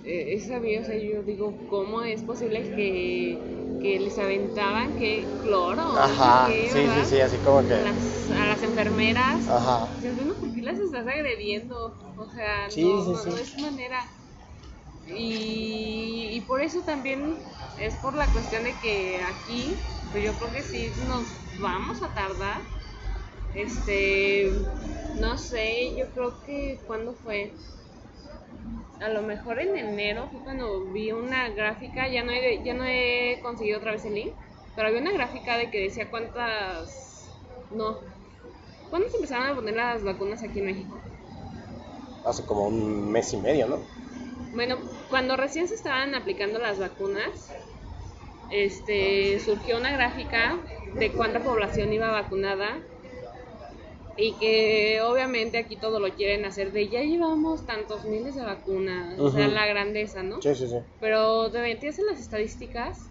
Eh, 0.04 0.34
es 0.34 0.50
mí, 0.62 0.78
o 0.78 0.84
sea, 0.84 0.98
yo 0.98 1.24
digo, 1.24 1.58
¿cómo 1.68 2.02
es 2.04 2.24
posible 2.24 2.64
que, 2.76 3.38
que 3.80 4.00
les 4.00 4.18
aventaban 4.18 4.96
que 4.96 5.26
cloro? 5.42 5.82
Ajá, 5.98 6.48
sí, 6.48 6.70
sí, 6.70 6.74
¿verdad? 6.74 7.06
sí, 7.06 7.20
así 7.22 7.38
como 7.40 7.64
que. 7.68 7.76
A 7.76 7.80
las, 7.82 8.30
a 8.32 8.46
las 8.48 8.64
enfermeras. 8.64 9.48
Ajá. 9.48 9.88
Dices, 10.00 10.16
bueno, 10.16 10.36
¿por 10.40 10.52
qué 10.54 10.62
las 10.62 10.80
estás 10.80 11.06
agrediendo? 11.08 11.96
O 12.18 12.30
sea, 12.30 12.68
Sí, 12.70 12.82
no, 12.82 13.04
sí, 13.06 13.16
no, 13.16 13.24
sí. 13.24 13.30
no 13.30 13.38
es 13.38 13.58
manera. 13.58 14.12
Y, 15.06 16.30
y 16.34 16.42
por 16.42 16.62
eso 16.62 16.84
también 16.84 17.40
es 17.78 17.98
por 17.98 18.16
la 18.16 18.32
cuestión 18.32 18.64
de 18.64 18.80
que 18.80 19.22
aquí, 19.22 19.84
pues 20.12 20.24
yo 20.24 20.38
creo 20.38 20.52
que 20.52 20.64
sí 20.64 20.96
nos 20.98 21.42
vamos 21.58 22.02
a 22.04 22.14
tardar. 22.14 22.62
Este, 23.54 24.52
no 25.14 25.38
sé, 25.38 25.96
yo 25.98 26.12
creo 26.14 26.42
que 26.42 26.84
cuando 26.88 27.16
fue 27.16 27.58
a 29.00 29.10
lo 29.10 29.22
mejor 29.24 29.60
en 29.60 29.76
enero 29.76 30.28
fue 30.32 30.42
cuando 30.42 30.86
vi 30.92 31.12
una 31.12 31.50
gráfica, 31.50 32.08
ya 32.08 32.24
no 32.24 32.32
he, 32.32 32.64
ya 32.64 32.74
no 32.74 32.84
he 32.86 33.40
conseguido 33.42 33.80
otra 33.80 33.94
vez 33.94 34.06
el 34.06 34.14
link, 34.14 34.34
pero 34.76 34.88
había 34.88 35.02
una 35.02 35.12
gráfica 35.12 35.58
de 35.58 35.72
que 35.72 35.82
decía 35.82 36.10
cuántas, 36.10 37.30
no, 37.72 37.98
¿cuándo 38.90 39.10
se 39.10 39.18
empezaron 39.18 39.48
a 39.48 39.56
poner 39.56 39.76
las 39.76 40.04
vacunas 40.04 40.44
aquí 40.44 40.60
en 40.60 40.66
México? 40.66 41.02
Hace 42.24 42.46
como 42.46 42.68
un 42.68 43.12
mes 43.12 43.34
y 43.34 43.38
medio, 43.38 43.68
¿no? 43.68 43.80
Bueno, 44.54 44.78
cuando 45.10 45.36
recién 45.36 45.68
se 45.68 45.76
estaban 45.76 46.14
aplicando 46.14 46.60
las 46.60 46.78
vacunas, 46.78 47.52
este, 48.52 49.40
surgió 49.40 49.78
una 49.78 49.94
gráfica 49.94 50.60
de 50.94 51.12
cuánta 51.14 51.40
población 51.40 51.92
iba 51.94 52.12
vacunada 52.12 52.82
y 54.18 54.38
que 54.38 55.02
obviamente 55.02 55.58
aquí 55.58 55.78
todo 55.78 56.00
lo 56.00 56.14
quieren 56.16 56.46
hacer 56.46 56.72
de 56.72 56.90
ya 56.90 57.02
llevamos 57.02 57.66
tantos 57.66 58.06
miles 58.06 58.36
de 58.36 58.44
vacunas, 58.44 59.20
o 59.20 59.32
sea, 59.32 59.48
la 59.48 59.66
grandeza, 59.66 60.24
¿no? 60.24 60.42
Sí, 60.42 60.54
sí, 60.56 60.68
sí. 60.68 60.78
Pero 61.00 61.50
te 61.52 61.60
metías 61.62 61.98
en 62.00 62.06
las 62.08 62.20
estadísticas 62.20 63.10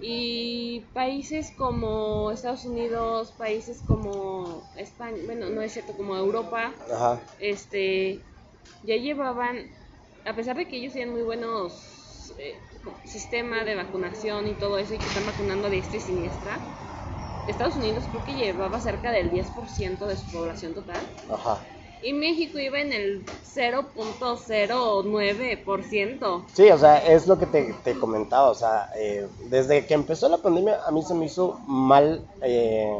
y 0.00 0.86
países 0.92 1.52
como 1.56 2.30
Estados 2.30 2.64
Unidos, 2.64 3.32
países 3.38 3.82
como 3.82 4.62
España, 4.76 5.18
bueno, 5.24 5.48
no 5.50 5.62
es 5.62 5.72
cierto, 5.72 5.96
como 5.96 6.16
Europa, 6.16 6.74
Ajá. 6.92 7.22
este, 7.40 8.22
ya 8.82 8.96
llevaban, 8.96 9.70
a 10.24 10.34
pesar 10.34 10.56
de 10.56 10.66
que 10.68 10.76
ellos 10.76 10.92
tienen 10.92 11.12
muy 11.14 11.22
buenos 11.22 12.34
eh, 12.38 12.60
sistema 13.04 13.64
de 13.64 13.74
vacunación 13.74 14.48
y 14.48 14.54
todo 14.54 14.78
eso 14.78 14.94
y 14.94 14.98
que 14.98 15.06
están 15.06 15.26
vacunando 15.26 15.68
a 15.68 15.70
diestra 15.70 15.96
y 15.96 16.00
siniestra, 16.00 16.60
Estados 17.46 17.76
Unidos 17.76 18.04
creo 18.10 18.24
que 18.24 18.34
llevaba 18.34 18.80
cerca 18.80 19.12
del 19.12 19.30
10% 19.30 20.06
de 20.06 20.16
su 20.16 20.30
población 20.30 20.74
total 20.74 21.00
Ajá. 21.28 21.64
y 22.02 22.12
México 22.12 22.58
iba 22.58 22.80
en 22.80 22.92
el 22.92 23.24
0.09%. 23.44 26.44
Sí, 26.54 26.70
o 26.70 26.78
sea, 26.78 26.98
es 27.06 27.26
lo 27.26 27.38
que 27.38 27.46
te, 27.46 27.72
te 27.84 27.98
comentaba, 27.98 28.50
o 28.50 28.54
sea, 28.54 28.90
eh, 28.96 29.26
desde 29.50 29.86
que 29.86 29.94
empezó 29.94 30.28
la 30.28 30.38
pandemia 30.38 30.80
a 30.86 30.90
mí 30.90 31.02
se 31.02 31.14
me 31.14 31.26
hizo 31.26 31.58
mal, 31.66 32.22
eh, 32.42 32.98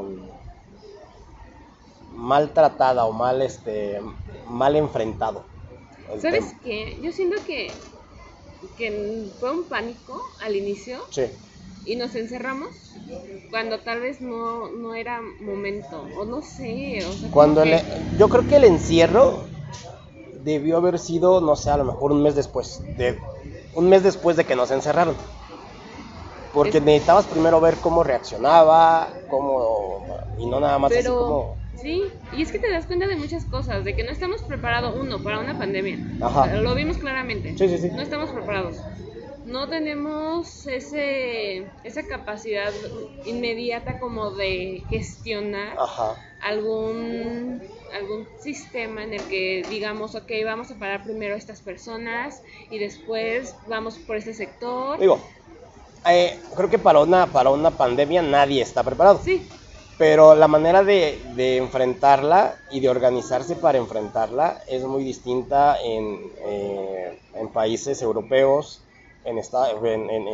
mal 2.13 2.53
tratada 2.53 3.07
o 3.07 3.13
mal, 3.13 3.43
este, 3.43 4.01
mal 4.49 4.77
enfrentado. 4.77 5.45
¿Sabes 6.21 6.47
tema. 6.47 6.61
qué? 6.63 6.99
Yo 7.03 7.13
siento 7.13 7.37
que, 7.47 7.73
que 8.77 9.31
fue 9.41 9.51
un 9.51 9.65
pánico 9.65 10.23
al 10.41 10.55
inicio 10.57 11.01
Sí, 11.11 11.23
y 11.85 11.97
nos 11.97 12.14
encerramos 12.14 12.68
cuando 13.51 13.80
tal 13.80 14.01
vez 14.01 14.20
no, 14.20 14.70
no 14.72 14.95
era 14.95 15.20
momento, 15.41 16.01
o 16.01 16.24
no 16.24 16.43
sé, 16.43 17.05
o 17.07 17.12
sea, 17.12 17.30
cuando 17.30 17.62
que- 17.62 17.74
el- 17.74 18.18
yo 18.18 18.28
creo 18.28 18.47
que 18.47 18.57
el 18.57 18.64
encierro 18.64 19.45
debió 20.32 20.76
haber 20.78 20.99
sido, 20.99 21.41
no 21.41 21.57
sé, 21.57 21.70
a 21.70 21.76
lo 21.76 21.85
mejor 21.85 22.12
un 22.12 22.22
mes 22.22 22.35
después, 22.35 22.82
de 22.97 23.20
un 23.74 23.89
mes 23.89 24.03
después 24.03 24.37
de 24.37 24.45
que 24.45 24.57
nos 24.57 24.70
encerraron. 24.70 25.16
Porque 26.53 26.78
Es- 26.78 26.85
necesitabas 26.85 27.26
primero 27.26 27.61
ver 27.61 27.76
cómo 27.78 28.05
reaccionaba, 28.05 29.09
cómo 29.28 30.16
y 30.39 30.47
no 30.47 30.61
nada 30.61 30.78
más 30.78 30.93
así 30.93 31.03
Pero, 31.03 31.18
como 31.18 31.57
sí, 31.74 32.12
y 32.32 32.43
es 32.43 32.53
que 32.53 32.59
te 32.61 32.70
das 32.70 32.87
cuenta 32.87 33.07
de 33.09 33.16
muchas 33.16 33.45
cosas, 33.47 33.85
de 33.85 33.95
que 33.97 34.05
no 34.05 34.12
estamos 34.12 34.41
preparados, 34.43 34.95
uno, 34.97 35.22
para 35.22 35.41
una 35.41 35.59
pandemia. 35.59 35.99
Ajá. 36.20 36.55
Lo 36.57 36.74
vimos 36.74 36.97
claramente. 36.99 37.57
Sí, 37.57 37.68
sí, 37.68 37.78
sí. 37.78 37.91
No 37.91 38.03
estamos 38.03 38.30
preparados. 38.30 38.76
No 39.55 39.69
tenemos 39.69 40.67
ese, 40.67 41.59
esa 41.85 42.03
capacidad 42.09 42.73
inmediata 43.25 44.01
como 44.01 44.33
de 44.33 44.83
gestionar 44.91 45.79
Ajá. 45.79 46.17
algún, 46.43 47.63
algún 47.93 48.27
sistema 48.43 49.05
en 49.05 49.15
el 49.15 49.23
que 49.29 49.65
digamos, 49.71 50.17
ok, 50.17 50.31
vamos 50.45 50.73
a 50.73 50.79
parar 50.81 51.05
primero 51.05 51.37
a 51.37 51.39
estas 51.39 51.61
personas 51.61 52.43
y 52.69 52.81
después 52.81 53.55
vamos 53.69 53.97
por 54.01 54.17
este 54.17 54.35
sector. 54.35 54.99
Digo, 54.99 55.21
eh, 56.11 56.37
creo 56.57 56.69
que 56.69 56.81
para 56.81 56.99
una, 56.99 57.29
para 57.29 57.51
una 57.51 57.71
pandemia 57.71 58.23
nadie 58.23 58.61
está 58.61 58.83
preparado. 58.83 59.21
Sí, 59.25 59.47
Pero 59.97 60.35
la 60.35 60.49
manera 60.49 60.83
de, 60.83 61.23
de 61.37 61.59
enfrentarla 61.59 62.57
y 62.73 62.81
de 62.81 62.89
organizarse 62.89 63.55
para 63.55 63.79
enfrentarla 63.79 64.61
es 64.67 64.83
muy 64.83 65.05
distinta 65.05 65.79
en, 65.81 66.19
eh, 66.45 67.21
en 67.35 67.49
países 67.53 68.03
europeos, 68.03 68.84
en, 69.25 69.39
esta- 69.39 69.70
en, 69.70 70.11
en- 70.11 70.29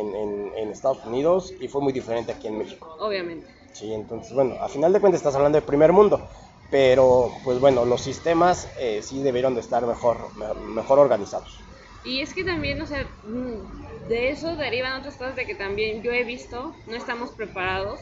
en- 0.57 0.71
Estados 0.71 1.03
Unidos 1.05 1.53
y 1.59 1.67
fue 1.67 1.81
muy 1.81 1.93
diferente 1.93 2.31
aquí 2.31 2.47
en 2.47 2.57
México. 2.57 2.87
obviamente. 2.99 3.47
Sí, 3.73 3.93
entonces, 3.93 4.33
bueno, 4.33 4.55
a 4.61 4.67
final 4.69 4.91
de 4.93 4.99
cuentas 4.99 5.19
estás 5.21 5.35
hablando 5.35 5.57
de 5.59 5.65
primer 5.65 5.91
mundo, 5.93 6.27
pero 6.69 7.31
pues 7.43 7.59
bueno, 7.59 7.85
los 7.85 8.01
sistemas 8.01 8.69
eh, 8.77 9.01
sí 9.01 9.21
debieron 9.21 9.53
de 9.55 9.61
estar 9.61 9.85
mejor, 9.85 10.35
me- 10.35 10.53
mejor 10.53 10.99
organizados. 10.99 11.63
Y 12.03 12.21
es 12.21 12.33
que 12.33 12.43
también, 12.43 12.81
o 12.81 12.85
sea, 12.85 13.03
mm, 13.23 14.07
de 14.09 14.29
eso 14.29 14.55
derivan 14.55 14.99
otras 14.99 15.15
cosas 15.17 15.35
de 15.35 15.45
que 15.45 15.55
también 15.55 16.01
yo 16.01 16.11
he 16.11 16.23
visto, 16.23 16.73
no 16.87 16.95
estamos 16.95 17.31
preparados 17.31 17.99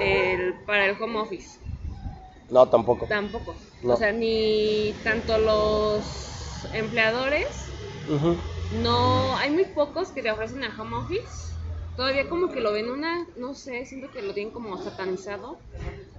el- 0.00 0.54
para 0.66 0.86
el 0.86 1.00
home 1.00 1.18
office, 1.18 1.58
No, 2.50 2.68
tampoco. 2.68 3.06
tampoco. 3.06 3.56
No. 3.82 3.94
O 3.94 3.96
sea, 3.96 4.12
ni 4.12 4.94
tanto 5.04 5.38
los 5.38 6.66
empleadores, 6.72 7.70
Ujú. 8.08 8.36
No, 8.72 9.36
hay 9.36 9.50
muy 9.50 9.64
pocos 9.66 10.08
que 10.08 10.22
te 10.22 10.30
ofrecen 10.30 10.62
el 10.62 10.78
home 10.78 10.96
office. 10.96 11.54
Todavía 11.96 12.28
como 12.28 12.48
que 12.48 12.60
lo 12.60 12.72
ven 12.72 12.90
una, 12.90 13.26
no 13.36 13.54
sé, 13.54 13.84
siento 13.86 14.10
que 14.10 14.20
lo 14.22 14.34
tienen 14.34 14.52
como 14.52 14.76
satanizado, 14.82 15.58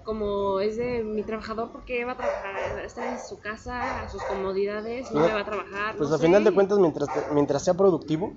como 0.05 0.61
es 0.61 0.77
de 0.77 1.03
mi 1.03 1.23
trabajador 1.23 1.71
porque 1.73 2.05
va 2.05 2.13
a 2.13 2.17
trabajar, 2.17 2.79
está 2.85 3.05
en 3.05 3.19
su 3.19 3.39
casa, 3.41 4.01
a 4.01 4.09
sus 4.09 4.23
comodidades, 4.23 5.11
no 5.11 5.19
Pues, 5.19 5.25
me 5.31 5.33
va 5.33 5.41
a 5.41 5.45
trabajar. 5.45 5.97
Pues 5.97 6.09
no 6.09 6.15
al 6.15 6.21
final 6.21 6.43
de 6.45 6.51
cuentas, 6.51 6.79
mientras, 6.79 7.09
te- 7.13 7.33
mientras 7.33 7.63
sea 7.63 7.73
productivo, 7.73 8.33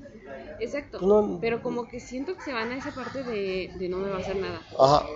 Exacto. 0.60 0.98
Pues 0.98 1.08
no- 1.08 1.38
Pero 1.40 1.62
como 1.62 1.86
que 1.86 2.00
siento 2.00 2.34
que 2.34 2.40
se 2.42 2.52
van 2.52 2.72
a 2.72 2.76
esa 2.78 2.92
parte 2.92 3.22
de, 3.22 3.70
de 3.78 3.88
no 3.88 3.98
me 3.98 4.10
va 4.10 4.16
a 4.16 4.20
hacer 4.20 4.36
nada. 4.36 4.60
ajá, 4.76 5.06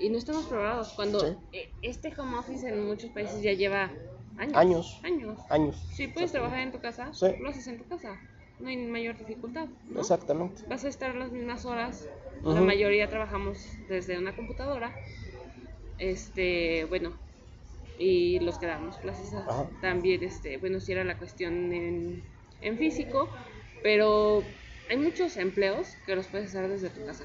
Y 0.00 0.10
no 0.10 0.18
estamos 0.18 0.46
preparados. 0.46 0.88
Cuando 0.94 1.20
Sí. 1.20 1.26
eh, 1.52 1.70
este 1.82 2.12
home 2.18 2.36
office 2.38 2.68
en 2.68 2.84
muchos 2.84 3.10
países 3.10 3.40
ya 3.42 3.52
lleva 3.52 3.92
años. 4.38 4.56
Años. 4.56 5.00
Años. 5.02 5.38
años. 5.50 5.76
Si 5.94 6.08
puedes 6.08 6.32
trabajar 6.32 6.60
en 6.60 6.72
tu 6.72 6.80
casa, 6.80 7.12
Sí. 7.12 7.26
lo 7.40 7.48
haces 7.50 7.66
en 7.68 7.78
tu 7.78 7.86
casa. 7.86 8.20
No 8.60 8.68
hay 8.68 8.76
mayor 8.76 9.18
dificultad. 9.18 9.66
¿no? 9.90 10.00
Exactamente. 10.00 10.62
Vas 10.68 10.84
a 10.84 10.88
estar 10.88 11.14
las 11.14 11.30
mismas 11.32 11.64
horas. 11.66 12.08
La 12.42 12.60
mayoría 12.60 13.08
trabajamos 13.08 13.58
desde 13.88 14.18
una 14.18 14.34
computadora. 14.36 14.94
Este, 15.98 16.84
bueno. 16.86 17.12
Y 17.98 18.38
los 18.40 18.58
que 18.58 18.66
damos 18.66 18.96
clases 18.98 19.32
Ajá. 19.32 19.66
también, 19.80 20.22
este, 20.22 20.58
bueno, 20.58 20.80
si 20.80 20.92
era 20.92 21.02
la 21.04 21.16
cuestión 21.16 21.72
en, 21.72 22.22
en 22.60 22.76
físico, 22.78 23.30
pero 23.82 24.42
hay 24.90 24.98
muchos 24.98 25.38
empleos 25.38 25.96
que 26.04 26.14
los 26.14 26.26
puedes 26.26 26.48
hacer 26.54 26.68
desde 26.68 26.90
tu 26.90 27.06
casa. 27.06 27.24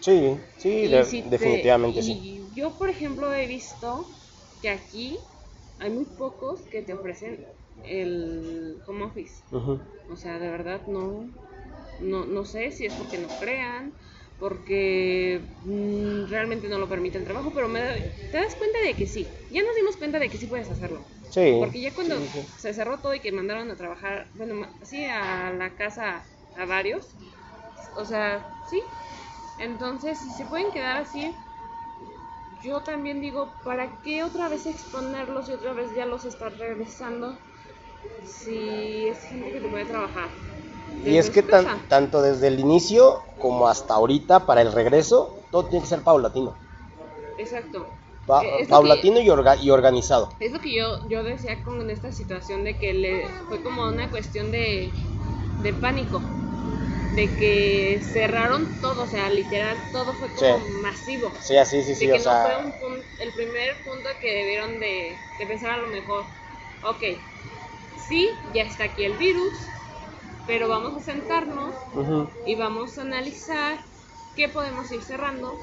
Sí, 0.00 0.38
sí, 0.56 0.86
de- 0.86 1.04
si 1.04 1.22
te- 1.22 1.28
definitivamente 1.30 2.00
y 2.00 2.02
sí. 2.02 2.42
Yo, 2.54 2.78
por 2.78 2.88
ejemplo, 2.88 3.32
he 3.34 3.46
visto 3.46 4.08
que 4.62 4.70
aquí 4.70 5.18
hay 5.78 5.90
muy 5.90 6.06
pocos 6.06 6.66
que 6.70 6.82
te 6.82 6.94
ofrecen 6.94 7.46
el 7.82 8.82
home 8.86 9.04
office. 9.04 9.44
O 10.06 10.16
sea, 10.16 10.38
de 10.38 10.50
verdad 10.50 10.86
no, 10.86 11.30
no, 11.98 12.26
no 12.26 12.44
sé 12.44 12.70
si 12.70 12.86
es 12.86 12.94
porque 12.94 13.18
no 13.18 13.36
crean, 13.36 13.94
porque 14.38 15.40
mm, 15.62 16.26
realmente 16.28 16.68
no 16.68 16.78
lo 16.78 16.88
permite 16.88 17.18
el 17.18 17.24
trabajo, 17.24 17.52
pero 17.54 17.68
me 17.68 17.80
da- 17.80 17.96
te 18.30 18.38
das 18.38 18.56
cuenta 18.56 18.78
de 18.86 18.96
que 18.96 19.06
sí. 19.06 19.36
Ya 19.50 19.62
nos 19.62 19.74
dimos 19.76 19.96
cuenta 19.96 20.18
de 20.18 20.30
que 20.30 20.38
sí 20.38 20.46
puedes 20.46 20.70
hacerlo. 20.70 21.06
Sí. 21.30 21.42
Porque 21.58 21.80
ya 21.80 21.94
cuando 21.94 22.20
sí, 22.20 22.28
sí. 22.32 22.46
se 22.56 22.74
cerró 22.74 23.00
todo 23.00 23.14
y 23.14 23.20
que 23.20 23.32
mandaron 23.32 23.70
a 23.70 23.76
trabajar, 23.76 24.30
bueno, 24.34 24.74
sí, 24.82 25.04
a 25.04 25.52
la 25.52 25.74
casa 25.76 26.26
a 26.54 26.64
varios, 26.66 27.16
o 27.94 28.04
sea, 28.04 28.46
sí. 28.64 28.82
Entonces, 29.58 30.20
si 30.20 30.30
se 30.32 30.46
pueden 30.46 30.70
quedar 30.72 30.96
así, 30.98 31.36
yo 32.62 32.80
también 32.82 33.20
digo, 33.20 33.54
¿para 33.64 34.00
qué 34.02 34.22
otra 34.24 34.48
vez 34.48 34.66
exponerlos 34.66 35.48
y 35.48 35.52
otra 35.52 35.72
vez 35.72 35.94
ya 35.94 36.06
los 36.06 36.24
estás 36.24 36.58
regresando? 36.58 37.38
Si 38.24 39.06
es 39.08 39.26
gente 39.28 39.52
que 39.52 39.60
te 39.60 39.68
puede 39.68 39.84
trabajar. 39.84 40.30
Y 41.04 41.16
es 41.16 41.30
que 41.30 41.42
tan- 41.42 41.88
tanto 41.88 42.20
desde 42.22 42.48
el 42.48 42.58
inicio 42.60 43.22
como 43.38 43.68
hasta 43.68 43.94
ahorita 43.94 44.46
para 44.46 44.62
el 44.62 44.72
regreso, 44.72 45.46
todo 45.50 45.68
tiene 45.68 45.82
que 45.84 45.88
ser 45.88 46.02
paulatino. 46.02 46.56
Exacto. 47.38 47.86
Pa- 48.26 48.42
Eh, 48.42 48.46
es 48.60 48.66
que- 48.68 48.72
paulatino 48.72 49.20
y, 49.20 49.28
orga- 49.28 49.56
y 49.62 49.70
organizado. 49.70 50.28
Es 50.40 50.52
lo 50.52 50.60
que 50.60 50.74
yo, 50.74 51.08
yo 51.08 51.22
decía 51.22 51.62
con 51.62 51.88
esta 51.90 52.12
situación 52.12 52.64
de 52.64 52.76
que 52.76 52.92
le 52.92 53.28
fue 53.48 53.62
como 53.62 53.88
una 53.88 54.10
cuestión 54.10 54.50
de, 54.50 54.92
de 55.62 55.72
pánico, 55.74 56.20
de 57.18 57.26
que 57.38 58.00
cerraron 58.02 58.62
todo, 58.80 59.04
o 59.04 59.06
sea, 59.14 59.30
literal, 59.30 59.76
todo 59.92 60.14
fue 60.20 60.34
como 60.34 60.58
Sí. 60.60 60.62
masivo. 60.86 61.32
Sí, 61.40 61.56
así, 61.56 61.82
sí, 61.82 61.94
de 62.00 62.06
sí, 62.06 62.10
que 62.10 62.18
o 62.18 62.20
no 62.20 62.32
sea, 62.32 62.42
fue 62.42 62.56
un 62.64 62.72
pun- 62.80 63.06
el 63.18 63.32
primer 63.34 63.82
punto 63.84 64.08
que 64.20 64.30
debieron 64.40 64.80
de, 64.80 65.20
de 65.38 65.46
pensar 65.46 65.72
a 65.72 65.78
lo 65.78 65.88
mejor, 65.88 66.26
ok, 66.82 67.02
sí, 67.94 68.40
ya 68.54 68.62
está 68.62 68.84
aquí 68.84 69.04
el 69.04 69.16
virus, 69.18 69.72
pero 70.46 70.68
vamos 70.68 70.96
a 70.96 71.00
sentarnos 71.00 71.76
y 72.44 72.56
vamos 72.56 72.98
a 72.98 73.02
analizar 73.02 73.84
qué 74.34 74.48
podemos 74.48 74.90
ir 74.92 75.02
cerrando 75.02 75.60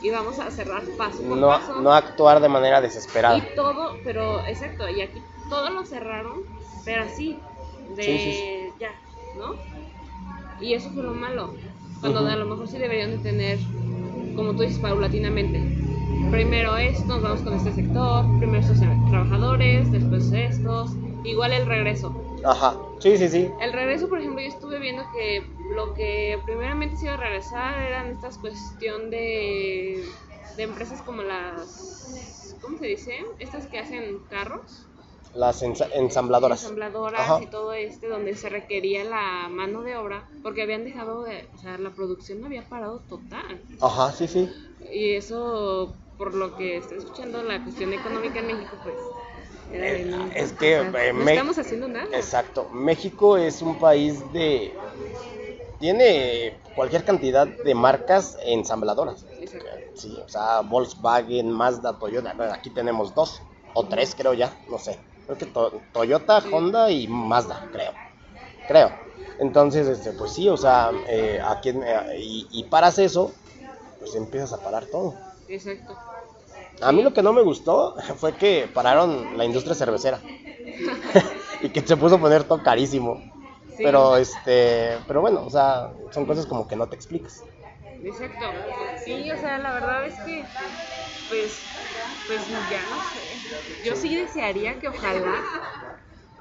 y 0.00 0.10
vamos 0.10 0.38
a 0.40 0.50
cerrar 0.50 0.84
paso 0.96 1.26
por 1.28 1.38
no, 1.40 1.46
paso. 1.46 1.74
no 1.82 1.92
actuar 1.92 2.40
de 2.40 2.48
manera 2.48 2.80
desesperada. 2.80 3.38
Y 3.38 3.54
todo, 3.54 4.00
pero 4.02 4.44
exacto, 4.46 4.88
y 4.88 5.00
aquí 5.02 5.26
todo 5.48 5.70
lo 5.70 5.84
cerraron, 5.84 6.44
pero 6.84 7.02
así. 7.02 7.44
de 7.86 8.04
Sí, 8.04 8.18
sí, 8.18 8.32
sí. 8.32 8.44
ya, 8.78 8.90
¿no? 9.34 9.60
Y 10.60 10.74
eso 10.74 10.90
fue 10.90 11.02
lo 11.02 11.14
malo. 11.14 11.54
Cuando 12.00 12.20
a 12.20 12.36
lo 12.36 12.46
mejor 12.46 12.68
sí 12.68 12.78
deberían 12.78 13.10
de 13.10 13.18
tener, 13.18 13.58
como 14.36 14.54
tú 14.54 14.62
dices, 14.62 14.78
paulatinamente. 14.78 15.60
Primero 16.30 16.76
estos, 16.76 17.06
nos 17.06 17.22
vamos 17.22 17.40
con 17.40 17.54
este 17.54 17.72
sector, 17.72 18.24
primero 18.38 18.60
estos 18.60 18.78
trabajadores, 18.80 19.90
después 19.90 20.30
estos. 20.32 20.92
Igual 21.24 21.52
el 21.52 21.66
regreso. 21.66 22.14
Ajá, 22.44 22.76
sí, 23.00 23.16
sí, 23.16 23.28
sí. 23.28 23.50
El 23.60 23.72
regreso, 23.72 24.08
por 24.08 24.18
ejemplo, 24.18 24.40
yo 24.40 24.48
estuve 24.48 24.78
viendo 24.78 25.02
que 25.12 25.42
lo 25.74 25.94
que 25.94 26.38
primeramente 26.44 26.96
se 26.96 27.06
iba 27.06 27.14
a 27.14 27.16
regresar 27.16 27.82
eran 27.82 28.10
estas 28.10 28.38
cuestión 28.38 29.10
de, 29.10 30.04
de 30.56 30.62
empresas 30.62 31.02
como 31.02 31.22
las, 31.22 32.56
¿cómo 32.60 32.78
se 32.78 32.86
dice? 32.86 33.24
Estas 33.38 33.66
que 33.66 33.78
hacen 33.78 34.18
carros, 34.30 34.87
Las 35.38 35.62
ensa- 35.62 35.88
ensambladoras. 35.94 36.62
ensambladoras 36.62 37.20
Ajá. 37.20 37.40
y 37.40 37.46
todo 37.46 37.72
este, 37.72 38.08
donde 38.08 38.34
se 38.34 38.48
requería 38.48 39.04
la 39.04 39.48
mano 39.48 39.82
de 39.82 39.96
obra, 39.96 40.28
porque 40.42 40.62
habían 40.62 40.84
dejado 40.84 41.22
de, 41.22 41.48
o 41.54 41.58
sea, 41.58 41.78
la 41.78 41.90
producción 41.90 42.44
había 42.44 42.68
parado 42.68 42.98
total. 43.08 43.62
Ajá, 43.80 44.10
sí, 44.10 44.26
sí. 44.26 44.50
Y 44.92 45.14
eso, 45.14 45.94
por 46.16 46.34
lo 46.34 46.56
que 46.56 46.78
estoy 46.78 46.98
escuchando, 46.98 47.44
la 47.44 47.62
cuestión 47.62 47.92
económica 47.92 48.40
en 48.40 48.46
México, 48.48 48.76
pues... 48.82 48.96
Eh, 49.70 50.10
es 50.34 50.52
que, 50.54 50.80
o 50.80 50.90
sea, 50.90 51.06
eh, 51.06 51.12
no 51.12 51.28
estamos 51.28 51.56
haciendo 51.56 51.86
nada. 51.86 52.08
Exacto. 52.16 52.68
México 52.72 53.36
es 53.36 53.62
un 53.62 53.78
país 53.78 54.20
de... 54.32 54.74
Tiene 55.78 56.58
cualquier 56.74 57.04
cantidad 57.04 57.46
de 57.46 57.74
marcas 57.76 58.36
ensambladoras. 58.42 59.24
Exacto. 59.40 59.68
Sí, 59.94 60.18
o 60.24 60.28
sea, 60.28 60.62
Volkswagen, 60.62 61.48
Mazda, 61.52 61.96
Toyota. 61.96 62.34
Aquí 62.52 62.70
tenemos 62.70 63.14
dos 63.14 63.40
o 63.74 63.86
tres, 63.86 64.16
creo 64.16 64.34
ya, 64.34 64.52
no 64.68 64.78
sé. 64.78 64.98
Creo 65.28 65.38
que 65.38 65.46
To- 65.46 65.82
Toyota. 65.92 66.38
Honda 66.52 66.90
y 66.90 67.06
Mazda, 67.06 67.68
creo. 67.70 67.92
Creo. 68.66 68.90
Entonces, 69.38 69.86
este, 69.88 70.12
pues 70.14 70.32
sí, 70.32 70.48
o 70.48 70.56
sea, 70.56 70.90
eh, 71.08 71.40
aquí, 71.44 71.68
eh, 71.70 72.18
y, 72.20 72.48
y 72.50 72.64
paras 72.64 72.98
eso, 72.98 73.32
pues 73.98 74.14
empiezas 74.14 74.54
a 74.54 74.62
parar 74.62 74.86
todo. 74.86 75.16
Exacto. 75.48 75.94
A 76.80 76.92
mí 76.92 77.02
lo 77.02 77.12
que 77.12 77.22
no 77.22 77.32
me 77.32 77.42
gustó 77.42 77.94
fue 78.16 78.34
que 78.36 78.68
pararon 78.72 79.36
la 79.36 79.44
industria 79.44 79.74
cervecera 79.74 80.22
y 81.62 81.70
que 81.70 81.80
se 81.86 81.96
puso 81.96 82.16
a 82.16 82.20
poner 82.20 82.44
todo 82.44 82.62
carísimo. 82.62 83.22
Sí. 83.76 83.82
Pero 83.84 84.16
este, 84.16 84.98
pero 85.06 85.20
bueno, 85.20 85.44
o 85.46 85.50
sea, 85.50 85.92
son 86.10 86.26
cosas 86.26 86.46
como 86.46 86.66
que 86.66 86.76
no 86.76 86.88
te 86.88 86.96
explicas. 86.96 87.44
Exacto. 88.02 88.46
Sí, 89.04 89.30
o 89.30 89.36
sea, 89.38 89.58
la 89.58 89.74
verdad 89.74 90.06
es 90.06 90.18
que, 90.20 90.46
pues, 91.28 91.66
pues 92.26 92.48
ya 92.68 92.82
no 92.86 93.02
sé. 93.02 93.40
Yo 93.82 93.96
sí 93.96 94.14
desearía 94.14 94.78
que 94.78 94.88
ojalá, 94.88 95.42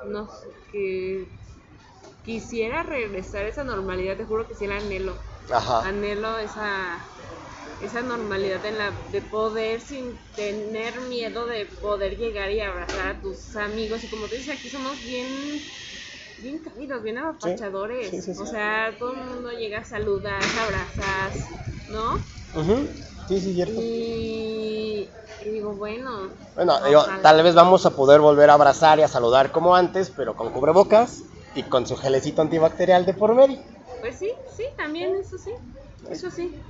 no 0.05 0.27
sé, 0.27 0.47
que 0.71 1.27
quisiera 2.23 2.83
regresar 2.83 3.45
a 3.45 3.49
esa 3.49 3.63
normalidad, 3.63 4.17
te 4.17 4.25
juro 4.25 4.47
que 4.47 4.53
sí 4.55 4.67
la 4.67 4.77
anhelo. 4.77 5.17
Ajá. 5.49 5.87
Anhelo 5.87 6.37
esa, 6.39 7.05
esa 7.81 8.01
normalidad 8.01 8.65
en 8.65 8.77
la, 8.77 8.91
de 9.11 9.21
poder 9.21 9.79
sin 9.79 10.17
tener 10.35 11.01
miedo 11.01 11.45
de 11.45 11.65
poder 11.65 12.17
llegar 12.17 12.51
y 12.51 12.59
abrazar 12.59 13.15
a 13.15 13.21
tus 13.21 13.55
amigos. 13.55 14.03
Y 14.03 14.09
como 14.09 14.27
te 14.27 14.37
dices, 14.37 14.55
aquí 14.55 14.69
somos 14.69 15.01
bien, 15.03 15.63
bien 16.37 16.59
cálidos, 16.59 17.03
bien 17.03 17.17
apapachadores. 17.17 18.09
Sí, 18.09 18.21
sí, 18.21 18.33
sí. 18.33 18.43
O 18.43 18.45
sea, 18.45 18.95
todo 18.99 19.13
el 19.13 19.21
mundo 19.25 19.51
llega 19.51 19.79
a 19.79 19.83
saludar, 19.83 20.41
abrazas, 20.59 21.49
¿no? 21.87 22.15
Ujú, 22.53 22.89
Sí, 23.27 23.39
sí, 23.41 23.53
cierto. 23.53 23.81
Y, 23.81 25.11
y 25.41 25.49
digo, 25.51 25.75
bueno. 25.75 26.31
Bueno, 26.55 26.79
digo, 26.85 27.03
tal 27.21 27.43
vez 27.43 27.53
vamos 27.55 27.85
a 27.85 27.91
poder 27.95 28.21
volver 28.21 28.49
a 28.49 28.53
abrazar 28.53 28.99
y 28.99 29.03
a 29.03 29.07
saludar 29.07 29.51
como 29.51 29.75
antes, 29.75 30.09
pero 30.09 30.35
con 30.35 30.51
cubrebocas 30.51 31.23
y 31.53 31.63
con 31.63 31.85
su 31.85 31.95
gelecito 31.97 32.41
antibacterial 32.41 33.05
de 33.05 33.13
por 33.13 33.35
medio. 33.35 33.59
Pues 33.99 34.17
sí, 34.17 34.31
sí, 34.55 34.63
también, 34.77 35.15
eso 35.15 35.37
sí. 35.37 35.51
Eso 36.09 36.31
sí. 36.31 36.63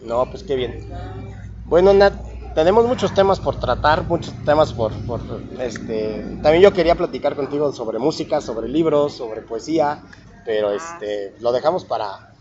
No, 0.00 0.26
pues 0.30 0.42
qué 0.42 0.56
bien. 0.56 0.76
Bueno, 1.64 1.92
Nat, 1.92 2.14
tenemos 2.54 2.84
muchos 2.86 3.12
temas 3.14 3.40
por 3.40 3.56
tratar, 3.56 4.08
muchos 4.08 4.34
temas 4.44 4.72
por, 4.72 4.92
por 5.06 5.20
este. 5.58 6.38
También 6.42 6.62
yo 6.62 6.72
quería 6.72 6.94
platicar 6.94 7.34
contigo 7.36 7.72
sobre 7.72 7.98
música, 7.98 8.40
sobre 8.40 8.68
libros, 8.68 9.14
sobre 9.16 9.42
poesía, 9.42 10.02
pero 10.44 10.68
Ah. 10.70 10.74
este, 10.74 11.34
lo 11.40 11.52
dejamos 11.52 11.84
para, 11.84 12.34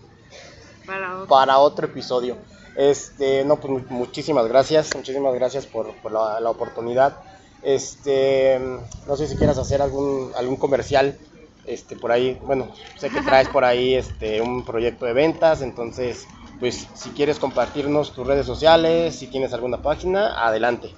Para 0.86 1.16
otro. 1.16 1.28
para 1.28 1.58
otro 1.60 1.86
episodio. 1.88 2.38
Este, 2.76 3.44
no, 3.46 3.58
pues 3.60 3.72
mu- 3.72 3.86
muchísimas 3.98 4.48
gracias, 4.48 4.96
muchísimas 4.96 5.34
gracias 5.34 5.66
por, 5.66 5.94
por 6.02 6.12
la, 6.12 6.40
la 6.40 6.50
oportunidad. 6.50 7.18
Este, 7.62 8.60
no 9.06 9.16
sé 9.18 9.28
si 9.28 9.36
quieras 9.36 9.58
hacer 9.58 9.82
algún, 9.82 10.32
algún 10.36 10.56
comercial, 10.58 11.18
este, 11.66 11.96
por 11.96 12.12
ahí, 12.12 12.40
bueno, 12.44 12.72
sé 12.98 13.10
que 13.12 13.22
traes 13.22 13.48
por 13.50 13.64
ahí, 13.66 13.94
este, 13.94 14.42
un 14.42 14.66
proyecto 14.66 15.06
de 15.06 15.14
ventas, 15.14 15.62
entonces, 15.62 16.26
pues, 16.62 16.88
si 16.94 17.10
quieres 17.10 17.40
compartirnos 17.40 18.14
tus 18.14 18.26
redes 18.26 18.46
sociales, 18.46 19.18
si 19.18 19.28
tienes 19.30 19.52
alguna 19.52 19.82
página, 19.82 20.46
adelante. 20.48 20.96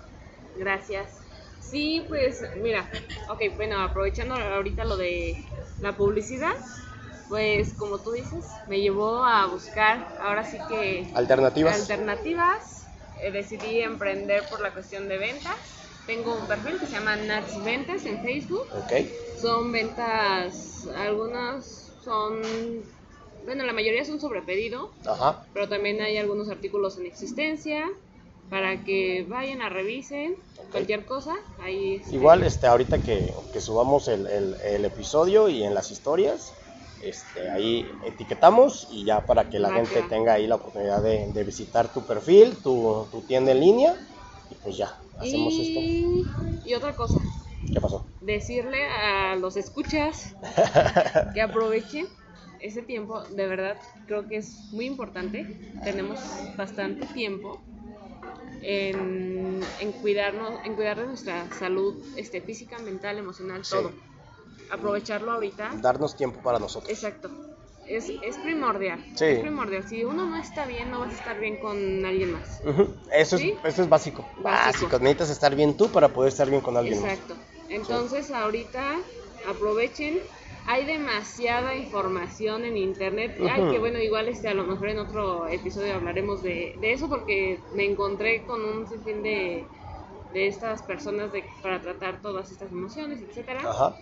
Gracias. 0.58 1.10
Sí, 1.60 2.06
pues 2.10 2.44
mira, 2.58 2.90
ok, 3.30 3.42
bueno, 3.56 3.82
aprovechando 3.82 4.36
ahorita 4.36 4.84
lo 4.84 4.98
de 4.98 5.34
la 5.80 5.96
publicidad, 5.96 6.54
pues 7.30 7.74
como 7.74 8.02
tú 8.02 8.12
dices, 8.12 8.46
me 8.68 8.82
llevó 8.82 9.26
a 9.26 9.48
buscar 9.48 10.06
ahora 10.22 10.44
sí 10.44 10.58
que 10.68 11.12
Alternativas. 11.16 11.80
alternativas. 11.80 12.80
Eh, 13.24 13.32
decidí 13.32 13.80
emprender 13.80 14.44
por 14.50 14.60
la 14.62 14.74
cuestión 14.74 15.08
de 15.08 15.18
ventas. 15.18 15.56
Tengo 16.06 16.36
un 16.36 16.46
perfil 16.46 16.78
que 16.80 16.86
se 16.88 16.92
llama 16.94 17.16
Nats 17.16 17.64
Ventas 17.64 18.06
en 18.06 18.22
Facebook. 18.22 18.68
ok, 18.76 18.92
Son 19.42 19.72
ventas, 19.72 20.88
algunas 20.96 21.66
son, 22.04 22.42
bueno, 23.46 23.66
la 23.66 23.74
mayoría 23.74 24.06
son 24.06 24.20
sobre 24.20 24.42
pedido, 24.42 24.92
ajá, 25.06 25.44
pero 25.54 25.70
también 25.70 26.02
hay 26.02 26.18
algunos 26.18 26.50
artículos 26.50 26.98
en 26.98 27.06
existencia 27.06 27.86
para 28.50 28.84
que 28.84 29.26
vayan 29.30 29.62
a 29.62 29.70
revisen 29.70 30.36
cualquier 30.72 31.06
cosa. 31.06 31.36
Ahí 31.60 31.96
este, 31.96 32.16
Igual, 32.16 32.44
este, 32.44 32.68
ahorita 32.68 33.00
que, 33.00 33.34
que 33.52 33.60
subamos 33.62 34.08
el, 34.08 34.28
el- 34.28 34.56
el 34.62 34.86
episodio 34.86 35.50
y 35.50 35.64
en 35.64 35.74
las 35.74 35.90
historias, 35.92 36.54
este, 37.02 37.50
ahí 37.50 37.86
etiquetamos 38.06 38.88
y 38.92 39.06
ya 39.06 39.26
para 39.26 39.50
que 39.50 39.60
la 39.60 39.70
Va, 39.70 39.76
gente 39.78 40.02
tenga 40.10 40.34
ahí 40.34 40.48
la 40.48 40.56
oportunidad 40.56 41.02
de, 41.02 41.32
de 41.34 41.44
visitar 41.44 41.92
tu 41.94 42.06
perfil, 42.06 42.58
tu, 42.58 43.08
tu 43.12 43.22
tienda 43.22 43.52
en 43.52 43.60
línea 43.60 43.96
y 44.50 44.56
pues 44.56 44.78
ya, 44.78 44.90
hacemos 45.20 45.54
esto. 45.60 45.80
y, 45.80 46.26
y 46.66 46.74
otra 46.74 46.96
cosa, 46.96 47.20
¿Qué 47.74 47.82
pasó? 47.82 48.06
decirle 48.22 48.86
a 48.88 49.36
los 49.36 49.58
escuchas 49.58 50.36
que 51.34 51.42
aprovechen 51.42 52.08
ese 52.64 52.82
tiempo, 52.82 53.22
de 53.22 53.48
verdad 53.48 53.78
creo 54.08 54.28
que 54.28 54.38
es 54.38 54.70
muy 54.72 54.86
importante. 54.86 55.60
Tenemos 55.84 56.20
bastante 56.58 57.06
tiempo 57.08 57.62
en, 58.62 59.60
en 59.80 59.92
cuidarnos, 59.94 60.54
en 60.66 60.76
cuidar 60.76 61.00
de 61.00 61.08
nuestra 61.08 61.52
salud 61.54 62.02
este, 62.16 62.42
física, 62.42 62.80
mental, 62.80 63.18
emocional, 63.18 63.64
Sí. 63.66 63.76
todo. 63.76 63.92
Aprovecharlo 64.72 65.32
ahorita. 65.34 65.72
Darnos 65.82 66.16
tiempo 66.16 66.40
para 66.42 66.58
nosotros. 66.58 66.90
Exacto. 66.92 67.30
Es, 67.86 68.10
es 68.10 68.38
primordial. 68.38 69.04
Sí. 69.14 69.26
Es 69.26 69.40
primordial. 69.40 69.88
Si 69.88 70.06
uno 70.06 70.26
no 70.26 70.38
está 70.38 70.66
bien, 70.66 70.90
no 70.90 71.02
vas 71.02 71.12
a 71.14 71.18
estar 71.18 71.40
bien 71.40 71.58
con 71.58 71.78
alguien 72.06 72.32
más. 72.32 72.62
Eso, 73.14 73.38
¿Sí? 73.38 73.54
es, 73.62 73.74
eso 73.74 73.84
es 73.84 73.90
básico. 73.90 74.22
Básico. 74.38 74.86
Básico. 74.86 75.00
Necesitas 75.00 75.30
estar 75.32 75.54
bien 75.54 75.76
tú 75.76 75.90
para 75.90 76.08
poder 76.08 76.30
estar 76.32 76.50
bien 76.50 76.62
con 76.62 76.78
alguien 76.78 77.02
más. 77.02 77.12
Exacto. 77.12 77.36
Entonces 77.68 78.32
ahorita 78.32 79.00
aprovechen. 79.50 80.22
Hay 80.66 80.86
demasiada 80.86 81.76
información 81.76 82.64
en 82.66 82.78
internet. 82.78 83.38
Ay, 83.50 83.64
que 83.72 83.80
bueno, 83.80 84.00
igual 84.00 84.28
este 84.30 84.48
a 84.48 84.54
lo 84.54 84.64
mejor 84.64 84.90
en 84.90 85.00
otro 85.00 85.48
episodio 85.48 85.94
hablaremos 85.96 86.42
de, 86.42 86.76
de 86.80 86.94
eso 86.94 87.10
porque 87.10 87.60
me 87.74 87.86
encontré 87.86 88.46
con 88.46 88.64
un 88.64 88.88
sinfín 88.88 89.24
de, 89.24 89.68
de 90.34 90.48
estas 90.48 90.84
personas 90.84 91.32
de, 91.32 91.44
para 91.62 91.82
tratar 91.82 92.22
todas 92.22 92.52
estas 92.52 92.72
emociones, 92.72 93.22
etcétera. 93.22 93.60
Ajá. 93.62 93.98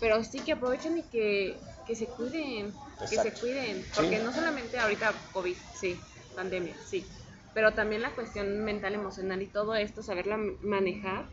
Pero 0.00 0.22
sí 0.24 0.40
que 0.44 0.52
aprovechen 0.52 0.98
y 0.98 1.08
que, 1.08 1.60
que 1.86 1.94
se 1.94 2.06
cuiden, 2.08 2.72
que 3.08 3.18
se 3.18 3.32
cuiden, 3.32 3.84
porque 3.94 4.18
Sí. 4.18 4.24
no 4.24 4.32
solamente 4.32 4.78
ahorita 4.78 5.12
COVID, 5.32 5.56
sí, 5.74 6.06
pandemia, 6.34 6.76
sí, 6.84 7.06
pero 7.54 7.72
también 7.74 8.02
la 8.02 8.14
cuestión 8.14 8.62
mental, 8.64 8.94
emocional 8.94 9.40
y 9.42 9.50
todo 9.50 9.74
esto, 9.74 10.02
saberla 10.02 10.38
manejar, 10.60 11.30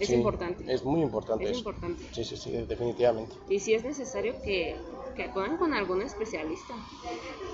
es 0.00 0.08
Sí, 0.08 0.14
importante. 0.14 0.64
Es 0.72 0.84
muy 0.84 1.02
importante 1.02 1.44
Es 1.44 1.50
eso. 1.50 1.58
importante. 1.60 2.02
Sí, 2.12 2.24
sí, 2.24 2.36
sí, 2.36 2.50
definitivamente. 2.66 3.36
Y 3.48 3.60
si 3.60 3.74
es 3.74 3.84
necesario 3.84 4.34
que, 4.42 4.76
que 5.14 5.24
acudan 5.24 5.56
con 5.58 5.74
algún 5.74 6.02
especialista, 6.02 6.74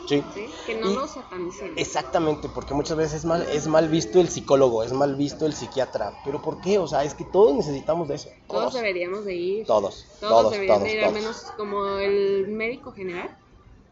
Sí. 0.06 0.22
¿sí? 0.32 0.46
que 0.66 0.76
no 0.80 0.92
Y- 0.92 0.94
lo 0.94 1.08
satanicen. 1.08 1.72
Exactamente, 1.76 2.48
porque 2.48 2.72
muchas 2.74 2.96
veces 2.96 3.14
es 3.14 3.24
mal, 3.24 3.42
es 3.42 3.66
mal 3.66 3.88
visto 3.88 4.20
el 4.20 4.28
psicólogo, 4.28 4.84
es 4.84 4.92
mal 4.92 5.16
visto 5.16 5.44
el 5.46 5.52
psiquiatra. 5.52 6.12
¿Pero 6.24 6.40
por 6.40 6.60
qué? 6.60 6.78
O 6.78 6.86
sea, 6.86 7.02
es 7.04 7.14
que 7.14 7.24
todos 7.24 7.54
necesitamos 7.56 8.06
de 8.08 8.14
eso. 8.14 8.28
Todos 8.46 8.60
Todos. 8.70 8.74
deberíamos 8.74 9.24
de 9.24 9.34
ir. 9.34 9.66
Todos, 9.66 10.06
Todos, 10.20 10.30
todos, 10.30 10.52
deberían 10.52 10.78
todos, 10.78 10.88
de 10.88 10.96
ir, 10.98 11.04
al 11.04 11.12
menos 11.12 11.52
como 11.56 11.98
el 11.98 12.46
médico 12.48 12.92
general. 12.92 13.36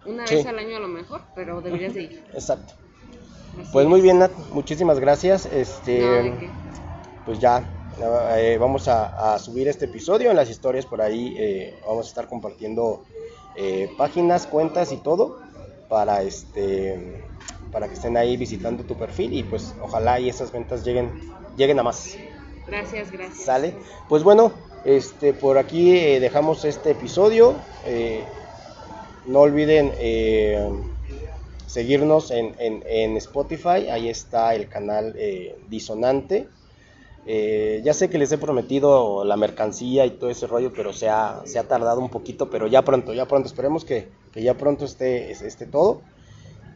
Una 0.07 0.27
Sí. 0.27 0.37
vez 0.37 0.47
al 0.47 0.59
año 0.59 0.77
a 0.77 0.81
lo 0.81 0.89
mejor, 0.89 1.23
pero 1.35 1.61
deberías 1.61 1.95
de 1.95 2.03
ir. 2.03 2.25
Exacto. 2.35 2.75
Así 3.61 3.71
Pues 3.73 3.87
muy 3.87 4.01
bien, 4.01 4.19
Nat, 4.19 4.31
muchísimas 4.53 5.01
gracias. 5.01 5.47
Este, 5.47 6.01
No, 6.01 6.13
¿de 6.23 6.39
qué? 6.39 6.51
pues 7.25 7.39
ya 7.41 7.65
Eh, 7.97 8.57
vamos 8.59 8.89
a, 8.89 9.39
subir 9.39 9.69
este 9.69 9.85
episodio 9.85 10.31
en 10.31 10.37
las 10.37 10.51
historias 10.51 10.85
por 10.85 11.01
ahí. 11.01 11.37
Eh, 11.39 11.75
vamos 11.87 12.07
a 12.07 12.09
estar 12.09 12.27
compartiendo 12.27 13.05
eh, 13.57 13.89
páginas, 13.97 14.47
cuentas 14.47 14.91
y 14.91 14.97
todo 14.97 15.39
para 15.89 16.23
este 16.23 17.23
para 17.71 17.89
que 17.89 17.95
estén 17.95 18.17
ahí 18.17 18.37
visitando 18.37 18.85
tu 18.85 18.97
perfil 18.97 19.33
y 19.33 19.43
pues 19.43 19.75
ojalá 19.83 20.21
y 20.21 20.29
esas 20.29 20.53
ventas 20.53 20.85
lleguen 20.85 21.11
lleguen 21.57 21.79
a 21.79 21.83
más. 21.83 22.17
Gracias, 22.67 23.13
gracias. 23.13 23.45
Sale. 23.45 23.75
Pues 24.09 24.23
bueno, 24.23 24.53
este 24.85 25.33
por 25.33 25.59
aquí 25.59 25.93
dejamos 26.19 26.65
este 26.65 26.93
episodio. 26.93 27.55
no 29.27 29.41
olviden 29.41 29.93
seguirnos 31.67 32.31
en, 32.33 32.55
en, 32.59 33.17
Spotify. 33.19 33.89
Ahí 33.91 34.09
está 34.09 34.55
el 34.55 34.69
canal 34.69 35.15
Disonante. 35.69 36.49
Eh, 37.27 37.81
ya 37.83 37.95
sé 37.95 38.11
que 38.11 38.18
les 38.18 38.31
he 38.33 38.39
prometido 38.39 39.25
la 39.25 39.37
mercancía 39.37 40.05
y 40.05 40.11
todo 40.11 40.29
ese 40.29 40.47
rollo, 40.47 40.72
pero 40.75 40.93
se 40.93 41.09
ha, 41.09 41.41
se 41.47 41.59
ha 41.59 41.66
tardado 41.66 42.01
un 42.01 42.11
poquito, 42.11 42.51
pero 42.51 42.66
ya 42.66 42.83
pronto, 42.83 43.14
ya 43.14 43.27
pronto, 43.27 43.49
esperemos 43.49 43.85
que, 43.85 44.09
ya 44.35 44.55
pronto 44.55 44.85
esté, 44.85 45.31
esté 45.31 45.66
todo. 45.66 46.03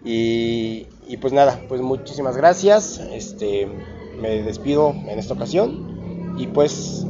Y, 0.05 0.87
pues 1.21 1.33
nada, 1.33 1.61
pues 1.69 1.81
muchísimas 1.83 2.37
gracias, 2.37 2.99
este, 3.13 3.69
me 4.21 4.43
despido 4.43 4.91
en 4.91 5.19
esta 5.19 5.35
ocasión 5.35 6.35
y 6.39 6.47
pues 6.47 7.05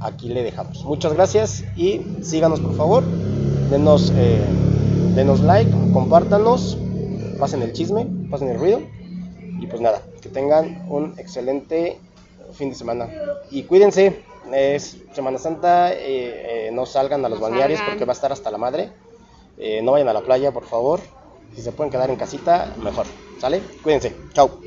aquí 0.00 0.28
le 0.28 0.42
dejamos. 0.42 0.84
Muchas 0.84 1.12
gracias 1.12 1.64
y 1.76 2.00
síganos 2.22 2.60
por 2.60 2.74
favor, 2.76 3.04
denos, 3.70 4.12
eh, 4.16 4.40
denos 5.14 5.40
like, 5.40 5.70
compártanos, 5.92 6.78
pasen 7.38 7.60
el 7.62 7.72
chisme, 7.72 8.06
pasen 8.30 8.48
el 8.48 8.58
ruido 8.58 8.80
y 9.60 9.66
pues 9.66 9.80
nada, 9.80 10.00
que 10.22 10.28
tengan 10.28 10.86
un 10.88 11.18
excelente 11.18 11.98
fin 12.54 12.70
de 12.70 12.74
semana. 12.74 13.08
Y 13.50 13.64
cuídense, 13.64 14.22
es 14.52 14.96
Semana 15.12 15.38
Santa, 15.38 15.92
eh, 15.92 16.68
eh, 16.68 16.70
no 16.72 16.86
salgan 16.86 17.24
a 17.24 17.28
los 17.28 17.40
balnearios 17.40 17.80
porque 17.86 18.04
va 18.04 18.12
a 18.12 18.14
estar 18.14 18.32
hasta 18.32 18.50
la 18.50 18.58
madre. 18.58 18.90
Eh, 19.58 19.80
no 19.82 19.92
vayan 19.92 20.08
a 20.08 20.12
la 20.12 20.22
playa, 20.22 20.52
por 20.52 20.64
favor. 20.64 21.00
Si 21.54 21.62
se 21.62 21.72
pueden 21.72 21.90
quedar 21.90 22.10
en 22.10 22.16
casita, 22.16 22.74
mejor. 22.82 23.06
¿Sale? 23.38 23.60
Cuídense. 23.82 24.14
Chao. 24.32 24.63